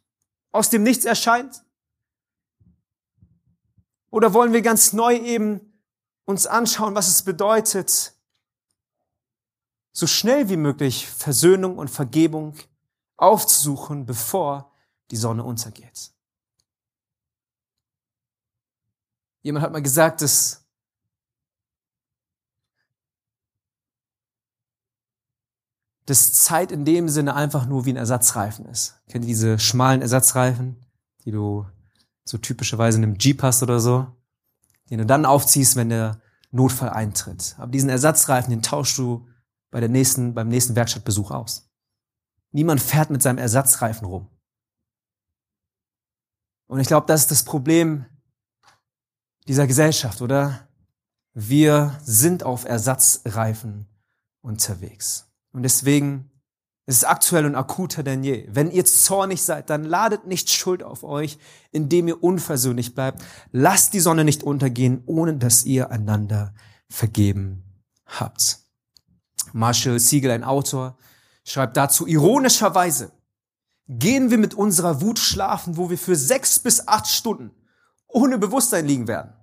aus 0.53 0.69
dem 0.69 0.83
Nichts 0.83 1.07
erscheint? 1.07 1.65
Oder 4.11 4.35
wollen 4.35 4.53
wir 4.53 4.63
ganz 4.63 4.93
neu 4.93 5.17
eben 5.17 5.83
uns 6.27 6.47
anschauen, 6.47 6.95
was 6.95 7.09
es 7.09 7.23
bedeutet, 7.23 8.15
so 9.93 10.07
schnell 10.07 10.51
wie 10.51 10.57
möglich 10.59 11.09
Versöhnung 11.09 11.79
und 11.79 11.89
Vergebung 11.89 12.55
aufzusuchen, 13.17 14.05
bevor 14.05 14.73
die 15.11 15.17
Sonne 15.17 15.43
untergeht? 15.43 16.14
Jemand 19.45 19.63
hat 19.63 19.73
mal 19.73 19.83
gesagt, 19.83 20.23
dass 20.23 20.65
dass 26.07 26.33
Zeit 26.33 26.73
in 26.73 26.85
dem 26.85 27.09
Sinne 27.09 27.35
einfach 27.35 27.67
nur 27.67 27.85
wie 27.85 27.93
ein 27.93 27.97
Ersatzreifen 27.97 28.67
ist. 28.67 29.01
Kennt 29.09 29.25
ihr 29.25 29.29
diese 29.29 29.59
schmalen 29.59 30.03
Ersatzreifen, 30.03 30.85
die 31.25 31.31
du 31.31 31.67
so 32.25 32.39
typischerweise 32.39 32.99
in 32.99 33.05
einem 33.05 33.19
Jeep 33.19 33.43
hast 33.43 33.63
oder 33.63 33.81
so, 33.81 34.07
den 34.91 34.99
du 34.99 35.07
dann 35.07 35.25
aufziehst, 35.25 35.77
wenn 35.77 35.91
der 35.91 36.21
Notfall 36.51 36.91
eintritt. 36.91 37.55
Aber 37.59 37.71
diesen 37.71 37.89
Ersatzreifen, 37.89 38.51
den 38.51 38.63
tauschst 38.63 38.99
du 38.99 39.27
bei 39.71 39.81
der 39.81 39.89
nächsten, 39.89 40.35
beim 40.35 40.49
nächsten 40.49 40.77
Werkstattbesuch 40.77 41.31
aus. 41.31 41.71
Niemand 42.51 42.81
fährt 42.81 43.11
mit 43.11 43.23
seinem 43.23 43.39
Ersatzreifen 43.39 44.07
rum. 44.07 44.31
Und 46.67 46.81
ich 46.81 46.87
glaube, 46.87 47.07
das 47.07 47.23
ist 47.23 47.31
das 47.31 47.45
Problem 47.45 48.07
dieser 49.49 49.67
Gesellschaft, 49.67 50.23
oder? 50.23 50.69
Wir 51.35 51.99
sind 52.03 52.45
auf 52.45 52.65
Ersatzreifen 52.65 53.87
unterwegs. 54.41 55.27
Und 55.53 55.63
deswegen 55.63 56.31
ist 56.87 56.99
es 56.99 57.05
aktuell 57.05 57.47
und 57.47 57.55
akuter 57.55 58.03
denn 58.03 58.23
je. 58.23 58.47
Wenn 58.51 58.71
ihr 58.71 58.85
zornig 58.85 59.43
seid, 59.43 59.71
dann 59.71 59.85
ladet 59.85 60.27
nicht 60.27 60.51
Schuld 60.51 60.83
auf 60.83 61.03
euch, 61.03 61.39
indem 61.73 62.09
ihr 62.09 62.23
unversöhnlich 62.23 62.95
bleibt. 62.95 63.25
Lasst 63.53 63.95
die 63.95 64.01
Sonne 64.01 64.25
nicht 64.25 64.43
untergehen, 64.43 65.03
ohne 65.07 65.37
dass 65.37 65.65
ihr 65.65 65.91
einander 65.91 66.55
vergeben 66.91 67.65
habt. 68.07 68.59
Marshall 69.53 69.99
Siegel, 69.99 70.31
ein 70.31 70.45
Autor, 70.45 70.99
schreibt 71.45 71.77
dazu 71.77 72.07
ironischerweise, 72.07 73.13
gehen 73.89 74.31
wir 74.31 74.39
mit 74.39 74.55
unserer 74.55 75.01
Wut 75.01 75.19
schlafen, 75.19 75.77
wo 75.77 75.91
wir 75.91 75.99
für 75.99 76.17
sechs 76.17 76.59
bis 76.59 76.87
acht 76.87 77.07
Stunden 77.07 77.51
ohne 78.09 78.39
Bewusstsein 78.39 78.87
liegen 78.87 79.09
werden. 79.09 79.34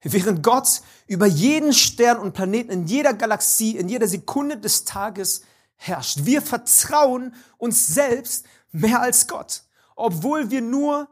Während 0.00 0.42
Gott 0.42 0.82
über 1.06 1.26
jeden 1.26 1.72
Stern 1.72 2.18
und 2.18 2.32
Planeten 2.32 2.70
in 2.70 2.86
jeder 2.86 3.14
Galaxie, 3.14 3.76
in 3.76 3.88
jeder 3.88 4.06
Sekunde 4.06 4.58
des 4.58 4.84
Tages 4.84 5.42
herrscht. 5.76 6.24
Wir 6.24 6.42
vertrauen 6.42 7.34
uns 7.56 7.86
selbst 7.86 8.46
mehr 8.70 9.00
als 9.00 9.26
Gott, 9.26 9.64
obwohl 9.96 10.50
wir 10.50 10.60
nur 10.60 11.08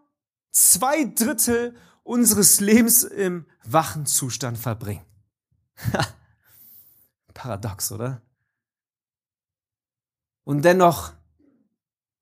zwei 0.50 1.04
Drittel 1.04 1.76
unseres 2.02 2.60
Lebens 2.60 3.02
im 3.02 3.46
wachen 3.64 4.06
Zustand 4.06 4.58
verbringen. 4.58 5.04
Paradox, 7.34 7.92
oder? 7.92 8.22
Und 10.44 10.64
dennoch 10.64 11.12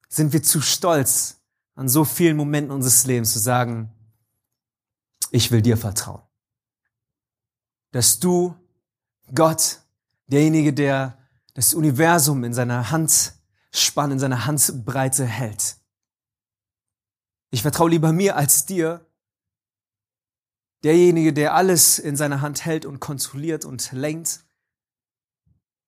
sind 0.08 0.32
wir 0.32 0.42
zu 0.42 0.60
stolz, 0.60 1.40
an 1.74 1.88
so 1.88 2.04
vielen 2.04 2.36
Momenten 2.36 2.72
unseres 2.72 3.04
Lebens 3.04 3.32
zu 3.32 3.38
sagen, 3.38 3.92
ich 5.30 5.50
will 5.50 5.60
dir 5.60 5.76
vertrauen. 5.76 6.22
Dass 7.94 8.18
du, 8.18 8.56
Gott, 9.32 9.78
derjenige, 10.26 10.72
der 10.72 11.16
das 11.54 11.74
Universum 11.74 12.42
in 12.42 12.52
seiner 12.52 12.90
Handspanne, 12.90 14.14
in 14.14 14.18
seiner 14.18 14.46
Handbreite 14.46 15.24
hält. 15.24 15.76
Ich 17.52 17.62
vertraue 17.62 17.90
lieber 17.90 18.12
mir 18.12 18.34
als 18.34 18.66
dir, 18.66 19.06
derjenige, 20.82 21.32
der 21.32 21.54
alles 21.54 22.00
in 22.00 22.16
seiner 22.16 22.40
Hand 22.40 22.64
hält 22.64 22.84
und 22.84 22.98
kontrolliert 22.98 23.64
und 23.64 23.92
lenkt. 23.92 24.40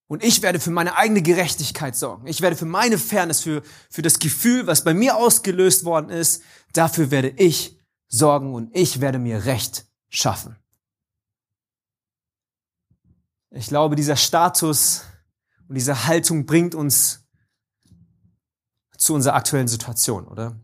Und 0.07 0.23
ich 0.23 0.41
werde 0.41 0.61
für 0.61 0.71
meine 0.71 0.95
eigene 0.95 1.21
Gerechtigkeit 1.21 1.97
sorgen. 1.97 2.25
Ich 2.25 2.39
werde 2.39 2.55
für 2.55 2.63
meine 2.63 2.97
Fairness, 2.97 3.41
für, 3.41 3.63
für 3.89 4.01
das 4.01 4.19
Gefühl, 4.19 4.65
was 4.65 4.85
bei 4.85 4.93
mir 4.93 5.17
ausgelöst 5.17 5.83
worden 5.83 6.09
ist, 6.09 6.41
dafür 6.71 7.11
werde 7.11 7.31
ich 7.31 7.77
sorgen 8.07 8.53
und 8.53 8.73
ich 8.73 9.01
werde 9.01 9.19
mir 9.19 9.43
Recht 9.43 9.85
schaffen. 10.07 10.55
Ich 13.57 13.69
glaube, 13.69 13.95
dieser 13.95 14.15
Status 14.15 15.01
und 15.67 15.73
diese 15.73 16.05
Haltung 16.05 16.45
bringt 16.45 16.75
uns 16.75 17.25
zu 18.99 19.15
unserer 19.15 19.33
aktuellen 19.33 19.67
Situation, 19.67 20.27
oder? 20.27 20.61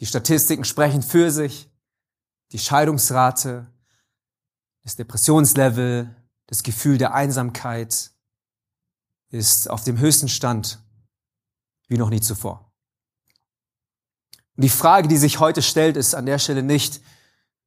Die 0.00 0.04
Statistiken 0.04 0.64
sprechen 0.64 1.02
für 1.02 1.30
sich. 1.30 1.70
Die 2.50 2.58
Scheidungsrate, 2.58 3.72
das 4.82 4.96
Depressionslevel, 4.96 6.14
das 6.46 6.62
Gefühl 6.62 6.98
der 6.98 7.14
Einsamkeit 7.14 8.10
ist 9.30 9.70
auf 9.70 9.82
dem 9.84 9.98
höchsten 9.98 10.28
Stand 10.28 10.78
wie 11.88 11.96
noch 11.96 12.10
nie 12.10 12.20
zuvor. 12.20 12.70
Und 14.56 14.64
die 14.64 14.68
Frage, 14.68 15.08
die 15.08 15.16
sich 15.16 15.40
heute 15.40 15.62
stellt, 15.62 15.96
ist 15.96 16.14
an 16.14 16.26
der 16.26 16.38
Stelle 16.38 16.62
nicht 16.62 17.00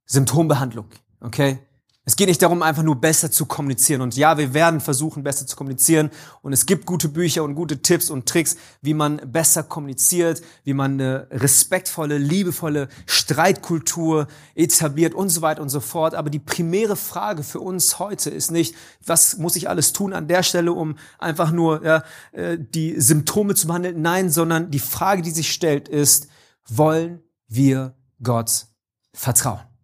Symptombehandlung, 0.06 0.88
okay? 1.22 1.60
Es 2.08 2.16
geht 2.16 2.28
nicht 2.28 2.42
darum, 2.44 2.62
einfach 2.62 2.84
nur 2.84 3.02
besser 3.02 3.32
zu 3.32 3.48
kommunizieren. 3.48 4.02
Und 4.02 4.16
ja, 4.16 4.38
wir 4.38 4.54
werden 4.54 4.80
versuchen, 4.80 5.24
besser 5.24 5.48
zu 5.48 5.56
kommunizieren. 5.56 6.12
Und 6.44 6.54
es 6.54 6.68
gibt 6.68 6.86
gute 6.86 7.10
Bücher 7.10 7.44
und 7.44 7.56
gute 7.56 7.82
Tipps 7.82 8.12
und 8.12 8.28
Tricks, 8.28 8.58
wie 8.84 8.94
man 8.94 9.18
besser 9.32 9.64
kommuniziert, 9.64 10.44
wie 10.64 10.76
man 10.76 10.94
eine 10.94 11.28
respektvolle, 11.32 12.20
liebevolle 12.20 12.90
Streitkultur 13.08 14.28
etabliert 14.54 15.16
und 15.16 15.30
so 15.30 15.42
weiter 15.42 15.64
und 15.64 15.70
so 15.70 15.80
fort. 15.80 16.14
Aber 16.14 16.30
die 16.30 16.38
primäre 16.38 16.96
Frage 16.96 17.42
für 17.42 17.60
uns 17.60 17.98
heute 17.98 18.30
ist 18.30 18.52
nicht, 18.52 18.76
was 19.04 19.40
muss 19.40 19.56
ich 19.56 19.68
alles 19.68 19.92
tun 19.92 20.14
an 20.14 20.28
der 20.28 20.44
Stelle, 20.44 20.74
um 20.74 20.98
einfach 21.18 21.52
nur 21.52 21.84
ja, 21.84 22.04
äh, 22.34 22.60
die 22.60 23.02
Symptome 23.02 23.56
zu 23.56 23.66
behandeln? 23.66 24.04
Nein, 24.04 24.30
sondern 24.30 24.70
die 24.70 24.80
Frage, 24.80 25.24
die 25.24 25.32
sich 25.32 25.52
stellt, 25.52 25.90
ist, 25.90 26.28
wollen 26.68 27.24
wir 27.48 27.96
Gott 28.22 28.68
vertrauen? 29.12 29.75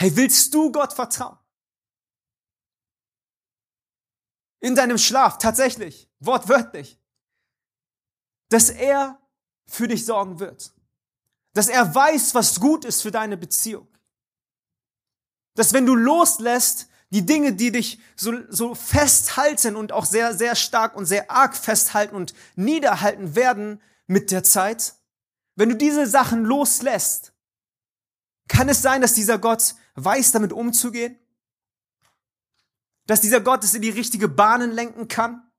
Hey, 0.00 0.14
willst 0.14 0.54
du 0.54 0.70
Gott 0.70 0.92
vertrauen? 0.92 1.36
In 4.60 4.76
deinem 4.76 4.96
Schlaf, 4.96 5.38
tatsächlich, 5.38 6.08
wortwörtlich. 6.20 7.00
Dass 8.48 8.70
er 8.70 9.20
für 9.66 9.88
dich 9.88 10.06
sorgen 10.06 10.38
wird. 10.38 10.72
Dass 11.52 11.66
er 11.66 11.92
weiß, 11.92 12.36
was 12.36 12.60
gut 12.60 12.84
ist 12.84 13.02
für 13.02 13.10
deine 13.10 13.36
Beziehung. 13.36 13.88
Dass 15.54 15.72
wenn 15.72 15.84
du 15.84 15.96
loslässt, 15.96 16.88
die 17.10 17.26
Dinge, 17.26 17.54
die 17.54 17.72
dich 17.72 17.98
so, 18.14 18.34
so 18.50 18.76
festhalten 18.76 19.74
und 19.74 19.90
auch 19.90 20.04
sehr, 20.04 20.32
sehr 20.32 20.54
stark 20.54 20.94
und 20.94 21.06
sehr 21.06 21.28
arg 21.28 21.56
festhalten 21.56 22.14
und 22.14 22.34
niederhalten 22.54 23.34
werden 23.34 23.82
mit 24.06 24.30
der 24.30 24.44
Zeit, 24.44 24.94
wenn 25.56 25.70
du 25.70 25.74
diese 25.74 26.06
Sachen 26.06 26.44
loslässt, 26.44 27.32
kann 28.46 28.68
es 28.68 28.80
sein, 28.80 29.02
dass 29.02 29.14
dieser 29.14 29.38
Gott 29.38 29.74
weiß, 30.04 30.32
damit 30.32 30.52
umzugehen? 30.52 31.18
Dass 33.06 33.20
dieser 33.20 33.40
Gott 33.40 33.64
es 33.64 33.74
in 33.74 33.82
die 33.82 33.90
richtige 33.90 34.28
Bahnen 34.28 34.72
lenken 34.72 35.08
kann? 35.08 35.50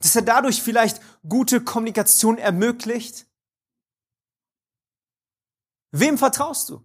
Dass 0.00 0.16
er 0.16 0.22
dadurch 0.22 0.62
vielleicht 0.62 1.00
gute 1.26 1.62
Kommunikation 1.62 2.38
ermöglicht? 2.38 3.26
Wem 5.90 6.18
vertraust 6.18 6.68
du? 6.70 6.84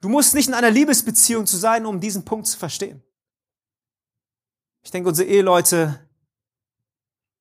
Du 0.00 0.08
musst 0.08 0.34
nicht 0.34 0.48
in 0.48 0.54
einer 0.54 0.70
Liebesbeziehung 0.70 1.46
zu 1.46 1.56
sein, 1.56 1.86
um 1.86 2.00
diesen 2.00 2.24
Punkt 2.24 2.46
zu 2.46 2.58
verstehen. 2.58 3.02
Ich 4.82 4.90
denke, 4.90 5.08
unsere 5.08 5.28
Eheleute, 5.28 6.08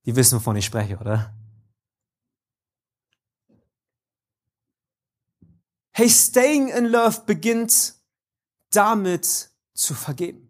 die 0.05 0.15
wissen, 0.15 0.37
wovon 0.37 0.55
ich 0.55 0.65
spreche, 0.65 0.97
oder? 0.97 1.35
Hey, 5.95 6.09
staying 6.09 6.69
in 6.69 6.85
love 6.85 7.21
beginnt 7.25 7.93
damit 8.71 9.51
zu 9.75 9.93
vergeben. 9.93 10.49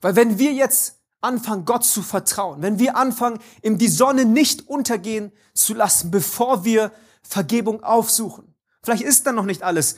Weil 0.00 0.14
wenn 0.14 0.38
wir 0.38 0.52
jetzt 0.52 1.00
anfangen, 1.20 1.64
Gott 1.64 1.84
zu 1.84 2.02
vertrauen, 2.02 2.60
wenn 2.60 2.78
wir 2.78 2.96
anfangen, 2.96 3.40
ihm 3.62 3.78
die 3.78 3.88
Sonne 3.88 4.26
nicht 4.26 4.68
untergehen 4.68 5.32
zu 5.54 5.72
lassen, 5.72 6.10
bevor 6.10 6.64
wir 6.64 6.92
Vergebung 7.22 7.82
aufsuchen, 7.82 8.54
vielleicht 8.82 9.02
ist 9.02 9.26
dann 9.26 9.34
noch 9.34 9.46
nicht 9.46 9.62
alles, 9.62 9.96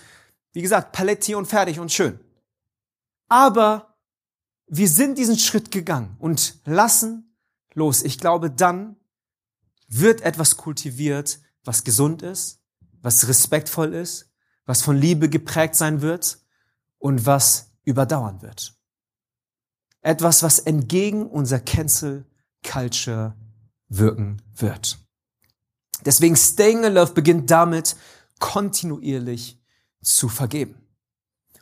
wie 0.53 0.62
gesagt, 0.62 0.92
Paletti 0.92 1.35
und 1.35 1.46
fertig 1.46 1.81
und 1.81 1.92
schön. 1.92 2.18
Aber 3.29 3.98
wir 4.66 4.88
sind 4.88 5.18
diesen 5.18 5.37
Schritt 5.38 5.72
gegangen 5.72 6.16
und 6.20 6.61
lassen 6.64 7.37
los. 7.74 8.03
Ich 8.03 8.18
glaube, 8.18 8.50
dann 8.50 8.96
wird 9.88 10.20
etwas 10.20 10.57
kultiviert, 10.57 11.40
was 11.64 11.83
gesund 11.83 12.22
ist, 12.22 12.59
was 13.02 13.28
respektvoll 13.28 13.94
ist, 13.94 14.30
was 14.66 14.82
von 14.82 14.96
Liebe 14.96 15.28
geprägt 15.28 15.74
sein 15.74 16.02
wird 16.02 16.38
und 16.98 17.26
was 17.26 17.72
überdauern 17.84 18.42
wird. 18.42 18.74
Etwas, 20.02 20.42
was 20.42 20.58
entgegen 20.58 21.26
unserer 21.26 21.60
Cancel 21.60 22.24
Culture 22.64 23.34
wirken 23.88 24.40
wird. 24.54 24.98
Deswegen 26.04 26.36
Staying 26.36 26.84
in 26.84 26.94
Love 26.94 27.12
beginnt 27.12 27.50
damit, 27.50 27.96
kontinuierlich 28.38 29.60
zu 30.02 30.28
vergeben. 30.28 30.76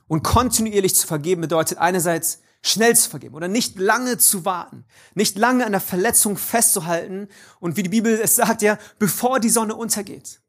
Und 0.07 0.23
kontinuierlich 0.23 0.95
zu 0.95 1.07
vergeben 1.07 1.41
bedeutet 1.43 1.79
einerseits 1.79 2.41
schnell 2.63 2.97
zu 2.97 3.11
vergeben 3.11 3.35
oder 3.35 3.49
nicht 3.49 3.79
lange 3.79 4.19
zu 4.19 4.45
warten, 4.45 4.85
nicht 5.15 5.39
lange 5.39 5.65
an 5.65 5.73
der 5.73 5.81
Verletzung 5.81 6.37
festzuhalten 6.37 7.29
und 7.61 7.77
wie 7.77 7.83
die 7.83 7.89
Bibel 7.89 8.19
es 8.21 8.37
sagt, 8.37 8.63
ja, 8.63 8.79
bevor 8.99 9.41
die 9.41 9.51
Sonne 9.51 9.75
untergeht 9.75 10.41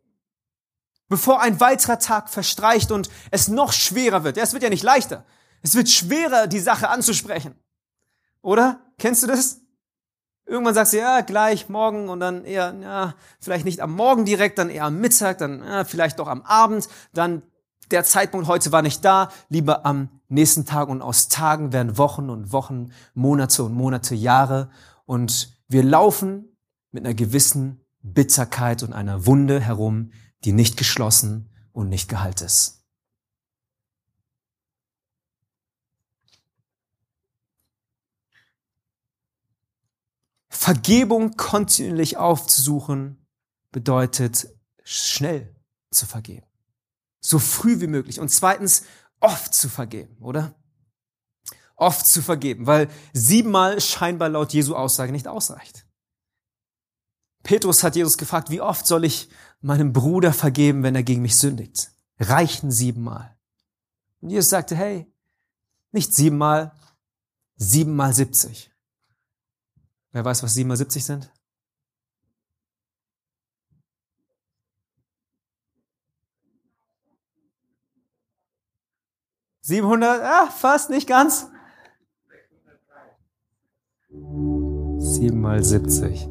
bevor 1.10 1.41
ein 1.41 1.60
weiterer 1.60 2.00
Tag 2.00 2.30
verstreicht 2.30 2.91
und 2.91 3.10
es 3.32 3.48
noch 3.48 3.74
schwerer 3.74 4.24
wird. 4.24 4.38
Ja, 4.38 4.43
es 4.43 4.54
wird 4.54 4.63
ja 4.63 4.69
nicht 4.69 4.84
leichter. 4.84 5.26
Es 5.62 5.76
wird 5.76 5.89
schwerer, 5.89 6.48
die 6.48 6.60
Sache 6.60 6.89
anzusprechen. 6.89 7.56
Oder? 8.41 8.80
Kennst 8.98 9.24
du 9.24 9.28
das? 9.28 9.62
Irgendwann 10.45 10.74
sagst 10.74 10.93
du, 10.93 10.98
ja, 10.98 11.22
gleich, 11.22 11.69
morgen 11.69 12.10
und 12.10 12.19
dann 12.19 12.43
eher, 12.43 12.74
ja, 12.82 13.15
vielleicht 13.39 13.65
nicht 13.65 13.82
am 13.82 13.93
Morgen 13.93 14.26
direkt, 14.26 14.58
dann 14.58 14.69
eher 14.69 14.86
am 14.86 15.00
Mittag, 15.00 15.38
dann 15.38 15.63
ja, 15.63 15.84
vielleicht 15.84 16.17
doch 16.17 16.28
am 16.28 16.41
Abend, 16.41 16.88
dann 17.13 17.43
der 17.91 18.04
Zeitpunkt 18.04 18.48
heute 18.48 18.72
war 18.72 18.82
nicht 18.82 19.06
da, 19.06 19.32
lieber 19.50 19.86
am 19.86 20.10
nächsten 20.28 20.65
Tag 20.65 20.89
und 20.89 21.02
aus 21.02 21.28
Tagen 21.28 21.72
werden 21.72 21.98
Wochen 21.98 22.30
und 22.30 22.52
Wochen, 22.52 22.91
Monate 23.13 23.63
und 23.63 23.74
Monate, 23.74 24.15
Jahre 24.15 24.69
und 25.06 25.56
wir 25.67 25.84
laufen 25.84 26.58
mit 26.91 27.06
einer 27.06 27.13
gewissen 27.13 27.82
Bitterkeit 28.02 28.82
und 28.82 28.93
einer 28.93 29.28
Wunde 29.28 29.60
herum, 29.60 30.12
die 30.45 30.52
nicht 30.52 30.78
geschlossen 30.78 31.49
und 31.71 31.89
nicht 31.89 32.10
geheilt 32.10 32.41
ist. 32.41 32.80
Vergebung 40.49 41.36
kontinuierlich 41.38 42.17
aufzusuchen 42.17 43.25
bedeutet 43.71 44.47
schnell 44.84 45.56
zu 45.91 46.06
vergeben. 46.06 46.45
So 47.21 47.39
früh 47.39 47.80
wie 47.82 47.88
möglich. 47.88 48.19
Und 48.19 48.30
zweitens, 48.30 48.84
oft 49.19 49.54
zu 49.54 49.69
vergeben, 49.69 50.17
oder? 50.21 50.56
Oft 51.75 52.06
zu 52.06 52.21
vergeben, 52.21 52.67
weil 52.67 52.89
siebenmal 53.13 53.80
scheinbar 53.82 54.30
laut 54.30 54.54
Jesu 54.54 54.75
Aussage 54.75 55.12
nicht 55.12 55.28
ausreicht. 55.28 55.86
Petrus 57.43 57.84
hat 57.84 57.95
Jesus 57.95 58.17
gefragt, 58.17 58.49
wie 58.49 58.62
oft 58.62 58.86
soll 58.86 59.06
ich 59.06 59.30
meinem 59.62 59.93
Bruder 59.93 60.34
vergeben, 60.34 60.84
wenn 60.84 60.95
er 60.95 61.04
gegen 61.04 61.22
mich 61.22 61.38
sündigt? 61.38 61.91
Reichen 62.19 62.72
siebenmal. 62.72 63.38
Und 64.22 64.30
Jesus 64.30 64.50
sagte, 64.50 64.76
hey, 64.76 65.12
nicht 65.91 66.13
siebenmal, 66.13 66.74
siebenmal 67.56 68.13
siebzig. 68.13 68.72
Wer 70.12 70.26
weiß, 70.26 70.43
was 70.43 70.54
siebenmal 70.54 70.78
siebzig 70.78 71.06
sind? 71.06 71.32
Siebenhundert, 79.62 80.24
ah, 80.24 80.48
fast, 80.48 80.89
nicht 80.89 81.08
ganz. 81.08 81.48
Sieben 84.98 85.41
mal 85.41 85.63
siebzig. 85.63 86.28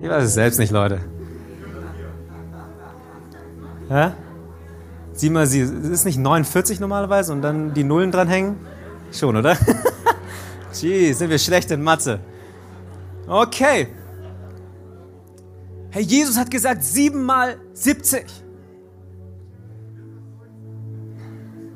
Ich 0.00 0.08
weiß 0.08 0.24
es 0.24 0.34
selbst 0.34 0.58
nicht, 0.58 0.70
Leute. 0.70 1.13
Ja? 3.88 4.14
Sieh 5.12 5.30
mal, 5.30 5.46
sie, 5.46 5.60
ist 5.60 6.04
nicht 6.04 6.18
49 6.18 6.80
normalerweise 6.80 7.32
und 7.32 7.42
dann 7.42 7.72
die 7.72 7.84
Nullen 7.84 8.10
dranhängen? 8.10 8.56
Schon, 9.12 9.36
oder? 9.36 9.56
Jeez, 10.72 11.18
sind 11.18 11.30
wir 11.30 11.38
schlecht 11.38 11.70
in 11.70 11.82
Mathe. 11.82 12.18
Okay. 13.26 13.88
Herr 15.90 16.02
Jesus 16.02 16.36
hat 16.36 16.50
gesagt, 16.50 16.82
siebenmal 16.82 17.56
70. 17.72 18.26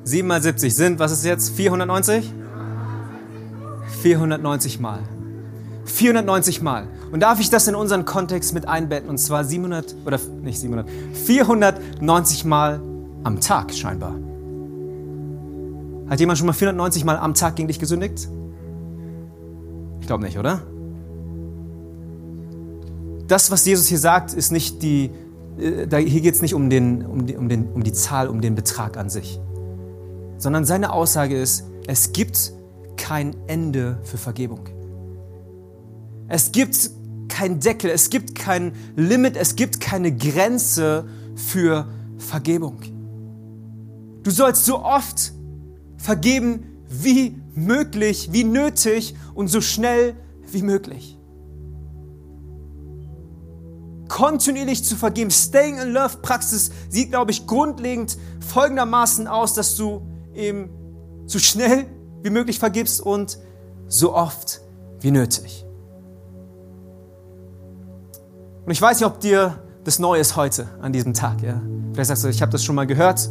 Siebenmal 0.02 0.42
70 0.42 0.74
sind, 0.74 0.98
was 0.98 1.12
ist 1.12 1.24
jetzt, 1.24 1.50
490? 1.50 2.32
490 4.02 4.80
Mal. 4.80 5.00
490 5.84 6.62
Mal. 6.62 6.88
Und 7.10 7.20
darf 7.20 7.40
ich 7.40 7.50
das 7.50 7.66
in 7.68 7.74
unseren 7.74 8.04
Kontext 8.04 8.52
mit 8.54 8.68
einbetten? 8.68 9.08
Und 9.08 9.18
zwar 9.18 9.44
700, 9.44 9.94
oder 10.04 10.18
nicht 10.42 10.60
700, 10.60 10.88
490 11.14 12.44
Mal 12.44 12.80
am 13.24 13.40
Tag 13.40 13.72
scheinbar. 13.72 14.14
Hat 16.08 16.20
jemand 16.20 16.38
schon 16.38 16.46
mal 16.46 16.52
490 16.52 17.04
Mal 17.04 17.16
am 17.16 17.34
Tag 17.34 17.56
gegen 17.56 17.68
dich 17.68 17.78
gesündigt? 17.78 18.28
Ich 20.00 20.06
glaube 20.06 20.24
nicht, 20.24 20.38
oder? 20.38 20.62
Das, 23.26 23.50
was 23.50 23.64
Jesus 23.66 23.86
hier 23.86 23.98
sagt, 23.98 24.32
ist 24.32 24.52
nicht 24.52 24.82
die, 24.82 25.10
äh, 25.58 25.86
hier 26.04 26.20
geht 26.22 26.34
es 26.34 26.42
nicht 26.42 26.54
um, 26.54 26.70
den, 26.70 27.04
um, 27.04 27.26
die, 27.26 27.36
um, 27.36 27.48
den, 27.48 27.68
um 27.72 27.82
die 27.84 27.92
Zahl, 27.92 28.28
um 28.28 28.40
den 28.40 28.54
Betrag 28.54 28.96
an 28.96 29.10
sich, 29.10 29.38
sondern 30.38 30.64
seine 30.64 30.92
Aussage 30.92 31.38
ist, 31.38 31.64
es 31.86 32.12
gibt 32.12 32.52
kein 32.96 33.36
Ende 33.46 33.98
für 34.02 34.16
Vergebung. 34.16 34.60
Es 36.28 36.52
gibt 36.52 36.90
kein 37.28 37.60
Deckel, 37.60 37.90
es 37.90 38.10
gibt 38.10 38.34
kein 38.34 38.72
Limit, 38.96 39.36
es 39.36 39.56
gibt 39.56 39.80
keine 39.80 40.14
Grenze 40.14 41.08
für 41.34 41.86
Vergebung. 42.18 42.80
Du 44.22 44.30
sollst 44.30 44.64
so 44.64 44.82
oft 44.82 45.32
vergeben 45.96 46.84
wie 46.88 47.36
möglich, 47.54 48.30
wie 48.32 48.44
nötig 48.44 49.14
und 49.34 49.48
so 49.48 49.60
schnell 49.60 50.14
wie 50.50 50.62
möglich. 50.62 51.18
Kontinuierlich 54.08 54.84
zu 54.84 54.96
vergeben, 54.96 55.30
Staying 55.30 55.78
in 55.78 55.92
Love 55.92 56.18
Praxis 56.22 56.70
sieht, 56.88 57.10
glaube 57.10 57.30
ich, 57.30 57.46
grundlegend 57.46 58.16
folgendermaßen 58.46 59.26
aus, 59.26 59.52
dass 59.52 59.76
du 59.76 60.02
eben 60.34 60.70
so 61.26 61.38
schnell 61.38 61.86
wie 62.22 62.30
möglich 62.30 62.58
vergibst 62.58 63.00
und 63.00 63.38
so 63.86 64.14
oft 64.14 64.62
wie 65.00 65.10
nötig. 65.10 65.67
Und 68.68 68.72
ich 68.72 68.82
weiß 68.82 69.00
nicht, 69.00 69.06
ob 69.06 69.18
dir 69.18 69.62
das 69.84 69.98
neu 69.98 70.20
ist 70.20 70.36
heute 70.36 70.68
an 70.82 70.92
diesem 70.92 71.14
Tag. 71.14 71.42
Ja? 71.42 71.58
Vielleicht 71.94 72.08
sagst 72.08 72.24
du, 72.24 72.28
ich 72.28 72.42
habe 72.42 72.52
das 72.52 72.62
schon 72.62 72.74
mal 72.74 72.86
gehört. 72.86 73.30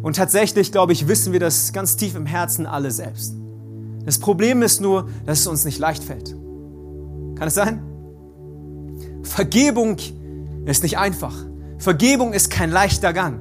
Und 0.00 0.14
tatsächlich, 0.14 0.70
glaube 0.70 0.92
ich, 0.92 1.08
wissen 1.08 1.32
wir 1.32 1.40
das 1.40 1.72
ganz 1.72 1.96
tief 1.96 2.14
im 2.14 2.24
Herzen 2.24 2.66
alle 2.66 2.92
selbst. 2.92 3.34
Das 4.04 4.20
Problem 4.20 4.62
ist 4.62 4.80
nur, 4.80 5.08
dass 5.26 5.40
es 5.40 5.48
uns 5.48 5.64
nicht 5.64 5.80
leicht 5.80 6.04
fällt. 6.04 6.36
Kann 7.34 7.48
es 7.48 7.54
sein? 7.54 7.82
Vergebung 9.24 9.96
ist 10.66 10.84
nicht 10.84 10.96
einfach. 10.96 11.34
Vergebung 11.78 12.32
ist 12.32 12.50
kein 12.50 12.70
leichter 12.70 13.12
Gang. 13.12 13.40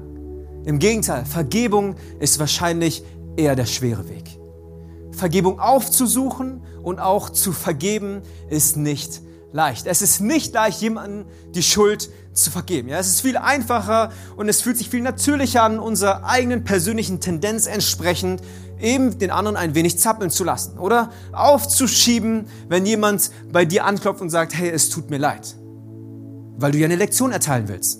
Im 0.65 0.79
Gegenteil, 0.79 1.25
Vergebung 1.25 1.93
ist 2.19 2.39
wahrscheinlich 2.39 3.03
eher 3.37 3.55
der 3.55 3.67
schwere 3.67 4.09
Weg. 4.09 4.39
Vergebung 5.11 5.59
aufzusuchen 5.59 6.63
und 6.81 6.97
auch 6.97 7.29
zu 7.29 7.51
vergeben 7.51 8.23
ist 8.49 8.77
nicht 8.77 9.21
leicht. 9.53 9.85
Es 9.87 10.01
ist 10.01 10.19
nicht 10.19 10.53
leicht, 10.53 10.81
jemandem 10.81 11.25
die 11.55 11.63
Schuld 11.63 12.09
zu 12.33 12.51
vergeben. 12.51 12.89
Ja, 12.89 12.97
es 12.97 13.07
ist 13.07 13.21
viel 13.21 13.37
einfacher 13.37 14.11
und 14.35 14.49
es 14.49 14.61
fühlt 14.61 14.77
sich 14.77 14.89
viel 14.89 15.01
natürlicher 15.01 15.63
an, 15.63 15.79
unserer 15.79 16.25
eigenen 16.25 16.63
persönlichen 16.63 17.21
Tendenz 17.21 17.67
entsprechend, 17.67 18.41
eben 18.81 19.17
den 19.19 19.31
anderen 19.31 19.55
ein 19.55 19.75
wenig 19.75 19.99
zappeln 19.99 20.31
zu 20.31 20.43
lassen 20.43 20.77
oder 20.77 21.11
aufzuschieben, 21.31 22.47
wenn 22.67 22.85
jemand 22.85 23.31
bei 23.51 23.63
dir 23.63 23.85
anklopft 23.85 24.21
und 24.21 24.31
sagt, 24.31 24.55
hey, 24.55 24.69
es 24.69 24.89
tut 24.89 25.09
mir 25.09 25.19
leid, 25.19 25.55
weil 26.57 26.71
du 26.71 26.79
ja 26.79 26.85
eine 26.85 26.95
Lektion 26.95 27.31
erteilen 27.31 27.67
willst. 27.67 27.99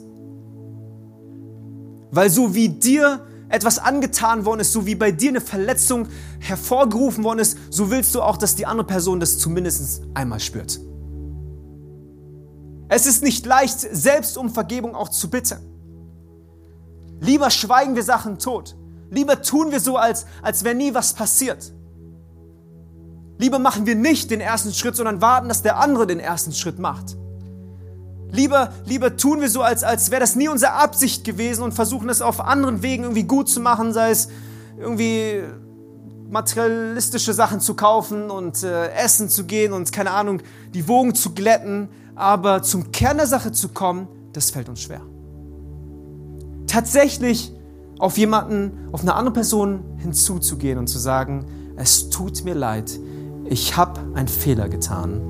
Weil 2.11 2.29
so 2.29 2.53
wie 2.53 2.69
dir 2.69 3.25
etwas 3.49 3.77
angetan 3.77 4.45
worden 4.45 4.61
ist, 4.61 4.73
so 4.73 4.87
wie 4.87 4.95
bei 4.95 5.11
dir 5.11 5.29
eine 5.29 5.41
Verletzung 5.41 6.07
hervorgerufen 6.39 7.23
worden 7.23 7.39
ist, 7.39 7.57
so 7.69 7.91
willst 7.91 8.15
du 8.15 8.21
auch, 8.23 8.37
dass 8.37 8.55
die 8.55 8.65
andere 8.65 8.87
Person 8.87 9.19
das 9.19 9.37
zumindest 9.37 10.01
einmal 10.15 10.39
spürt. 10.39 10.79
Es 12.95 13.07
ist 13.07 13.23
nicht 13.23 13.43
leicht, 13.47 13.79
selbst 13.79 14.37
um 14.37 14.51
Vergebung 14.51 14.93
auch 14.93 15.09
zu 15.09 15.27
bitten. 15.27 15.57
Lieber 17.19 17.49
schweigen 17.49 17.95
wir 17.95 18.03
Sachen 18.03 18.37
tot. 18.37 18.75
Lieber 19.09 19.41
tun 19.41 19.71
wir 19.71 19.79
so, 19.79 19.97
als, 19.97 20.27
als 20.43 20.63
wäre 20.63 20.75
nie 20.75 20.93
was 20.93 21.13
passiert. 21.13 21.73
Lieber 23.39 23.57
machen 23.57 23.87
wir 23.87 23.95
nicht 23.95 24.29
den 24.29 24.41
ersten 24.41 24.71
Schritt, 24.73 24.95
sondern 24.95 25.21
warten, 25.21 25.47
dass 25.47 25.63
der 25.63 25.79
andere 25.79 26.05
den 26.05 26.19
ersten 26.19 26.51
Schritt 26.51 26.77
macht. 26.77 27.17
Lieber, 28.29 28.71
lieber 28.85 29.17
tun 29.17 29.41
wir 29.41 29.49
so, 29.49 29.63
als, 29.63 29.83
als 29.83 30.11
wäre 30.11 30.21
das 30.21 30.35
nie 30.35 30.47
unsere 30.47 30.73
Absicht 30.73 31.23
gewesen 31.23 31.63
und 31.63 31.71
versuchen 31.71 32.09
es 32.09 32.21
auf 32.21 32.41
anderen 32.41 32.83
Wegen 32.83 33.05
irgendwie 33.05 33.23
gut 33.23 33.49
zu 33.49 33.59
machen, 33.59 33.91
sei 33.91 34.11
es 34.11 34.27
irgendwie 34.77 35.41
materialistische 36.29 37.33
Sachen 37.33 37.59
zu 37.59 37.73
kaufen 37.73 38.29
und 38.29 38.61
äh, 38.61 38.89
essen 38.89 39.29
zu 39.29 39.45
gehen 39.45 39.73
und 39.73 39.91
keine 39.91 40.11
Ahnung, 40.11 40.43
die 40.75 40.87
Wogen 40.87 41.15
zu 41.15 41.33
glätten 41.33 41.89
aber 42.15 42.61
zum 42.63 42.91
Kern 42.91 43.17
der 43.17 43.27
Sache 43.27 43.51
zu 43.51 43.69
kommen, 43.69 44.07
das 44.33 44.51
fällt 44.51 44.69
uns 44.69 44.81
schwer. 44.81 45.01
Tatsächlich 46.67 47.53
auf 47.99 48.17
jemanden, 48.17 48.89
auf 48.91 49.01
eine 49.01 49.15
andere 49.15 49.33
Person 49.33 49.83
hinzuzugehen 49.97 50.77
und 50.77 50.87
zu 50.87 50.99
sagen, 50.99 51.45
es 51.75 52.09
tut 52.09 52.43
mir 52.43 52.53
leid, 52.53 52.99
ich 53.45 53.77
habe 53.77 53.99
einen 54.13 54.27
Fehler 54.27 54.69
getan. 54.69 55.21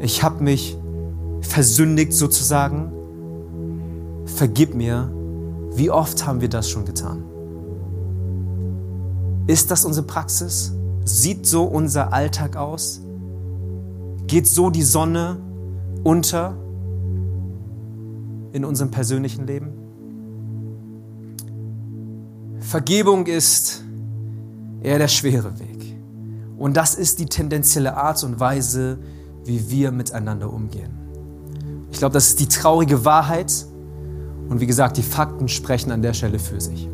Ich 0.00 0.22
habe 0.22 0.42
mich 0.42 0.76
versündigt 1.40 2.12
sozusagen. 2.12 2.92
Vergib 4.26 4.74
mir. 4.74 5.10
Wie 5.74 5.90
oft 5.90 6.26
haben 6.26 6.40
wir 6.40 6.48
das 6.48 6.68
schon 6.68 6.84
getan? 6.84 7.24
Ist 9.46 9.70
das 9.70 9.84
unsere 9.84 10.06
Praxis? 10.06 10.72
Sieht 11.04 11.46
so 11.46 11.64
unser 11.64 12.12
Alltag 12.12 12.56
aus? 12.56 13.00
Geht 14.26 14.46
so 14.46 14.70
die 14.70 14.82
Sonne 14.82 15.38
unter 16.04 16.56
in 18.52 18.64
unserem 18.64 18.90
persönlichen 18.92 19.46
Leben? 19.46 19.72
Vergebung 22.60 23.26
ist 23.26 23.82
eher 24.82 24.98
der 24.98 25.08
schwere 25.08 25.58
Weg. 25.58 25.96
Und 26.56 26.76
das 26.76 26.94
ist 26.94 27.18
die 27.18 27.26
tendenzielle 27.26 27.96
Art 27.96 28.22
und 28.22 28.38
Weise, 28.38 28.98
wie 29.44 29.70
wir 29.70 29.90
miteinander 29.90 30.52
umgehen. 30.52 30.92
Ich 31.90 31.98
glaube, 31.98 32.14
das 32.14 32.28
ist 32.28 32.40
die 32.40 32.48
traurige 32.48 33.04
Wahrheit. 33.04 33.66
Und 34.48 34.60
wie 34.60 34.66
gesagt, 34.66 34.96
die 34.96 35.02
Fakten 35.02 35.48
sprechen 35.48 35.90
an 35.90 36.02
der 36.02 36.12
Stelle 36.12 36.38
für 36.38 36.60
sich. 36.60 36.88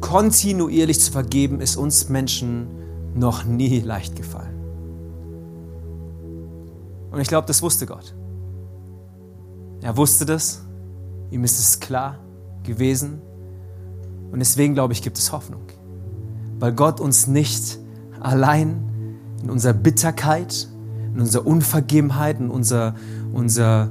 Kontinuierlich 0.00 1.00
zu 1.00 1.12
vergeben 1.12 1.60
ist 1.60 1.76
uns 1.76 2.08
Menschen 2.08 2.66
noch 3.14 3.44
nie 3.44 3.80
leicht 3.80 4.16
gefallen. 4.16 4.47
Und 7.10 7.20
ich 7.20 7.28
glaube, 7.28 7.46
das 7.46 7.62
wusste 7.62 7.86
Gott. 7.86 8.14
Er 9.80 9.96
wusste 9.96 10.26
das, 10.26 10.62
ihm 11.30 11.44
ist 11.44 11.58
es 11.58 11.80
klar 11.80 12.18
gewesen. 12.64 13.20
Und 14.30 14.40
deswegen 14.40 14.74
glaube 14.74 14.92
ich, 14.92 15.02
gibt 15.02 15.18
es 15.18 15.32
Hoffnung. 15.32 15.62
Weil 16.58 16.72
Gott 16.72 17.00
uns 17.00 17.26
nicht 17.26 17.78
allein 18.20 18.82
in 19.42 19.50
unserer 19.50 19.72
Bitterkeit, 19.72 20.68
in 21.14 21.20
unserer 21.20 21.46
Unvergebenheit, 21.46 22.40
in 22.40 22.50
unserer, 22.50 22.94
unserer 23.32 23.90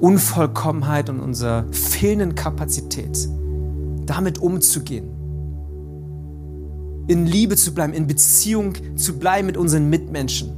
Unvollkommenheit 0.00 1.08
und 1.10 1.20
unserer 1.20 1.64
fehlenden 1.72 2.34
Kapazität 2.34 3.28
damit 4.06 4.38
umzugehen, 4.38 5.08
in 7.06 7.26
Liebe 7.26 7.56
zu 7.56 7.74
bleiben, 7.74 7.92
in 7.92 8.06
Beziehung 8.06 8.74
zu 8.96 9.18
bleiben 9.18 9.46
mit 9.46 9.56
unseren 9.56 9.88
Mitmenschen, 9.90 10.50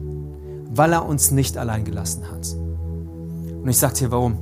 weil 0.75 0.93
er 0.93 1.07
uns 1.07 1.31
nicht 1.31 1.59
allein 1.59 1.85
gelassen 1.85 2.31
hat. 2.31 2.55
Und 3.63 3.69
ich 3.69 3.79
sage 3.79 3.95
dir 3.95 4.11
warum. 4.11 4.39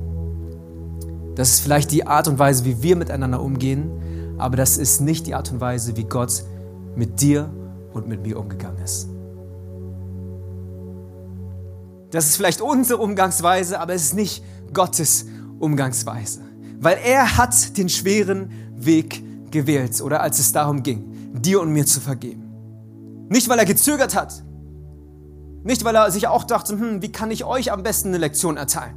Das 1.35 1.49
ist 1.49 1.59
vielleicht 1.61 1.91
die 1.91 2.07
Art 2.07 2.27
und 2.27 2.39
Weise, 2.39 2.65
wie 2.65 2.81
wir 2.81 2.95
miteinander 2.95 3.41
umgehen, 3.41 3.91
aber 4.37 4.57
das 4.57 4.77
ist 4.77 5.01
nicht 5.01 5.27
die 5.27 5.35
Art 5.35 5.51
und 5.51 5.61
Weise, 5.61 5.95
wie 5.97 6.03
Gott 6.03 6.43
mit 6.95 7.21
dir 7.21 7.49
und 7.93 8.07
mit 8.07 8.23
mir 8.23 8.39
umgegangen 8.39 8.81
ist. 8.83 9.07
Das 12.11 12.27
ist 12.27 12.35
vielleicht 12.35 12.61
unsere 12.61 12.99
Umgangsweise, 13.01 13.79
aber 13.79 13.93
es 13.93 14.03
ist 14.03 14.15
nicht 14.15 14.43
Gottes 14.73 15.25
Umgangsweise. 15.59 16.41
Weil 16.79 16.97
er 17.05 17.37
hat 17.37 17.77
den 17.77 17.87
schweren 17.87 18.51
Weg 18.75 19.23
gewählt, 19.51 20.01
oder 20.01 20.21
als 20.21 20.39
es 20.39 20.51
darum 20.51 20.83
ging, 20.83 21.05
dir 21.33 21.61
und 21.61 21.71
mir 21.71 21.85
zu 21.85 22.01
vergeben. 22.01 22.43
Nicht, 23.29 23.47
weil 23.47 23.59
er 23.59 23.65
gezögert 23.65 24.15
hat, 24.15 24.43
nicht, 25.63 25.83
weil 25.83 25.95
er 25.95 26.11
sich 26.11 26.27
auch 26.27 26.43
dachte, 26.43 26.73
hm, 26.73 27.01
wie 27.01 27.11
kann 27.11 27.31
ich 27.31 27.45
euch 27.45 27.71
am 27.71 27.83
besten 27.83 28.09
eine 28.09 28.17
Lektion 28.17 28.57
erteilen? 28.57 28.95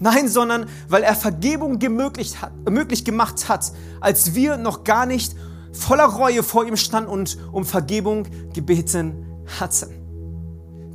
Nein, 0.00 0.28
sondern 0.28 0.66
weil 0.88 1.02
er 1.02 1.14
Vergebung 1.14 1.78
gemöglich 1.78 2.40
hat, 2.40 2.52
möglich 2.70 3.04
gemacht 3.04 3.48
hat, 3.48 3.72
als 4.00 4.34
wir 4.34 4.56
noch 4.56 4.84
gar 4.84 5.06
nicht 5.06 5.34
voller 5.72 6.04
Reue 6.04 6.42
vor 6.42 6.64
ihm 6.66 6.76
standen 6.76 7.10
und 7.10 7.38
um 7.52 7.64
Vergebung 7.64 8.26
gebeten 8.54 9.26
hatten. 9.58 9.90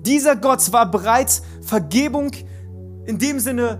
Dieser 0.05 0.35
Gott 0.35 0.71
war 0.71 0.89
bereit, 0.89 1.41
Vergebung 1.61 2.31
in 3.05 3.17
dem 3.19 3.39
Sinne 3.39 3.79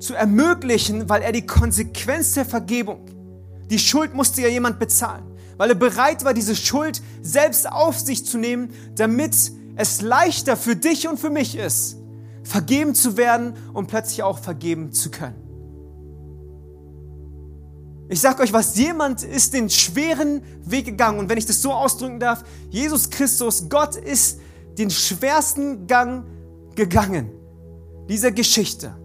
zu 0.00 0.14
ermöglichen, 0.14 1.08
weil 1.08 1.22
er 1.22 1.32
die 1.32 1.46
Konsequenz 1.46 2.32
der 2.32 2.44
Vergebung, 2.44 3.06
die 3.70 3.78
Schuld 3.78 4.14
musste 4.14 4.42
ja 4.42 4.48
jemand 4.48 4.78
bezahlen, 4.78 5.24
weil 5.56 5.70
er 5.70 5.74
bereit 5.74 6.24
war, 6.24 6.34
diese 6.34 6.56
Schuld 6.56 7.02
selbst 7.22 7.70
auf 7.70 7.98
sich 7.98 8.24
zu 8.24 8.38
nehmen, 8.38 8.70
damit 8.96 9.52
es 9.78 10.02
leichter 10.02 10.56
für 10.56 10.74
dich 10.74 11.08
und 11.08 11.18
für 11.18 11.30
mich 11.30 11.56
ist, 11.56 11.96
vergeben 12.42 12.94
zu 12.96 13.16
werden 13.16 13.54
und 13.72 13.86
plötzlich 13.86 14.24
auch 14.24 14.40
vergeben 14.40 14.92
zu 14.92 15.10
können. 15.10 15.36
Ich 18.08 18.20
sag 18.20 18.40
euch 18.40 18.52
was, 18.52 18.76
jemand 18.76 19.22
ist 19.22 19.54
den 19.54 19.70
schweren 19.70 20.42
Weg 20.64 20.86
gegangen 20.86 21.20
und 21.20 21.28
wenn 21.28 21.38
ich 21.38 21.46
das 21.46 21.62
so 21.62 21.72
ausdrücken 21.72 22.18
darf, 22.18 22.42
Jesus 22.70 23.08
Christus, 23.08 23.68
Gott 23.68 23.94
ist 23.94 24.40
den 24.78 24.90
schwersten 24.90 25.86
Gang 25.86 26.24
gegangen 26.74 27.30
dieser 28.08 28.32
Geschichte, 28.32 28.96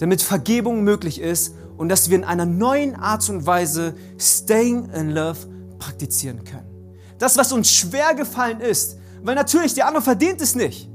damit 0.00 0.22
Vergebung 0.22 0.82
möglich 0.82 1.20
ist 1.20 1.54
und 1.76 1.88
dass 1.88 2.10
wir 2.10 2.16
in 2.16 2.24
einer 2.24 2.46
neuen 2.46 2.96
Art 2.96 3.28
und 3.28 3.46
Weise 3.46 3.94
Staying 4.18 4.90
in 4.90 5.10
Love 5.10 5.38
praktizieren 5.78 6.42
können. 6.42 6.73
Das, 7.18 7.36
was 7.36 7.52
uns 7.52 7.70
schwer 7.70 8.14
gefallen 8.14 8.60
ist, 8.60 8.98
weil 9.22 9.34
natürlich 9.34 9.74
der 9.74 9.86
andere 9.86 10.02
verdient 10.02 10.40
es 10.40 10.54
nicht. 10.54 10.90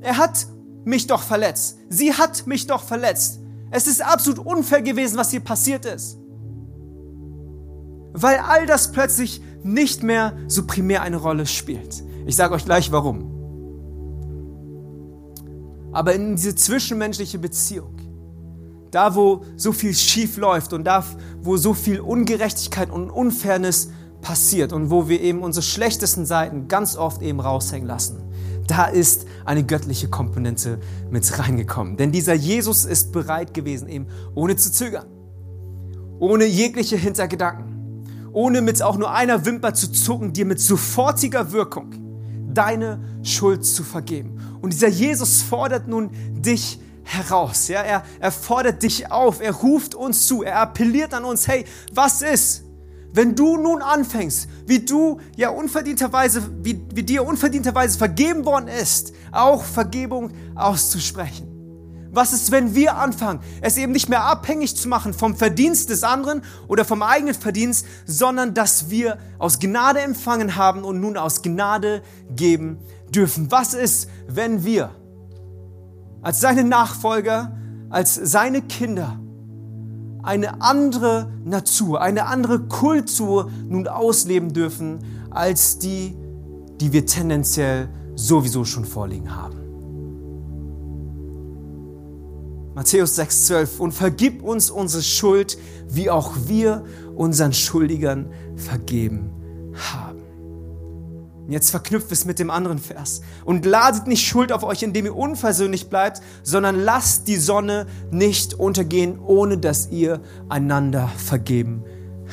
Er 0.00 0.18
hat 0.18 0.46
mich 0.84 1.06
doch 1.06 1.22
verletzt. 1.22 1.78
Sie 1.88 2.12
hat 2.12 2.46
mich 2.46 2.66
doch 2.66 2.82
verletzt. 2.82 3.40
Es 3.70 3.86
ist 3.86 4.02
absolut 4.02 4.44
unfair 4.44 4.82
gewesen, 4.82 5.16
was 5.16 5.30
hier 5.30 5.40
passiert 5.40 5.86
ist. 5.86 6.18
Weil 8.12 8.38
all 8.38 8.66
das 8.66 8.92
plötzlich 8.92 9.40
nicht 9.62 10.02
mehr 10.02 10.36
so 10.48 10.66
primär 10.66 11.02
eine 11.02 11.16
Rolle 11.16 11.46
spielt. 11.46 12.02
Ich 12.26 12.36
sage 12.36 12.54
euch 12.54 12.64
gleich 12.64 12.92
warum. 12.92 13.30
Aber 15.92 16.14
in 16.14 16.36
diese 16.36 16.54
zwischenmenschliche 16.54 17.38
Beziehung, 17.38 17.96
da 18.92 19.16
wo 19.16 19.42
so 19.56 19.72
viel 19.72 19.94
schief 19.94 20.36
läuft 20.36 20.72
und 20.72 20.84
da 20.84 21.04
wo 21.42 21.56
so 21.56 21.74
viel 21.74 21.98
Ungerechtigkeit 21.98 22.90
und 22.90 23.10
Unfairness 23.10 23.90
passiert 24.20 24.72
und 24.72 24.90
wo 24.90 25.08
wir 25.08 25.20
eben 25.20 25.42
unsere 25.42 25.64
schlechtesten 25.64 26.26
Seiten 26.26 26.68
ganz 26.68 26.96
oft 26.96 27.22
eben 27.22 27.40
raushängen 27.40 27.88
lassen, 27.88 28.22
da 28.68 28.84
ist 28.84 29.26
eine 29.44 29.64
göttliche 29.64 30.08
Komponente 30.08 30.78
mit 31.10 31.38
reingekommen. 31.38 31.96
Denn 31.96 32.12
dieser 32.12 32.34
Jesus 32.34 32.84
ist 32.84 33.12
bereit 33.12 33.54
gewesen, 33.54 33.88
eben 33.88 34.06
ohne 34.34 34.56
zu 34.56 34.70
zögern, 34.70 35.06
ohne 36.20 36.44
jegliche 36.44 36.96
Hintergedanken, 36.96 38.04
ohne 38.32 38.60
mit 38.60 38.82
auch 38.82 38.98
nur 38.98 39.10
einer 39.10 39.44
Wimper 39.46 39.74
zu 39.74 39.90
zucken, 39.90 40.34
dir 40.34 40.44
mit 40.44 40.60
sofortiger 40.60 41.50
Wirkung 41.50 41.94
deine 42.52 43.00
Schuld 43.22 43.64
zu 43.64 43.82
vergeben. 43.82 44.38
Und 44.60 44.74
dieser 44.74 44.88
Jesus 44.88 45.40
fordert 45.40 45.88
nun 45.88 46.10
dich 46.32 46.78
heraus. 47.04 47.68
Ja? 47.68 47.82
Er, 47.82 48.02
er 48.20 48.32
fordert 48.32 48.82
dich 48.82 49.10
auf, 49.10 49.40
er 49.40 49.52
ruft 49.52 49.94
uns 49.94 50.26
zu, 50.26 50.42
er 50.42 50.60
appelliert 50.60 51.14
an 51.14 51.24
uns, 51.24 51.48
hey, 51.48 51.64
was 51.92 52.22
ist, 52.22 52.64
wenn 53.14 53.34
du 53.34 53.58
nun 53.58 53.82
anfängst, 53.82 54.48
wie 54.66 54.80
du 54.80 55.20
ja 55.36 55.50
unverdienterweise, 55.50 56.42
wie, 56.62 56.82
wie 56.94 57.02
dir 57.02 57.26
unverdienterweise 57.26 57.98
vergeben 57.98 58.46
worden 58.46 58.68
ist, 58.68 59.12
auch 59.32 59.62
Vergebung 59.62 60.30
auszusprechen? 60.54 61.48
Was 62.14 62.34
ist, 62.34 62.50
wenn 62.50 62.74
wir 62.74 62.96
anfangen, 62.96 63.40
es 63.62 63.78
eben 63.78 63.92
nicht 63.92 64.10
mehr 64.10 64.24
abhängig 64.24 64.76
zu 64.76 64.86
machen 64.88 65.14
vom 65.14 65.34
Verdienst 65.34 65.88
des 65.88 66.04
anderen 66.04 66.42
oder 66.68 66.84
vom 66.84 67.02
eigenen 67.02 67.34
Verdienst, 67.34 67.86
sondern 68.06 68.52
dass 68.52 68.90
wir 68.90 69.18
aus 69.38 69.58
Gnade 69.58 70.00
empfangen 70.00 70.56
haben 70.56 70.84
und 70.84 71.00
nun 71.00 71.16
aus 71.16 71.40
Gnade 71.40 72.02
geben 72.30 72.78
dürfen? 73.08 73.50
Was 73.50 73.72
ist, 73.72 74.10
wenn 74.28 74.62
wir 74.62 74.90
als 76.22 76.40
seine 76.40 76.64
Nachfolger, 76.64 77.56
als 77.90 78.14
seine 78.14 78.62
Kinder 78.62 79.18
eine 80.22 80.62
andere 80.62 81.32
Natur, 81.44 82.00
eine 82.00 82.26
andere 82.26 82.60
Kultur 82.60 83.50
nun 83.68 83.88
ausleben 83.88 84.52
dürfen 84.52 85.00
als 85.30 85.78
die, 85.78 86.16
die 86.80 86.92
wir 86.92 87.06
tendenziell 87.06 87.88
sowieso 88.14 88.64
schon 88.64 88.84
vorliegen 88.84 89.34
haben? 89.34 89.58
Matthäus 92.74 93.18
6,12 93.18 93.78
und 93.78 93.92
vergib 93.92 94.42
uns 94.42 94.70
unsere 94.70 95.02
Schuld, 95.02 95.58
wie 95.88 96.08
auch 96.08 96.32
wir 96.46 96.84
unseren 97.14 97.52
Schuldigern 97.52 98.30
vergeben 98.56 99.30
haben. 99.74 100.11
Jetzt 101.48 101.70
verknüpft 101.70 102.12
es 102.12 102.24
mit 102.24 102.38
dem 102.38 102.50
anderen 102.50 102.78
Vers. 102.78 103.20
Und 103.44 103.66
ladet 103.66 104.06
nicht 104.06 104.26
Schuld 104.26 104.52
auf 104.52 104.62
euch, 104.62 104.82
indem 104.82 105.06
ihr 105.06 105.16
unversöhnlich 105.16 105.88
bleibt, 105.88 106.20
sondern 106.42 106.78
lasst 106.78 107.26
die 107.28 107.36
Sonne 107.36 107.86
nicht 108.10 108.54
untergehen, 108.54 109.18
ohne 109.18 109.58
dass 109.58 109.90
ihr 109.90 110.20
einander 110.48 111.08
vergeben 111.16 111.84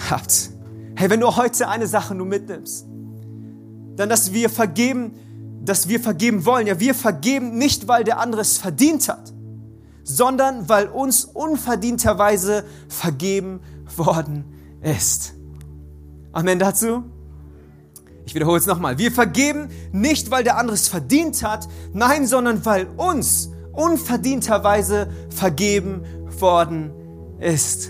habt. 0.10 0.52
Hey, 0.96 1.10
wenn 1.10 1.20
du 1.20 1.36
heute 1.36 1.68
eine 1.70 1.88
Sache 1.88 2.14
nur 2.14 2.28
mitnimmst, 2.28 2.86
dann, 3.96 4.10
dass 4.10 4.32
wir 4.32 4.50
vergeben, 4.50 5.14
dass 5.66 5.88
wir 5.88 6.00
vergeben 6.00 6.46
wollen. 6.46 6.68
Ja, 6.68 6.80
wir 6.80 6.94
vergeben 6.94 7.58
nicht, 7.58 7.88
weil 7.88 8.04
der 8.04 8.20
andere 8.20 8.42
es 8.42 8.58
verdient 8.58 9.10
hat, 9.10 9.34
sondern 10.04 10.70
weil 10.70 10.88
uns 10.88 11.26
unverdienterweise 11.26 12.64
vergeben 12.88 13.60
worden 13.98 14.46
ist. 14.82 15.34
Amen 16.32 16.60
dazu. 16.60 17.04
Ich 18.30 18.36
wiederhole 18.36 18.60
es 18.60 18.68
nochmal. 18.68 19.00
Wir 19.00 19.12
vergeben 19.12 19.70
nicht, 19.92 20.30
weil 20.30 20.44
der 20.44 20.58
andere 20.58 20.76
es 20.76 20.88
verdient 20.88 21.42
hat, 21.42 21.68
nein, 21.94 22.28
sondern 22.28 22.64
weil 22.64 22.86
uns 22.96 23.50
unverdienterweise 23.72 25.10
vergeben 25.32 26.04
worden 26.40 26.92
ist. 27.40 27.90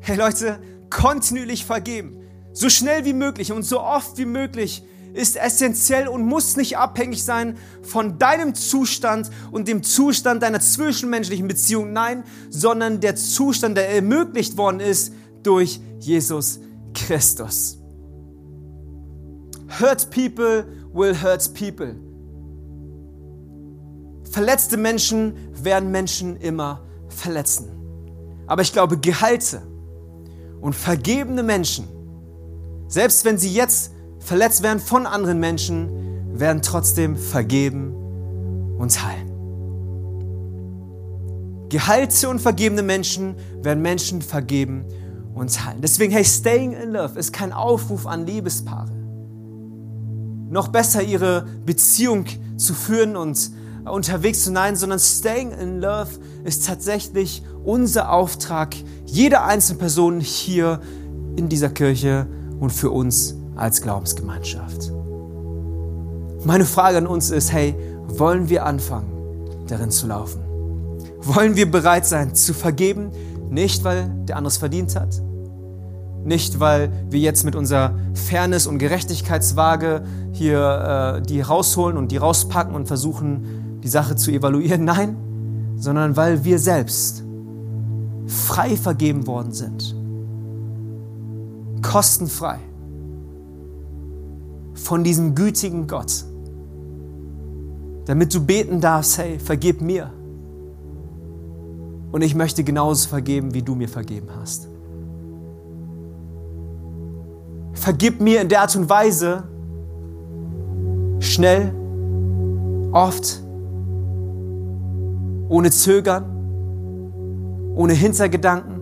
Hey 0.00 0.16
Leute, 0.16 0.60
kontinuierlich 0.88 1.66
vergeben. 1.66 2.16
So 2.54 2.70
schnell 2.70 3.04
wie 3.04 3.12
möglich 3.12 3.52
und 3.52 3.64
so 3.64 3.82
oft 3.82 4.16
wie 4.16 4.24
möglich 4.24 4.82
ist 5.12 5.36
essentiell 5.36 6.08
und 6.08 6.24
muss 6.24 6.56
nicht 6.56 6.78
abhängig 6.78 7.22
sein 7.22 7.58
von 7.82 8.18
deinem 8.18 8.54
Zustand 8.54 9.30
und 9.50 9.68
dem 9.68 9.82
Zustand 9.82 10.42
deiner 10.42 10.60
zwischenmenschlichen 10.60 11.48
Beziehung, 11.48 11.92
nein, 11.92 12.24
sondern 12.48 13.00
der 13.00 13.14
Zustand, 13.14 13.76
der 13.76 13.90
ermöglicht 13.90 14.56
worden 14.56 14.80
ist 14.80 15.12
durch 15.42 15.80
Jesus 16.00 16.60
Christus. 16.94 17.83
Hurt 19.78 20.10
people 20.10 20.64
will 20.92 21.14
hurt 21.14 21.52
people. 21.54 21.94
Verletzte 24.30 24.76
Menschen 24.76 25.34
werden 25.62 25.90
Menschen 25.90 26.36
immer 26.36 26.82
verletzen. 27.08 27.70
Aber 28.46 28.62
ich 28.62 28.72
glaube, 28.72 28.98
Gehalte 28.98 29.62
und 30.60 30.74
vergebene 30.74 31.42
Menschen, 31.42 31.88
selbst 32.88 33.24
wenn 33.24 33.38
sie 33.38 33.52
jetzt 33.52 33.92
verletzt 34.18 34.62
werden 34.62 34.80
von 34.80 35.06
anderen 35.06 35.40
Menschen, 35.40 36.38
werden 36.38 36.62
trotzdem 36.62 37.16
vergeben 37.16 37.94
und 38.78 39.04
heilen. 39.04 39.30
Geheilte 41.68 42.28
und 42.28 42.40
vergebene 42.40 42.82
Menschen 42.82 43.36
werden 43.62 43.82
Menschen 43.82 44.22
vergeben 44.22 44.84
und 45.34 45.64
heilen. 45.64 45.80
Deswegen, 45.80 46.12
hey, 46.12 46.24
staying 46.24 46.72
in 46.72 46.92
love 46.92 47.18
ist 47.18 47.32
kein 47.32 47.52
Aufruf 47.52 48.06
an 48.06 48.26
Liebespaare. 48.26 49.03
Noch 50.48 50.68
besser 50.68 51.02
ihre 51.02 51.46
Beziehung 51.64 52.26
zu 52.56 52.74
führen 52.74 53.16
und 53.16 53.50
unterwegs 53.84 54.44
zu 54.44 54.52
sein, 54.52 54.76
sondern 54.76 54.98
staying 54.98 55.52
in 55.52 55.80
love 55.80 56.10
ist 56.44 56.66
tatsächlich 56.66 57.42
unser 57.64 58.12
Auftrag, 58.12 58.74
jeder 59.06 59.44
einzelnen 59.44 59.78
Person 59.78 60.20
hier 60.20 60.80
in 61.36 61.48
dieser 61.48 61.70
Kirche 61.70 62.26
und 62.60 62.70
für 62.70 62.90
uns 62.90 63.34
als 63.56 63.82
Glaubensgemeinschaft. 63.82 64.92
Meine 66.44 66.64
Frage 66.64 66.98
an 66.98 67.06
uns 67.06 67.30
ist, 67.30 67.52
hey, 67.52 67.74
wollen 68.06 68.48
wir 68.48 68.66
anfangen, 68.66 69.10
darin 69.66 69.90
zu 69.90 70.06
laufen? 70.06 70.40
Wollen 71.22 71.56
wir 71.56 71.70
bereit 71.70 72.06
sein 72.06 72.34
zu 72.34 72.52
vergeben, 72.52 73.10
nicht 73.50 73.82
weil 73.84 74.10
der 74.28 74.36
andere 74.36 74.50
es 74.50 74.58
verdient 74.58 74.94
hat, 74.94 75.22
nicht 76.24 76.60
weil 76.60 76.90
wir 77.10 77.20
jetzt 77.20 77.44
mit 77.44 77.54
unserer 77.54 77.94
Fairness- 78.14 78.66
und 78.66 78.78
Gerechtigkeitswaage 78.78 80.04
hier 80.32 81.18
äh, 81.18 81.22
die 81.22 81.40
rausholen 81.40 81.96
und 81.96 82.10
die 82.10 82.16
rauspacken 82.16 82.74
und 82.74 82.86
versuchen, 82.86 83.80
die 83.82 83.88
Sache 83.88 84.16
zu 84.16 84.30
evaluieren, 84.30 84.84
nein, 84.84 85.16
sondern 85.76 86.16
weil 86.16 86.44
wir 86.44 86.58
selbst 86.58 87.22
frei 88.26 88.76
vergeben 88.76 89.26
worden 89.26 89.52
sind. 89.52 89.94
Kostenfrei 91.82 92.58
von 94.74 95.04
diesem 95.04 95.34
gütigen 95.34 95.86
Gott, 95.86 96.24
damit 98.06 98.34
du 98.34 98.44
beten 98.44 98.80
darfst, 98.80 99.18
hey, 99.18 99.38
vergib 99.38 99.80
mir. 99.80 100.10
Und 102.12 102.22
ich 102.22 102.34
möchte 102.34 102.64
genauso 102.64 103.08
vergeben, 103.08 103.54
wie 103.54 103.62
du 103.62 103.74
mir 103.74 103.88
vergeben 103.88 104.28
hast. 104.38 104.68
Vergib 107.74 108.20
mir 108.20 108.40
in 108.40 108.48
der 108.48 108.62
Art 108.62 108.74
und 108.76 108.88
Weise, 108.88 109.44
schnell, 111.20 111.74
oft, 112.92 113.42
ohne 115.48 115.70
Zögern, 115.70 116.24
ohne 117.74 117.92
Hintergedanken, 117.92 118.80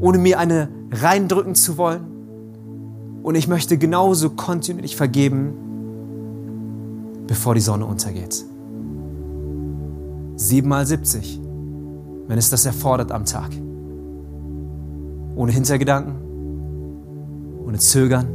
ohne 0.00 0.18
mir 0.18 0.38
eine 0.38 0.68
reindrücken 0.90 1.54
zu 1.54 1.76
wollen. 1.76 2.04
Und 3.22 3.34
ich 3.34 3.46
möchte 3.46 3.76
genauso 3.76 4.30
kontinuierlich 4.30 4.96
vergeben, 4.96 5.52
bevor 7.26 7.54
die 7.54 7.60
Sonne 7.60 7.84
untergeht. 7.84 8.44
Siebenmal 10.36 10.86
70, 10.86 11.40
wenn 12.26 12.38
es 12.38 12.48
das 12.48 12.64
erfordert 12.64 13.12
am 13.12 13.24
Tag. 13.24 13.50
Ohne 15.36 15.52
Hintergedanken, 15.52 16.27
ohne 17.68 17.78
Zögern, 17.78 18.26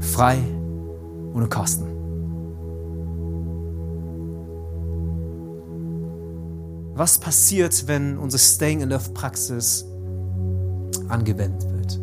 frei, 0.00 0.38
ohne 1.32 1.46
Kosten. 1.48 1.86
Was 6.96 7.18
passiert, 7.18 7.86
wenn 7.86 8.18
unsere 8.18 8.40
Staying 8.40 8.80
in 8.80 8.88
Love 8.88 9.10
Praxis 9.14 9.86
angewendet 11.08 11.70
wird? 11.70 12.00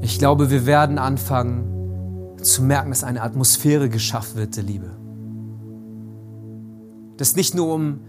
Ich 0.00 0.18
glaube, 0.18 0.50
wir 0.50 0.64
werden 0.64 0.96
anfangen 0.96 2.38
zu 2.40 2.62
merken, 2.62 2.88
dass 2.88 3.04
eine 3.04 3.20
Atmosphäre 3.20 3.90
geschaffen 3.90 4.36
wird 4.36 4.56
der 4.56 4.62
Liebe. 4.62 4.90
Dass 7.18 7.36
nicht 7.36 7.54
nur 7.54 7.74
um 7.74 8.00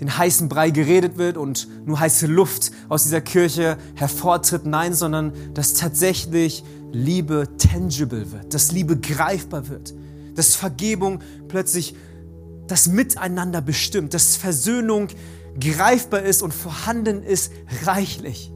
den 0.00 0.16
heißen 0.16 0.48
Brei 0.48 0.70
geredet 0.70 1.16
wird 1.16 1.36
und 1.36 1.68
nur 1.86 1.98
heiße 1.98 2.26
Luft 2.26 2.70
aus 2.88 3.04
dieser 3.04 3.20
Kirche 3.20 3.78
hervortritt, 3.94 4.66
nein, 4.66 4.94
sondern 4.94 5.32
dass 5.54 5.74
tatsächlich 5.74 6.64
Liebe 6.92 7.48
tangible 7.58 8.30
wird, 8.32 8.54
dass 8.54 8.72
Liebe 8.72 8.98
greifbar 8.98 9.68
wird, 9.68 9.94
dass 10.34 10.54
Vergebung 10.54 11.20
plötzlich 11.48 11.94
das 12.66 12.88
Miteinander 12.88 13.60
bestimmt, 13.60 14.12
dass 14.12 14.36
Versöhnung 14.36 15.08
greifbar 15.58 16.22
ist 16.22 16.42
und 16.42 16.52
vorhanden 16.52 17.22
ist 17.22 17.52
reichlich. 17.84 18.52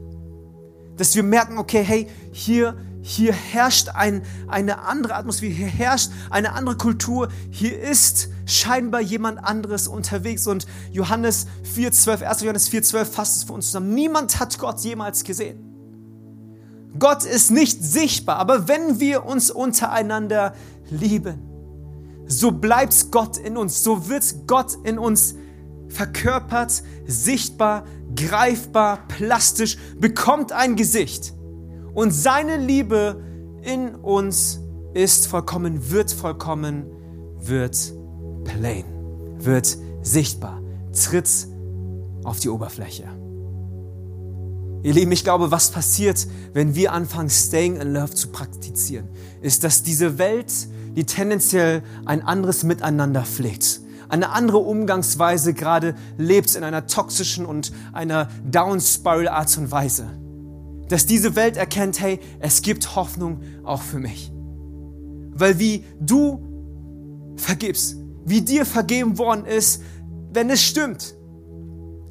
Dass 0.97 1.15
wir 1.15 1.23
merken, 1.23 1.57
okay, 1.57 1.83
hey, 1.83 2.07
hier, 2.31 2.77
hier 3.01 3.33
herrscht 3.33 3.89
ein, 3.89 4.21
eine 4.47 4.83
andere 4.83 5.15
Atmosphäre, 5.15 5.53
hier 5.53 5.67
herrscht 5.67 6.11
eine 6.29 6.53
andere 6.53 6.77
Kultur, 6.77 7.29
hier 7.49 7.79
ist 7.79 8.29
scheinbar 8.45 9.01
jemand 9.01 9.43
anderes 9.43 9.87
unterwegs. 9.87 10.47
Und 10.47 10.67
Johannes 10.91 11.47
4,12, 11.75 12.23
1. 12.23 12.41
Johannes 12.41 12.71
4,12 12.71 13.05
fasst 13.05 13.37
es 13.37 13.43
für 13.43 13.53
uns 13.53 13.67
zusammen. 13.67 13.93
Niemand 13.93 14.39
hat 14.39 14.57
Gott 14.59 14.79
jemals 14.81 15.23
gesehen. 15.23 15.67
Gott 16.99 17.23
ist 17.23 17.51
nicht 17.51 17.83
sichtbar, 17.83 18.37
aber 18.37 18.67
wenn 18.67 18.99
wir 18.99 19.25
uns 19.25 19.49
untereinander 19.49 20.53
lieben, 20.89 21.39
so 22.27 22.51
bleibt 22.51 23.11
Gott 23.11 23.37
in 23.37 23.57
uns, 23.57 23.83
so 23.83 24.09
wird 24.09 24.47
Gott 24.47 24.77
in 24.83 24.99
uns 24.99 25.35
verkörpert, 25.87 26.83
sichtbar, 27.07 27.85
greifbar, 28.15 29.07
plastisch, 29.07 29.77
bekommt 29.99 30.51
ein 30.51 30.75
Gesicht. 30.75 31.33
Und 31.93 32.11
seine 32.11 32.57
Liebe 32.57 33.21
in 33.63 33.95
uns 33.95 34.59
ist 34.93 35.27
vollkommen, 35.27 35.91
wird 35.91 36.11
vollkommen, 36.11 36.85
wird 37.39 37.77
plain, 38.43 38.85
wird 39.37 39.77
sichtbar, 40.01 40.61
tritt 40.93 41.47
auf 42.23 42.39
die 42.39 42.49
Oberfläche. 42.49 43.03
Ihr 44.83 44.93
Lieben, 44.93 45.11
ich 45.11 45.23
glaube, 45.23 45.51
was 45.51 45.69
passiert, 45.69 46.27
wenn 46.53 46.73
wir 46.73 46.91
anfangen, 46.91 47.29
Staying 47.29 47.75
in 47.75 47.93
Love 47.93 48.15
zu 48.15 48.29
praktizieren, 48.29 49.09
ist, 49.41 49.63
dass 49.63 49.83
diese 49.83 50.17
Welt, 50.17 50.51
die 50.95 51.03
tendenziell 51.03 51.83
ein 52.05 52.23
anderes 52.23 52.63
Miteinander 52.63 53.23
pflegt, 53.23 53.81
eine 54.09 54.29
andere 54.31 54.57
Umgangsweise 54.57 55.53
gerade 55.53 55.95
lebt 56.17 56.55
in 56.55 56.63
einer 56.63 56.87
toxischen 56.87 57.45
und 57.45 57.71
einer 57.93 58.29
Down-Spiral-Art 58.49 59.57
und 59.57 59.71
Weise. 59.71 60.09
Dass 60.91 61.05
diese 61.05 61.37
Welt 61.37 61.55
erkennt, 61.55 62.01
hey, 62.01 62.19
es 62.41 62.61
gibt 62.61 62.97
Hoffnung 62.97 63.39
auch 63.63 63.81
für 63.81 63.97
mich. 63.97 64.29
Weil 65.31 65.57
wie 65.57 65.85
du 66.01 67.33
vergibst, 67.37 67.95
wie 68.25 68.41
dir 68.41 68.65
vergeben 68.65 69.17
worden 69.17 69.45
ist, 69.45 69.81
wenn 70.33 70.49
es 70.49 70.61
stimmt, 70.61 71.15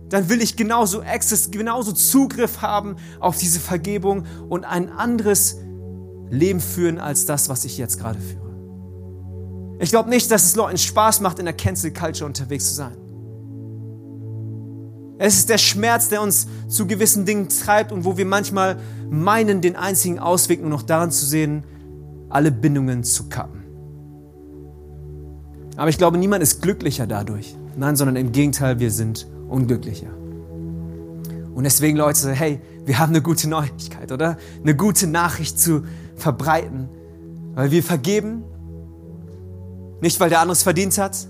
dann 0.08 0.30
will 0.30 0.40
ich 0.40 0.56
genauso 0.56 1.02
Access, 1.02 1.50
genauso 1.50 1.92
Zugriff 1.92 2.62
haben 2.62 2.96
auf 3.20 3.36
diese 3.36 3.60
Vergebung 3.60 4.24
und 4.48 4.64
ein 4.64 4.88
anderes 4.88 5.58
Leben 6.30 6.60
führen 6.60 6.98
als 6.98 7.26
das, 7.26 7.50
was 7.50 7.66
ich 7.66 7.76
jetzt 7.76 7.98
gerade 7.98 8.18
führe. 8.18 9.76
Ich 9.78 9.90
glaube 9.90 10.08
nicht, 10.08 10.30
dass 10.30 10.44
es 10.44 10.56
Leuten 10.56 10.78
Spaß 10.78 11.20
macht, 11.20 11.38
in 11.38 11.44
der 11.44 11.54
Cancel 11.54 11.92
Culture 11.92 12.24
unterwegs 12.24 12.68
zu 12.68 12.74
sein. 12.76 12.96
Es 15.22 15.36
ist 15.36 15.50
der 15.50 15.58
Schmerz, 15.58 16.08
der 16.08 16.22
uns 16.22 16.46
zu 16.66 16.86
gewissen 16.86 17.26
Dingen 17.26 17.50
treibt 17.50 17.92
und 17.92 18.06
wo 18.06 18.16
wir 18.16 18.24
manchmal 18.24 18.78
meinen, 19.10 19.60
den 19.60 19.76
einzigen 19.76 20.18
Ausweg 20.18 20.62
nur 20.62 20.70
noch 20.70 20.82
daran 20.82 21.10
zu 21.10 21.26
sehen, 21.26 21.62
alle 22.30 22.50
Bindungen 22.50 23.04
zu 23.04 23.28
kappen. 23.28 23.62
Aber 25.76 25.90
ich 25.90 25.98
glaube, 25.98 26.16
niemand 26.16 26.42
ist 26.42 26.62
glücklicher 26.62 27.06
dadurch. 27.06 27.54
Nein, 27.76 27.96
sondern 27.96 28.16
im 28.16 28.32
Gegenteil, 28.32 28.78
wir 28.78 28.90
sind 28.90 29.26
unglücklicher. 29.50 30.08
Und 31.54 31.64
deswegen, 31.64 31.98
Leute, 31.98 32.32
hey, 32.32 32.58
wir 32.86 32.98
haben 32.98 33.10
eine 33.10 33.20
gute 33.20 33.46
Neuigkeit, 33.46 34.12
oder? 34.12 34.38
Eine 34.62 34.74
gute 34.74 35.06
Nachricht 35.06 35.60
zu 35.60 35.82
verbreiten, 36.16 36.88
weil 37.54 37.70
wir 37.70 37.82
vergeben, 37.82 38.42
nicht 40.00 40.18
weil 40.18 40.30
der 40.30 40.40
andere 40.40 40.54
es 40.54 40.62
verdient 40.62 40.96
hat, 40.96 41.28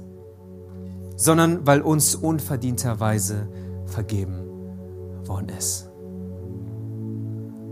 sondern 1.16 1.66
weil 1.66 1.80
uns 1.80 2.14
unverdienterweise 2.14 3.48
vergeben 3.90 4.34
worden 5.26 5.50
ist. 5.56 5.90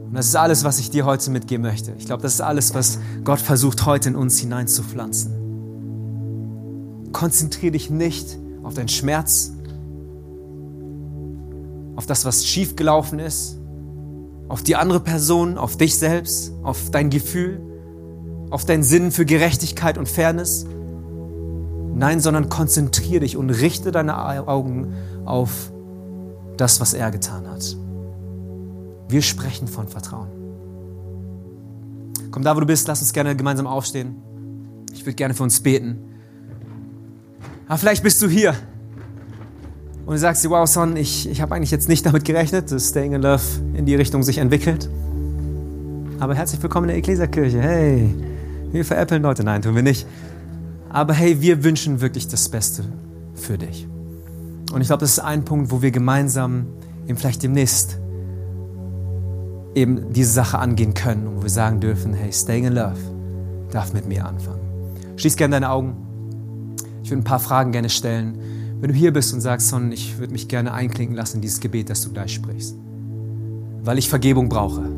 Und 0.09 0.15
das 0.15 0.27
ist 0.27 0.37
alles, 0.37 0.65
was 0.65 0.79
ich 0.79 0.91
dir 0.91 1.05
heute 1.05 1.31
mitgeben 1.31 1.63
möchte. 1.63 1.93
Ich 1.99 2.07
glaube, 2.07 2.23
das 2.23 2.33
ist 2.35 2.41
alles, 2.41 2.75
was 2.75 2.99
Gott 3.25 3.41
versucht 3.41 3.85
heute 3.85 4.09
in 4.09 4.17
uns 4.17 4.39
hineinzupflanzen. 4.39 5.35
Konzentriere 7.13 7.73
dich 7.73 7.91
nicht 7.91 8.39
auf 8.63 8.73
deinen 8.75 8.89
Schmerz, 8.89 9.53
auf 11.97 12.07
das, 12.07 12.25
was 12.25 12.47
schiefgelaufen 12.47 13.19
ist, 13.19 13.59
auf 14.49 14.63
die 14.63 14.77
andere 14.77 15.01
Person, 15.01 15.59
auf 15.59 15.77
dich 15.77 15.99
selbst, 15.99 16.53
auf 16.63 16.91
dein 16.91 17.11
Gefühl, 17.11 17.61
auf 18.51 18.65
deinen 18.65 18.85
Sinn 18.85 19.11
für 19.13 19.27
Gerechtigkeit 19.27 19.99
und 19.99 20.09
Fairness. 20.09 20.65
Nein, 21.95 22.21
sondern 22.21 22.49
konzentriere 22.49 23.21
dich 23.21 23.37
und 23.37 23.51
richte 23.51 23.93
deine 23.93 24.17
Augen 24.49 24.95
auf 25.27 25.71
das, 26.61 26.81
was 26.81 26.95
er 26.95 27.11
getan 27.11 27.47
hat. 27.49 27.77
Wir 29.09 29.23
sprechen 29.23 29.69
von 29.69 29.89
Vertrauen. 29.89 30.29
Komm 32.31 32.43
da, 32.43 32.55
wo 32.55 32.61
du 32.61 32.67
bist, 32.67 32.87
lass 32.89 33.01
uns 33.01 33.13
gerne 33.13 33.35
gemeinsam 33.35 33.67
aufstehen. 33.67 34.17
Ich 34.93 35.05
würde 35.07 35.15
gerne 35.15 35.35
für 35.35 35.43
uns 35.43 35.61
beten. 35.61 35.99
Aber 37.67 37.79
vielleicht 37.79 38.03
bist 38.03 38.21
du 38.23 38.29
hier 38.29 38.55
und 40.09 40.15
du 40.15 40.19
sagst 40.19 40.43
dir, 40.43 40.51
wow, 40.51 40.67
Son, 40.67 40.97
ich, 40.97 41.29
ich 41.29 41.43
habe 41.43 41.55
eigentlich 41.55 41.71
jetzt 41.71 41.89
nicht 41.89 42.07
damit 42.07 42.25
gerechnet, 42.25 42.73
dass 42.73 42.89
Staying 42.89 43.13
in 43.13 43.23
Love 43.23 43.43
in 43.75 43.85
die 43.85 43.95
Richtung 43.95 44.23
sich 44.23 44.39
entwickelt. 44.39 44.89
Aber 46.19 46.35
herzlich 46.35 46.63
willkommen 46.63 46.85
in 46.85 46.89
der 46.89 46.97
Ecclesia-Kirche. 46.99 47.61
Hey, 47.61 48.15
wir 48.73 48.85
veräppeln 48.85 49.23
Leute. 49.23 49.45
Nein, 49.45 49.63
tun 49.63 49.75
wir 49.75 49.83
nicht. 49.83 50.07
Aber 50.89 51.13
hey, 51.13 51.41
wir 51.41 51.63
wünschen 51.63 52.01
wirklich 52.01 52.27
das 52.27 52.49
Beste 52.49 52.85
für 53.35 53.59
dich. 53.59 53.87
Und 54.73 54.81
ich 54.81 54.87
glaube, 54.89 55.01
das 55.01 55.13
ist 55.13 55.21
ein 55.21 55.45
Punkt, 55.45 55.71
wo 55.71 55.83
wir 55.83 55.91
gemeinsam 55.91 56.67
eben 57.07 57.17
vielleicht 57.17 57.43
demnächst 57.43 57.99
eben 59.75 60.13
diese 60.13 60.33
Sache 60.33 60.59
angehen 60.59 60.95
können 60.95 61.27
und 61.27 61.37
wo 61.39 61.43
wir 61.43 61.51
sagen 61.51 61.81
dürfen, 61.81 62.13
hey, 62.15 62.33
Staying 62.33 62.65
in 62.65 62.73
Love 62.75 62.99
darf 63.71 63.93
mit 63.93 64.07
mir 64.07 64.27
anfangen. 64.27 64.61
Schließ 65.17 65.37
gerne 65.37 65.53
deine 65.53 65.71
Augen. 65.71 65.97
Ich 67.03 67.11
würde 67.11 67.23
ein 67.23 67.25
paar 67.25 67.41
Fragen 67.41 67.73
gerne 67.73 67.89
stellen 67.89 68.39
wenn 68.81 68.91
du 68.91 68.97
hier 68.97 69.13
bist 69.13 69.35
und 69.35 69.41
sagst, 69.41 69.69
Son, 69.69 69.91
ich 69.91 70.19
würde 70.19 70.33
mich 70.33 70.47
gerne 70.47 70.73
einklinken 70.73 71.17
lassen 71.17 71.37
in 71.37 71.43
dieses 71.43 71.61
Gebet, 71.61 71.91
das 71.91 72.03
du 72.03 72.13
gleich 72.13 72.33
sprichst, 72.33 72.77
weil 73.83 73.99
ich 73.99 74.09
Vergebung 74.09 74.49
brauche. 74.49 74.89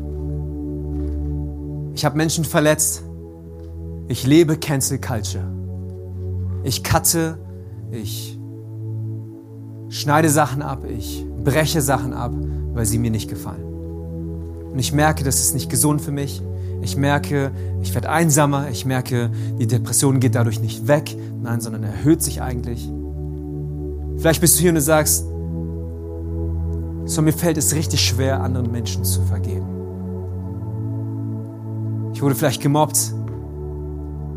Ich 1.95 2.05
habe 2.05 2.15
Menschen 2.15 2.45
verletzt. 2.45 3.03
Ich 4.07 4.25
lebe 4.25 4.57
Cancel 4.57 4.99
Culture. 4.99 5.45
Ich 6.63 6.83
cutte, 6.83 7.39
ich 7.91 8.30
schneide 9.91 10.29
Sachen 10.29 10.61
ab, 10.63 10.85
ich 10.87 11.23
breche 11.43 11.81
Sachen 11.81 12.13
ab, 12.13 12.31
weil 12.73 12.85
sie 12.85 12.97
mir 12.97 13.11
nicht 13.11 13.29
gefallen. 13.29 13.63
Und 14.71 14.79
ich 14.79 14.93
merke, 14.93 15.23
das 15.23 15.39
ist 15.39 15.53
nicht 15.53 15.69
gesund 15.69 16.01
für 16.01 16.11
mich. 16.11 16.41
Ich 16.81 16.95
merke, 16.95 17.51
ich 17.83 17.93
werde 17.93 18.09
einsamer. 18.09 18.69
Ich 18.69 18.85
merke, 18.85 19.29
die 19.59 19.67
Depression 19.67 20.19
geht 20.19 20.33
dadurch 20.33 20.61
nicht 20.61 20.87
weg, 20.87 21.15
nein, 21.41 21.59
sondern 21.61 21.83
erhöht 21.83 22.23
sich 22.23 22.41
eigentlich. 22.41 22.89
Vielleicht 24.17 24.41
bist 24.41 24.57
du 24.57 24.61
hier 24.61 24.69
und 24.71 24.75
du 24.75 24.81
sagst, 24.81 25.25
so 27.05 27.21
mir 27.21 27.33
fällt 27.33 27.57
es 27.57 27.75
richtig 27.75 28.01
schwer, 28.01 28.41
anderen 28.41 28.71
Menschen 28.71 29.03
zu 29.03 29.21
vergeben. 29.23 29.65
Ich 32.13 32.21
wurde 32.21 32.35
vielleicht 32.35 32.61
gemobbt. 32.61 33.13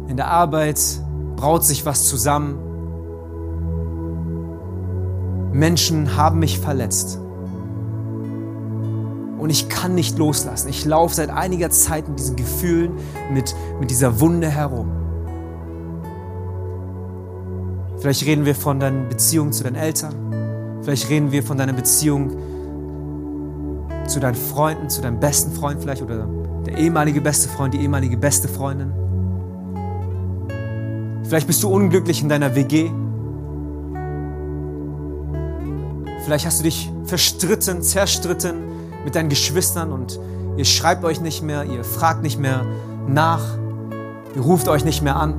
In 0.09 0.17
der 0.17 0.29
Arbeit 0.29 0.81
braut 1.37 1.65
sich 1.65 1.87
was 1.87 2.09
zusammen. 2.09 2.64
Menschen 5.55 6.17
haben 6.17 6.41
mich 6.41 6.59
verletzt. 6.59 7.21
Und 9.39 9.51
ich 9.51 9.69
kann 9.69 9.95
nicht 9.95 10.19
loslassen. 10.19 10.69
Ich 10.69 10.85
laufe 10.85 11.15
seit 11.15 11.31
einiger 11.31 11.71
Zeit 11.71 12.09
mit 12.09 12.19
diesen 12.19 12.35
Gefühlen, 12.35 12.93
mit, 13.33 13.55
mit 13.79 13.91
dieser 13.91 14.19
Wunde 14.21 14.49
herum. 14.49 14.91
Vielleicht 17.99 18.27
reden 18.27 18.45
wir 18.45 18.57
von 18.57 18.81
deinen 18.81 19.09
Beziehungen 19.09 19.53
zu 19.53 19.63
deinen 19.63 19.77
Eltern. 19.77 20.15
Vielleicht 20.83 21.09
reden 21.09 21.31
wir 21.31 21.45
von 21.45 21.57
deiner 21.57 21.73
Beziehung 21.73 22.33
zu 24.07 24.19
deinen 24.19 24.35
Freunden, 24.35 24.91
zu 24.91 25.03
deinem 25.03 25.21
besten 25.21 25.53
Freund 25.53 25.81
vielleicht 25.81 26.03
oder 26.03 26.27
der 26.67 26.77
ehemalige 26.79 27.21
beste 27.21 27.49
Freund, 27.49 27.73
die 27.75 27.79
ehemalige 27.79 28.17
beste 28.17 28.49
Freundin. 28.49 28.93
Vielleicht 31.23 31.47
bist 31.47 31.63
du 31.63 31.69
unglücklich 31.69 32.23
in 32.23 32.29
deiner 32.29 32.55
WG. 32.57 32.91
Vielleicht 36.25 36.47
hast 36.47 36.61
du 36.61 36.65
dich 36.65 36.91
verstritten, 37.05 37.83
zerstritten 37.83 38.55
mit 39.05 39.15
deinen 39.15 39.29
Geschwistern 39.29 39.93
und 39.93 40.19
ihr 40.57 40.65
schreibt 40.65 41.05
euch 41.05 41.21
nicht 41.21 41.43
mehr, 41.43 41.65
ihr 41.65 41.85
fragt 41.85 42.23
nicht 42.23 42.39
mehr 42.39 42.65
nach, 43.07 43.43
ihr 44.35 44.41
ruft 44.41 44.69
euch 44.69 44.87
nicht 44.87 45.03
mehr 45.03 45.17
an. 45.17 45.35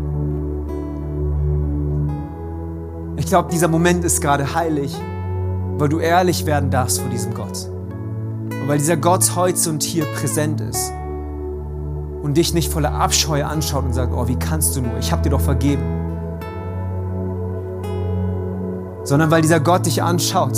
Ich 3.17 3.25
glaube, 3.25 3.49
dieser 3.51 3.67
Moment 3.67 4.05
ist 4.05 4.21
gerade 4.21 4.53
heilig, 4.53 4.95
weil 5.79 5.89
du 5.89 5.97
ehrlich 5.97 6.45
werden 6.45 6.69
darfst 6.69 6.99
vor 6.99 7.09
diesem 7.09 7.33
Gott. 7.33 7.65
Und 7.65 8.67
weil 8.67 8.77
dieser 8.77 8.97
Gott 8.97 9.35
heute 9.35 9.71
und 9.71 9.81
hier 9.81 10.05
präsent 10.13 10.61
ist 10.61 10.93
und 12.21 12.37
dich 12.37 12.53
nicht 12.53 12.71
voller 12.71 12.91
Abscheu 12.91 13.43
anschaut 13.43 13.85
und 13.85 13.93
sagt, 13.93 14.13
oh, 14.13 14.27
wie 14.27 14.37
kannst 14.37 14.75
du 14.75 14.81
nur, 14.81 14.99
ich 14.99 15.11
habe 15.11 15.23
dir 15.23 15.31
doch 15.31 15.41
vergeben. 15.41 16.04
Sondern 19.05 19.29
weil 19.29 19.43
dieser 19.43 19.59
Gott 19.59 19.85
dich 19.85 20.01
anschaut 20.01 20.57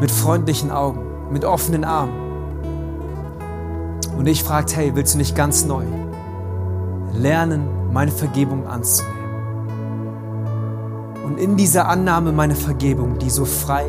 mit 0.00 0.12
freundlichen 0.12 0.70
Augen, 0.70 1.00
mit 1.32 1.44
offenen 1.44 1.84
Armen. 1.84 2.14
Und 4.16 4.26
dich 4.26 4.44
fragt, 4.44 4.76
hey, 4.76 4.94
willst 4.94 5.14
du 5.14 5.18
nicht 5.18 5.34
ganz 5.34 5.64
neu 5.64 5.84
lernen, 7.12 7.92
meine 7.92 8.12
Vergebung 8.12 8.68
anzunehmen? 8.68 9.18
Und 11.24 11.38
in 11.38 11.56
dieser 11.56 11.88
Annahme 11.88 12.30
meiner 12.30 12.54
Vergebung, 12.54 13.18
die 13.18 13.30
so 13.30 13.44
frei, 13.44 13.86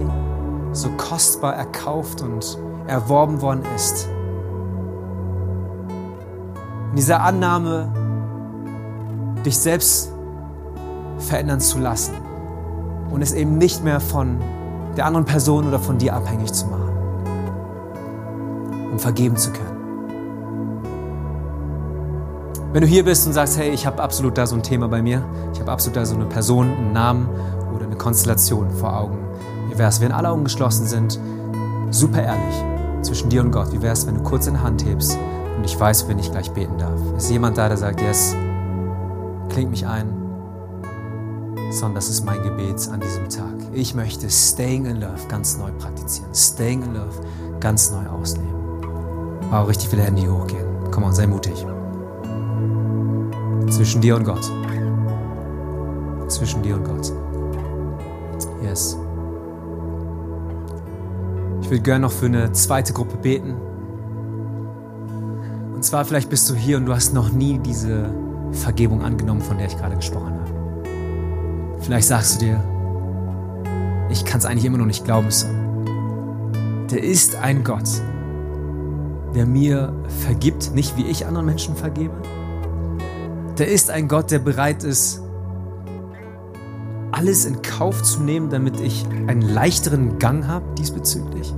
so 0.72 0.89
kostbar 0.97 1.56
erkauft 1.56 2.24
und 2.24 2.58
erworben 2.88 3.39
worden 3.41 3.62
ist, 3.76 4.10
in 6.89 6.95
dieser 6.95 7.22
Annahme, 7.22 7.91
dich 9.45 9.60
selbst 9.60 10.12
verändern 11.20 11.60
zu 11.60 11.78
lassen 11.78 12.32
und 13.14 13.22
es 13.22 13.32
eben 13.32 13.57
nicht 13.57 13.84
mehr 13.84 13.99
von 13.99 14.39
der 14.97 15.05
anderen 15.05 15.26
Person 15.26 15.68
oder 15.68 15.80
von 15.80 15.97
dir 15.97 16.16
abhängig 16.16 16.51
zu 16.51 16.66
machen, 16.66 16.89
um 18.91 18.99
vergeben 18.99 19.38
zu 19.38 19.51
können. 19.51 19.72
Wenn 22.74 22.82
du 22.82 22.88
hier 22.88 23.05
bist 23.05 23.28
und 23.28 23.34
sagst, 23.34 23.57
hey, 23.57 23.70
ich 23.70 23.86
habe 23.86 24.01
absolut 24.01 24.36
da 24.36 24.47
so 24.47 24.55
ein 24.55 24.64
Thema 24.64 24.88
bei 24.88 25.03
mir, 25.03 25.24
ich 25.53 25.59
habe 25.59 25.72
absolut 25.72 25.95
da 25.95 26.05
so 26.05 26.16
eine 26.16 26.26
Person, 26.26 26.72
einen 26.72 26.91
Namen 26.91 27.30
oder 27.76 27.86
eine 27.86 27.95
Konstellation 27.95 28.72
vor 28.72 28.97
Augen, 28.97 29.20
wie 29.70 29.78
wäre 29.78 29.89
es, 29.89 30.01
wenn 30.01 30.11
alle 30.11 30.30
Augen 30.30 30.43
geschlossen 30.43 30.88
sind, 30.88 31.20
super 31.91 32.24
ehrlich 32.24 32.64
zwischen 33.03 33.30
dir 33.30 33.41
und 33.41 33.51
Gott, 33.51 33.72
wie 33.72 33.82
wäre 33.82 33.93
es, 33.93 34.07
wenn 34.07 34.16
du 34.16 34.24
kurz 34.24 34.47
in 34.47 34.55
die 34.55 34.59
Hand 34.59 34.84
hebst 34.86 35.20
und 35.57 35.64
ich 35.64 35.80
weiß, 35.80 36.07
wenn 36.07 36.18
ich 36.18 36.32
gleich 36.32 36.49
beten 36.51 36.80
darf. 36.80 36.99
Ist 37.16 37.30
jemand 37.30 37.59
da, 37.59 37.68
der 37.68 37.78
sagt, 37.78 38.01
yes, 38.01 38.36
klingt 39.49 39.70
mich 39.70 39.86
ein, 39.86 40.22
sondern 41.74 41.95
das 41.95 42.09
ist 42.09 42.24
mein 42.24 42.41
Gebet 42.43 42.88
an 42.89 42.99
diesem 42.99 43.28
Tag. 43.30 43.53
Ich 43.74 43.95
möchte 43.95 44.30
Staying 44.30 44.86
in 44.86 45.01
Love 45.01 45.28
ganz 45.28 45.57
neu 45.57 45.71
praktizieren. 45.71 46.34
Staying 46.34 46.84
in 46.84 46.93
Love 46.93 47.19
ganz 47.59 47.91
neu 47.91 48.07
ausleben. 48.07 48.53
Wow, 49.49 49.67
richtig 49.67 49.89
viele 49.89 50.03
Hände 50.03 50.21
hochgehen. 50.32 50.65
Komm 50.91 51.03
on, 51.03 51.13
sei 51.13 51.26
mutig. 51.26 51.65
Zwischen 53.69 54.01
dir 54.01 54.15
und 54.15 54.24
Gott. 54.24 54.51
Zwischen 56.28 56.61
dir 56.61 56.76
und 56.76 56.84
Gott. 56.84 57.11
Yes. 58.61 58.97
Ich 61.61 61.69
würde 61.69 61.82
gerne 61.82 62.01
noch 62.03 62.11
für 62.11 62.28
eine 62.28 62.51
zweite 62.51 62.93
Gruppe 62.93 63.17
beten. 63.17 63.55
Und 65.74 65.84
zwar 65.84 66.05
vielleicht 66.05 66.30
bist 66.30 66.49
du 66.49 66.53
hier 66.53 66.78
und 66.78 66.86
du 66.86 66.93
hast 66.93 67.13
noch 67.13 67.32
nie 67.32 67.57
diese 67.57 68.13
Vergebung 68.51 69.01
angenommen, 69.01 69.41
von 69.41 69.57
der 69.57 69.67
ich 69.67 69.78
gerade 69.78 69.95
gesprochen 69.95 70.34
habe. 70.34 70.43
Vielleicht 71.84 72.07
sagst 72.07 72.36
du 72.36 72.45
dir, 72.45 72.63
ich 74.09 74.23
kann 74.23 74.39
es 74.39 74.45
eigentlich 74.45 74.65
immer 74.65 74.77
noch 74.77 74.86
nicht 74.86 75.03
glauben, 75.03 75.29
Son. 75.29 76.86
Der 76.89 77.03
ist 77.03 77.36
ein 77.36 77.63
Gott, 77.63 77.89
der 79.36 79.45
mir 79.45 79.93
vergibt, 80.25 80.73
nicht 80.73 80.95
wie 80.95 81.05
ich 81.05 81.25
anderen 81.25 81.45
Menschen 81.45 81.75
vergebe. 81.75 82.13
Der 83.57 83.67
ist 83.67 83.89
ein 83.89 84.07
Gott, 84.07 84.31
der 84.31 84.39
bereit 84.39 84.84
ist, 84.84 85.21
alles 87.11 87.45
in 87.45 87.61
Kauf 87.61 88.01
zu 88.01 88.21
nehmen, 88.21 88.49
damit 88.49 88.79
ich 88.79 89.05
einen 89.27 89.41
leichteren 89.41 90.19
Gang 90.19 90.47
habe 90.47 90.65
diesbezüglich. 90.77 91.53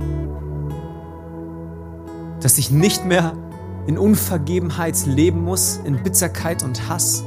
Dass 2.40 2.58
ich 2.58 2.72
nicht 2.72 3.04
mehr 3.04 3.32
in 3.86 3.96
Unvergebenheit 3.96 5.06
leben 5.06 5.44
muss, 5.44 5.80
in 5.84 6.02
Bitterkeit 6.02 6.64
und 6.64 6.88
Hass. 6.88 7.22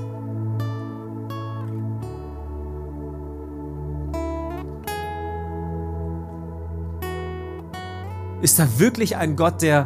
Ist 8.42 8.58
da 8.58 8.68
wirklich 8.78 9.18
ein 9.18 9.36
Gott, 9.36 9.62
der, 9.62 9.86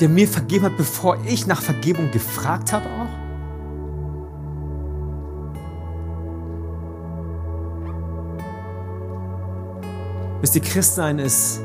der 0.00 0.08
mir 0.08 0.28
vergeben 0.28 0.66
hat, 0.66 0.76
bevor 0.76 1.18
ich 1.26 1.46
nach 1.46 1.60
Vergebung 1.60 2.10
gefragt 2.12 2.72
habe 2.72 2.86
auch? 2.86 3.26
Wisst 10.42 10.54
ihr, 10.54 10.62
Christsein 10.62 11.18
ist, 11.18 11.60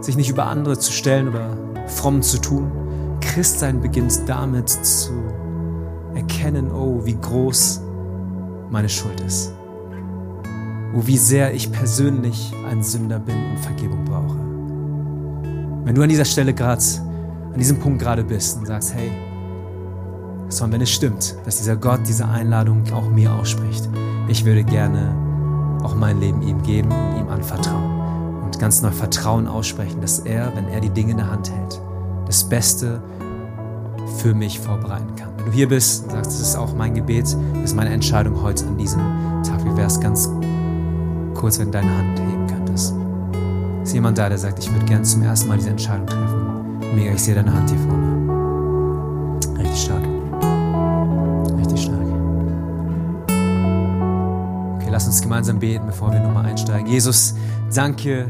sich 0.00 0.16
nicht 0.16 0.30
über 0.30 0.46
andere 0.46 0.78
zu 0.78 0.90
stellen 0.90 1.28
oder 1.28 1.56
fromm 1.86 2.22
zu 2.22 2.40
tun, 2.40 2.70
Christsein 3.20 3.82
beginnt 3.82 4.26
damit 4.26 4.70
zu 4.70 5.12
erkennen, 6.14 6.70
oh, 6.72 7.04
wie 7.04 7.16
groß 7.16 7.82
meine 8.70 8.88
Schuld 8.88 9.20
ist. 9.20 9.52
Oh, 10.94 11.02
wie 11.04 11.18
sehr 11.18 11.52
ich 11.52 11.70
persönlich 11.70 12.54
ein 12.70 12.82
Sünder 12.82 13.18
bin 13.18 13.36
und 13.50 13.58
Vergebung 13.58 14.04
brauche. 14.06 14.45
Wenn 15.86 15.94
du 15.94 16.02
an 16.02 16.08
dieser 16.08 16.24
Stelle 16.24 16.52
gerade, 16.52 16.82
an 17.52 17.60
diesem 17.60 17.78
Punkt 17.78 18.00
gerade 18.00 18.24
bist 18.24 18.58
und 18.58 18.66
sagst, 18.66 18.92
hey, 18.92 19.08
sondern 20.48 20.72
wenn 20.72 20.80
es 20.80 20.90
stimmt, 20.90 21.36
dass 21.44 21.58
dieser 21.58 21.76
Gott 21.76 22.00
diese 22.08 22.26
Einladung 22.26 22.82
auch 22.92 23.08
mir 23.08 23.32
ausspricht, 23.32 23.88
ich 24.26 24.44
würde 24.44 24.64
gerne 24.64 25.14
auch 25.84 25.94
mein 25.94 26.18
Leben 26.18 26.42
ihm 26.42 26.60
geben 26.62 26.88
und 26.90 27.20
ihm 27.20 27.28
anvertrauen 27.28 28.42
und 28.42 28.58
ganz 28.58 28.82
neu 28.82 28.90
Vertrauen 28.90 29.46
aussprechen, 29.46 30.00
dass 30.00 30.18
er, 30.18 30.56
wenn 30.56 30.66
er 30.66 30.80
die 30.80 30.90
Dinge 30.90 31.12
in 31.12 31.18
der 31.18 31.30
Hand 31.30 31.52
hält, 31.52 31.80
das 32.26 32.42
Beste 32.42 33.00
für 34.16 34.34
mich 34.34 34.58
vorbereiten 34.58 35.14
kann. 35.14 35.28
Wenn 35.36 35.46
du 35.46 35.52
hier 35.52 35.68
bist 35.68 36.02
und 36.02 36.10
sagst, 36.10 36.32
das 36.32 36.40
ist 36.40 36.56
auch 36.56 36.74
mein 36.74 36.96
Gebet, 36.96 37.26
das 37.26 37.62
ist 37.62 37.76
meine 37.76 37.90
Entscheidung 37.90 38.42
heute 38.42 38.66
an 38.66 38.76
diesem 38.76 39.00
Tag, 39.44 39.64
wie 39.64 39.76
wäre 39.76 39.86
es 39.86 40.00
ganz 40.00 40.28
kurz, 41.34 41.60
wenn 41.60 41.66
du 41.66 41.78
deine 41.78 41.96
Hand 41.96 42.18
heben 42.18 42.46
könntest? 42.48 42.92
Ist 43.86 43.92
jemand 43.92 44.18
da, 44.18 44.28
der 44.28 44.36
sagt, 44.36 44.58
ich 44.58 44.72
würde 44.72 44.84
gerne 44.84 45.04
zum 45.04 45.22
ersten 45.22 45.46
Mal 45.46 45.58
diese 45.58 45.70
Entscheidung 45.70 46.08
treffen? 46.08 46.80
Mega, 46.96 47.12
ich 47.12 47.22
sehe 47.22 47.36
deine 47.36 47.54
Hand 47.54 47.70
hier 47.70 47.78
vorne. 47.78 49.38
Richtig 49.60 49.80
stark. 49.80 50.02
Richtig 51.56 51.82
stark. 51.82 52.00
Okay, 54.74 54.88
lass 54.90 55.06
uns 55.06 55.22
gemeinsam 55.22 55.60
beten, 55.60 55.86
bevor 55.86 56.12
wir 56.12 56.18
nochmal 56.18 56.46
einsteigen. 56.46 56.88
Jesus, 56.88 57.36
danke 57.72 58.26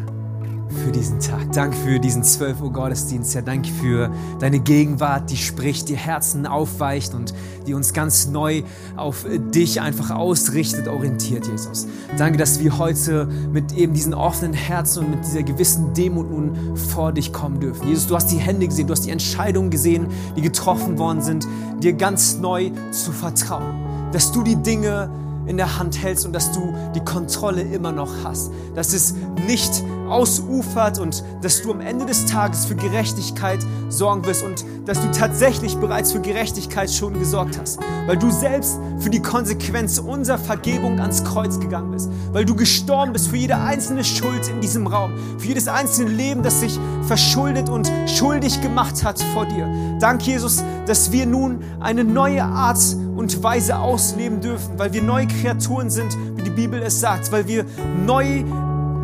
für 0.77 0.93
diesen 0.93 1.19
Tag. 1.21 1.53
Danke 1.53 1.77
für 1.77 1.99
diesen 1.99 2.23
12 2.23 2.61
Uhr 2.61 2.73
Gottesdienst. 2.73 3.35
Herr, 3.35 3.43
danke 3.43 3.71
für 3.71 4.11
deine 4.39 4.61
Gegenwart, 4.61 5.31
die 5.31 5.37
spricht, 5.37 5.89
die 5.89 5.97
Herzen 5.97 6.47
aufweicht 6.47 7.15
und 7.15 7.35
die 7.67 7.75
uns 7.75 7.93
ganz 7.93 8.27
neu 8.27 8.63
auf 8.97 9.25
dich 9.55 9.81
einfach 9.81 10.11
ausrichtet, 10.11 10.89
orientiert, 10.89 11.47
Jesus. 11.47 11.87
Danke, 12.19 12.39
dass 12.39 12.61
wir 12.61 12.79
heute 12.79 13.27
mit 13.53 13.73
eben 13.73 13.95
diesen 13.95 14.15
offenen 14.15 14.55
Herzen 14.55 15.05
und 15.05 15.11
mit 15.11 15.25
dieser 15.25 15.43
gewissen 15.43 15.93
Demut 15.95 16.31
nun 16.31 16.77
vor 16.77 17.13
dich 17.13 17.33
kommen 17.33 17.61
dürfen. 17.61 17.89
Jesus, 17.89 18.07
du 18.07 18.15
hast 18.15 18.31
die 18.31 18.39
Hände 18.39 18.67
gesehen, 18.67 18.87
du 18.87 18.93
hast 18.93 19.07
die 19.07 19.11
Entscheidungen 19.11 19.71
gesehen, 19.71 20.09
die 20.37 20.43
getroffen 20.43 20.99
worden 20.99 21.23
sind, 21.23 21.47
dir 21.81 21.95
ganz 21.95 22.39
neu 22.39 22.71
zu 22.91 23.13
vertrauen. 23.13 24.11
Dass 24.13 24.33
du 24.33 24.43
die 24.43 24.57
Dinge 24.57 25.11
in 25.47 25.57
der 25.57 25.79
Hand 25.79 26.03
hältst 26.03 26.27
und 26.27 26.33
dass 26.33 26.53
du 26.53 26.75
die 26.95 27.01
Kontrolle 27.01 27.63
immer 27.63 27.93
noch 27.93 28.11
hast. 28.25 28.51
Dass 28.75 28.93
es 28.93 29.15
nicht 29.47 29.83
ausufert 30.09 30.99
und 30.99 31.25
dass 31.43 31.63
du 31.63 31.73
am 31.73 31.81
Ende 31.81 32.07
des 32.07 32.27
Tages 32.27 32.67
für 32.67 32.75
Gerechtigkeit 32.75 33.61
sorgen 33.89 34.25
wirst 34.25 34.45
und 34.45 34.65
dass 34.87 35.01
du 35.01 35.11
tatsächlich 35.11 35.77
bereits 35.77 36.13
für 36.13 36.21
Gerechtigkeit 36.21 36.91
schon 36.91 37.15
gesorgt 37.19 37.59
hast, 37.61 37.81
weil 38.07 38.17
du 38.17 38.31
selbst 38.31 38.79
für 38.99 39.11
die 39.11 39.21
Konsequenz 39.21 39.99
unserer 39.99 40.39
Vergebung 40.39 41.01
ans 41.01 41.25
Kreuz 41.25 41.59
gegangen 41.59 41.91
bist, 41.91 42.09
weil 42.33 42.45
du 42.45 42.55
gestorben 42.55 43.13
bist 43.13 43.29
für 43.29 43.37
jede 43.37 43.57
einzelne 43.57 44.05
Schuld 44.05 44.49
in 44.49 44.61
diesem 44.61 44.87
Raum, 44.87 45.13
für 45.39 45.49
jedes 45.49 45.69
einzelne 45.69 46.11
Leben, 46.11 46.43
das 46.43 46.61
sich 46.61 46.79
verschuldet 47.03 47.69
und 47.69 47.91
schuldig 48.07 48.61
gemacht 48.61 49.05
hat 49.05 49.21
vor 49.35 49.47
dir. 49.47 49.69
Dank 50.01 50.23
Jesus, 50.23 50.63
dass 50.87 51.11
wir 51.13 51.27
nun 51.27 51.63
eine 51.81 52.05
neue 52.05 52.45
Art 52.45 52.79
und 53.17 53.43
Weise 53.43 53.79
ausleben 53.79 54.41
dürfen, 54.41 54.79
weil 54.79 54.93
wir 54.93 55.03
neue 55.03 55.27
Kreaturen 55.27 55.91
sind, 55.91 56.17
wie 56.37 56.43
die 56.43 56.51
Bibel 56.51 56.81
es 56.83 57.01
sagt, 57.01 57.33
weil 57.33 57.47
wir 57.49 57.65
neu 58.05 58.45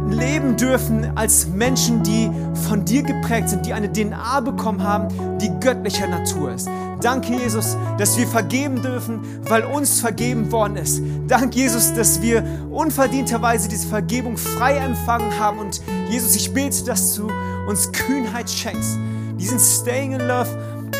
leben 0.08 0.56
dürfen 0.56 1.16
als 1.16 1.46
Menschen, 1.48 2.02
die 2.02 2.30
von 2.68 2.84
dir 2.84 3.02
geprägt 3.02 3.48
sind, 3.48 3.66
die 3.66 3.72
eine 3.72 3.90
DNA 3.90 4.40
bekommen 4.40 4.82
haben, 4.82 5.08
die 5.38 5.50
göttlicher 5.60 6.06
Natur 6.06 6.52
ist. 6.52 6.68
Danke, 7.00 7.32
Jesus, 7.34 7.76
dass 7.98 8.16
wir 8.16 8.26
vergeben 8.26 8.80
dürfen, 8.80 9.20
weil 9.48 9.64
uns 9.64 10.00
vergeben 10.00 10.52
worden 10.52 10.76
ist. 10.76 11.02
Danke, 11.26 11.58
Jesus, 11.58 11.92
dass 11.94 12.22
wir 12.22 12.44
unverdienterweise 12.70 13.68
diese 13.68 13.88
Vergebung 13.88 14.36
frei 14.36 14.76
empfangen 14.76 15.36
haben. 15.38 15.58
Und 15.58 15.80
Jesus, 16.08 16.36
ich 16.36 16.52
bete, 16.52 16.84
dass 16.84 17.16
du 17.16 17.28
uns 17.68 17.90
Kühnheit 17.90 18.48
schenkst, 18.48 18.98
diesen 19.38 19.58
Staying 19.58 20.12
in 20.12 20.20
Love 20.20 20.48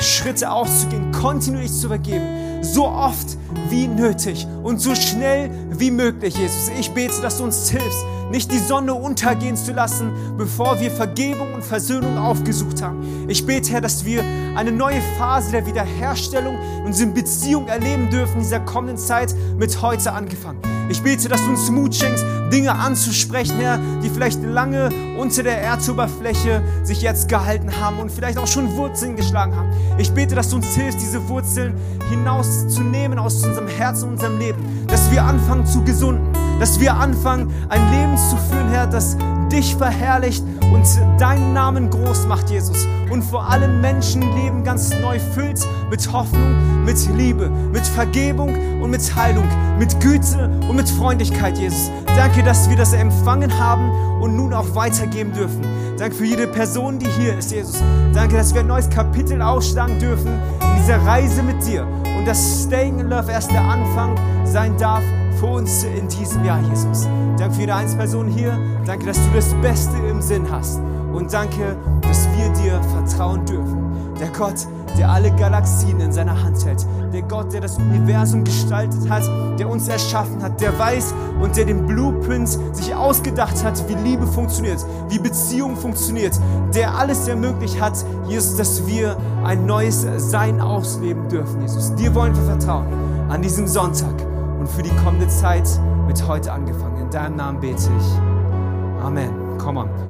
Schritte 0.03 0.51
auszugehen, 0.51 1.13
kontinuierlich 1.13 1.73
zu 1.73 1.89
vergeben, 1.89 2.27
so 2.63 2.87
oft 2.87 3.39
wie 3.69 3.89
nötig 3.89 4.47
und 4.63 4.81
so 4.81 4.95
schnell 4.95 5.51
wie 5.71 5.91
möglich, 5.91 6.37
Jesus. 6.37 6.71
Ich 6.79 6.91
bete, 6.91 7.21
dass 7.23 7.39
du 7.39 7.45
uns 7.45 7.71
hilfst, 7.71 8.05
nicht 8.31 8.51
die 8.51 8.59
Sonne 8.59 8.95
untergehen 8.95 9.57
zu 9.57 9.73
lassen, 9.73 10.11
bevor 10.39 10.81
wir 10.81 10.91
Vergebung 10.91 11.55
und 11.55 11.63
Versöhnung 11.63 12.19
aufgesucht 12.19 12.83
haben. 12.83 13.29
Ich 13.29 13.45
bete, 13.45 13.73
Herr, 13.73 13.81
dass 13.81 14.05
wir 14.05 14.25
eine 14.57 14.73
neue 14.73 15.01
Phase 15.19 15.53
der 15.53 15.67
Wiederherstellung 15.67 16.57
in 16.79 16.87
unseren 16.87 17.15
Beziehungen 17.15 17.69
erleben 17.69 18.11
dürfen, 18.11 18.37
in 18.37 18.43
dieser 18.43 18.61
kommenden 18.61 18.99
Zeit 18.99 19.35
mit 19.59 19.83
heute 19.83 20.13
angefangen. 20.13 20.72
Ich 20.89 21.03
bete, 21.03 21.29
dass 21.29 21.41
du 21.43 21.51
uns 21.51 21.71
Mut 21.71 21.95
schenkst, 21.95 22.25
Dinge 22.53 22.73
anzusprechen, 22.75 23.59
Herr, 23.59 23.79
die 24.03 24.11
vielleicht 24.11 24.43
lange 24.43 24.91
unter 25.19 25.43
der 25.43 25.63
Erdoberfläche 25.63 26.63
sich 26.83 27.03
jetzt 27.03 27.29
gehalten 27.29 27.71
haben 27.81 27.99
und 27.99 28.11
vielleicht 28.11 28.39
auch 28.39 28.47
schon 28.47 28.77
Wurzeln 28.77 29.17
geschlagen 29.17 29.55
haben. 29.57 29.71
Ich 29.99 30.13
bete, 30.13 30.35
dass 30.35 30.51
du 30.51 30.57
uns 30.57 30.67
hilfst, 30.75 31.01
diese 31.01 31.29
Wurzeln 31.29 31.75
hinauszunehmen 32.11 33.19
aus 33.19 33.43
unserem 33.45 33.69
Herzen 33.69 34.05
und 34.05 34.13
unserem 34.15 34.39
Leben, 34.39 34.87
dass 34.89 35.11
wir 35.11 35.25
anfangen 35.25 35.67
zu 35.67 35.83
gesunden, 35.83 36.27
dass 36.61 36.79
wir 36.79 36.95
anfangen, 36.95 37.53
ein 37.69 37.91
Leben 37.91 38.17
zu 38.17 38.37
führen, 38.37 38.69
Herr, 38.69 38.87
das 38.87 39.17
dich 39.53 39.77
verherrlicht 39.77 40.43
und 40.73 40.87
deinen 41.21 41.53
Namen 41.53 41.91
groß 41.91 42.27
macht, 42.27 42.51
Jesus. 42.51 42.87
Und 43.11 43.23
vor 43.23 43.49
allem 43.51 43.81
Menschenleben 43.83 44.65
ganz 44.65 44.91
neu 45.01 45.19
füllt 45.19 45.61
mit 45.91 46.11
Hoffnung, 46.11 46.85
mit 46.85 46.97
Liebe, 47.15 47.51
mit 47.71 47.87
Vergebung 47.87 48.81
und 48.81 48.91
mit 48.91 49.15
Heilung, 49.15 49.47
mit 49.79 50.01
Güte 50.01 50.49
und 50.69 50.77
mit 50.77 50.89
Freundlichkeit, 50.89 51.59
Jesus. 51.59 51.91
Danke, 52.07 52.43
dass 52.43 52.69
wir 52.71 52.77
das 52.77 52.95
empfangen 52.95 53.59
haben 53.59 53.91
und 54.21 54.35
nun 54.35 54.55
auch 54.55 54.75
weitergeben 54.75 55.33
dürfen. 55.33 55.61
Danke 55.99 56.17
für 56.17 56.25
jede 56.25 56.47
Person, 56.47 56.99
die 56.99 57.09
hier 57.21 57.37
ist, 57.37 57.53
Jesus. 57.53 57.83
Danke, 58.15 58.37
dass 58.37 58.55
wir 58.55 58.63
ein 58.63 58.67
neues 58.67 58.89
Kapitel 58.89 59.43
ausschlagen 59.43 59.99
dürfen 59.99 60.33
in 60.61 60.77
dieser 60.81 60.97
Reise 61.05 61.43
mit 61.43 61.65
dir 61.67 61.87
und 62.17 62.25
dass 62.27 62.65
Staying 62.65 62.99
in 62.99 63.09
Love 63.09 63.31
erst 63.31 63.51
der 63.51 63.63
Anfang 63.63 64.17
sein 64.45 64.77
darf 64.79 65.03
für 65.43 65.49
uns 65.49 65.83
in 65.83 66.07
diesem 66.07 66.45
Jahr, 66.45 66.61
Jesus. 66.61 67.09
Danke 67.37 67.55
für 67.55 67.61
jede 67.63 67.75
Einzelperson 67.75 68.29
hier. 68.29 68.57
Danke, 68.87 69.07
dass 69.07 69.17
du 69.17 69.35
das 69.35 69.53
Beste 69.55 69.97
im 70.09 70.23
Sinn 70.23 70.47
hast. 70.49 70.81
Und 71.13 71.33
danke, 71.33 71.77
dass 72.01 72.29
wir 72.37 72.49
dir 72.63 72.81
vertrauen 72.95 73.45
dürfen. 73.45 73.91
Der 74.21 74.29
Gott, 74.29 74.69
der 74.97 75.11
alle 75.11 75.35
Galaxien 75.35 75.99
in 75.99 76.13
seiner 76.13 76.41
Hand 76.41 76.65
hält. 76.65 76.87
Der 77.13 77.23
Gott, 77.23 77.53
der 77.53 77.61
das 77.61 77.77
Universum 77.77 78.45
gestaltet 78.45 79.11
hat, 79.11 79.25
der 79.59 79.69
uns 79.69 79.89
erschaffen 79.89 80.41
hat, 80.45 80.61
der 80.61 80.79
weiß 80.79 81.13
und 81.41 81.57
der 81.57 81.65
den 81.65 81.89
Blueprint 81.89 82.49
sich 82.49 82.95
ausgedacht 82.95 83.65
hat, 83.65 83.83
wie 83.89 83.95
Liebe 83.95 84.29
funktioniert, 84.29 84.79
wie 85.09 85.19
Beziehung 85.19 85.77
funktioniert, 85.77 86.39
der 86.73 86.97
alles 86.97 87.27
ermöglicht 87.27 87.81
hat, 87.81 87.95
Jesus, 88.29 88.57
dass 88.57 88.87
wir 88.87 89.17
ein 89.45 89.67
neues 89.67 90.07
Sein 90.19 90.61
ausleben 90.61 91.29
dürfen, 91.29 91.63
Jesus. 91.63 91.93
Dir 91.97 92.15
wollen 92.15 92.37
wir 92.37 92.45
vertrauen 92.45 92.87
an 93.29 93.43
diesem 93.43 93.67
Sonntag 93.67 94.32
und 94.63 94.69
für 94.69 94.83
die 94.85 94.95
kommende 95.03 95.27
Zeit 95.27 95.69
mit 96.07 96.25
heute 96.29 96.53
angefangen. 96.53 96.97
In 97.03 97.11
deinem 97.11 97.35
Namen 97.35 97.61
bete 97.61 97.91
ich. 97.99 99.03
Amen. 99.03 99.59
Komm 99.59 99.77
on. 99.77 99.91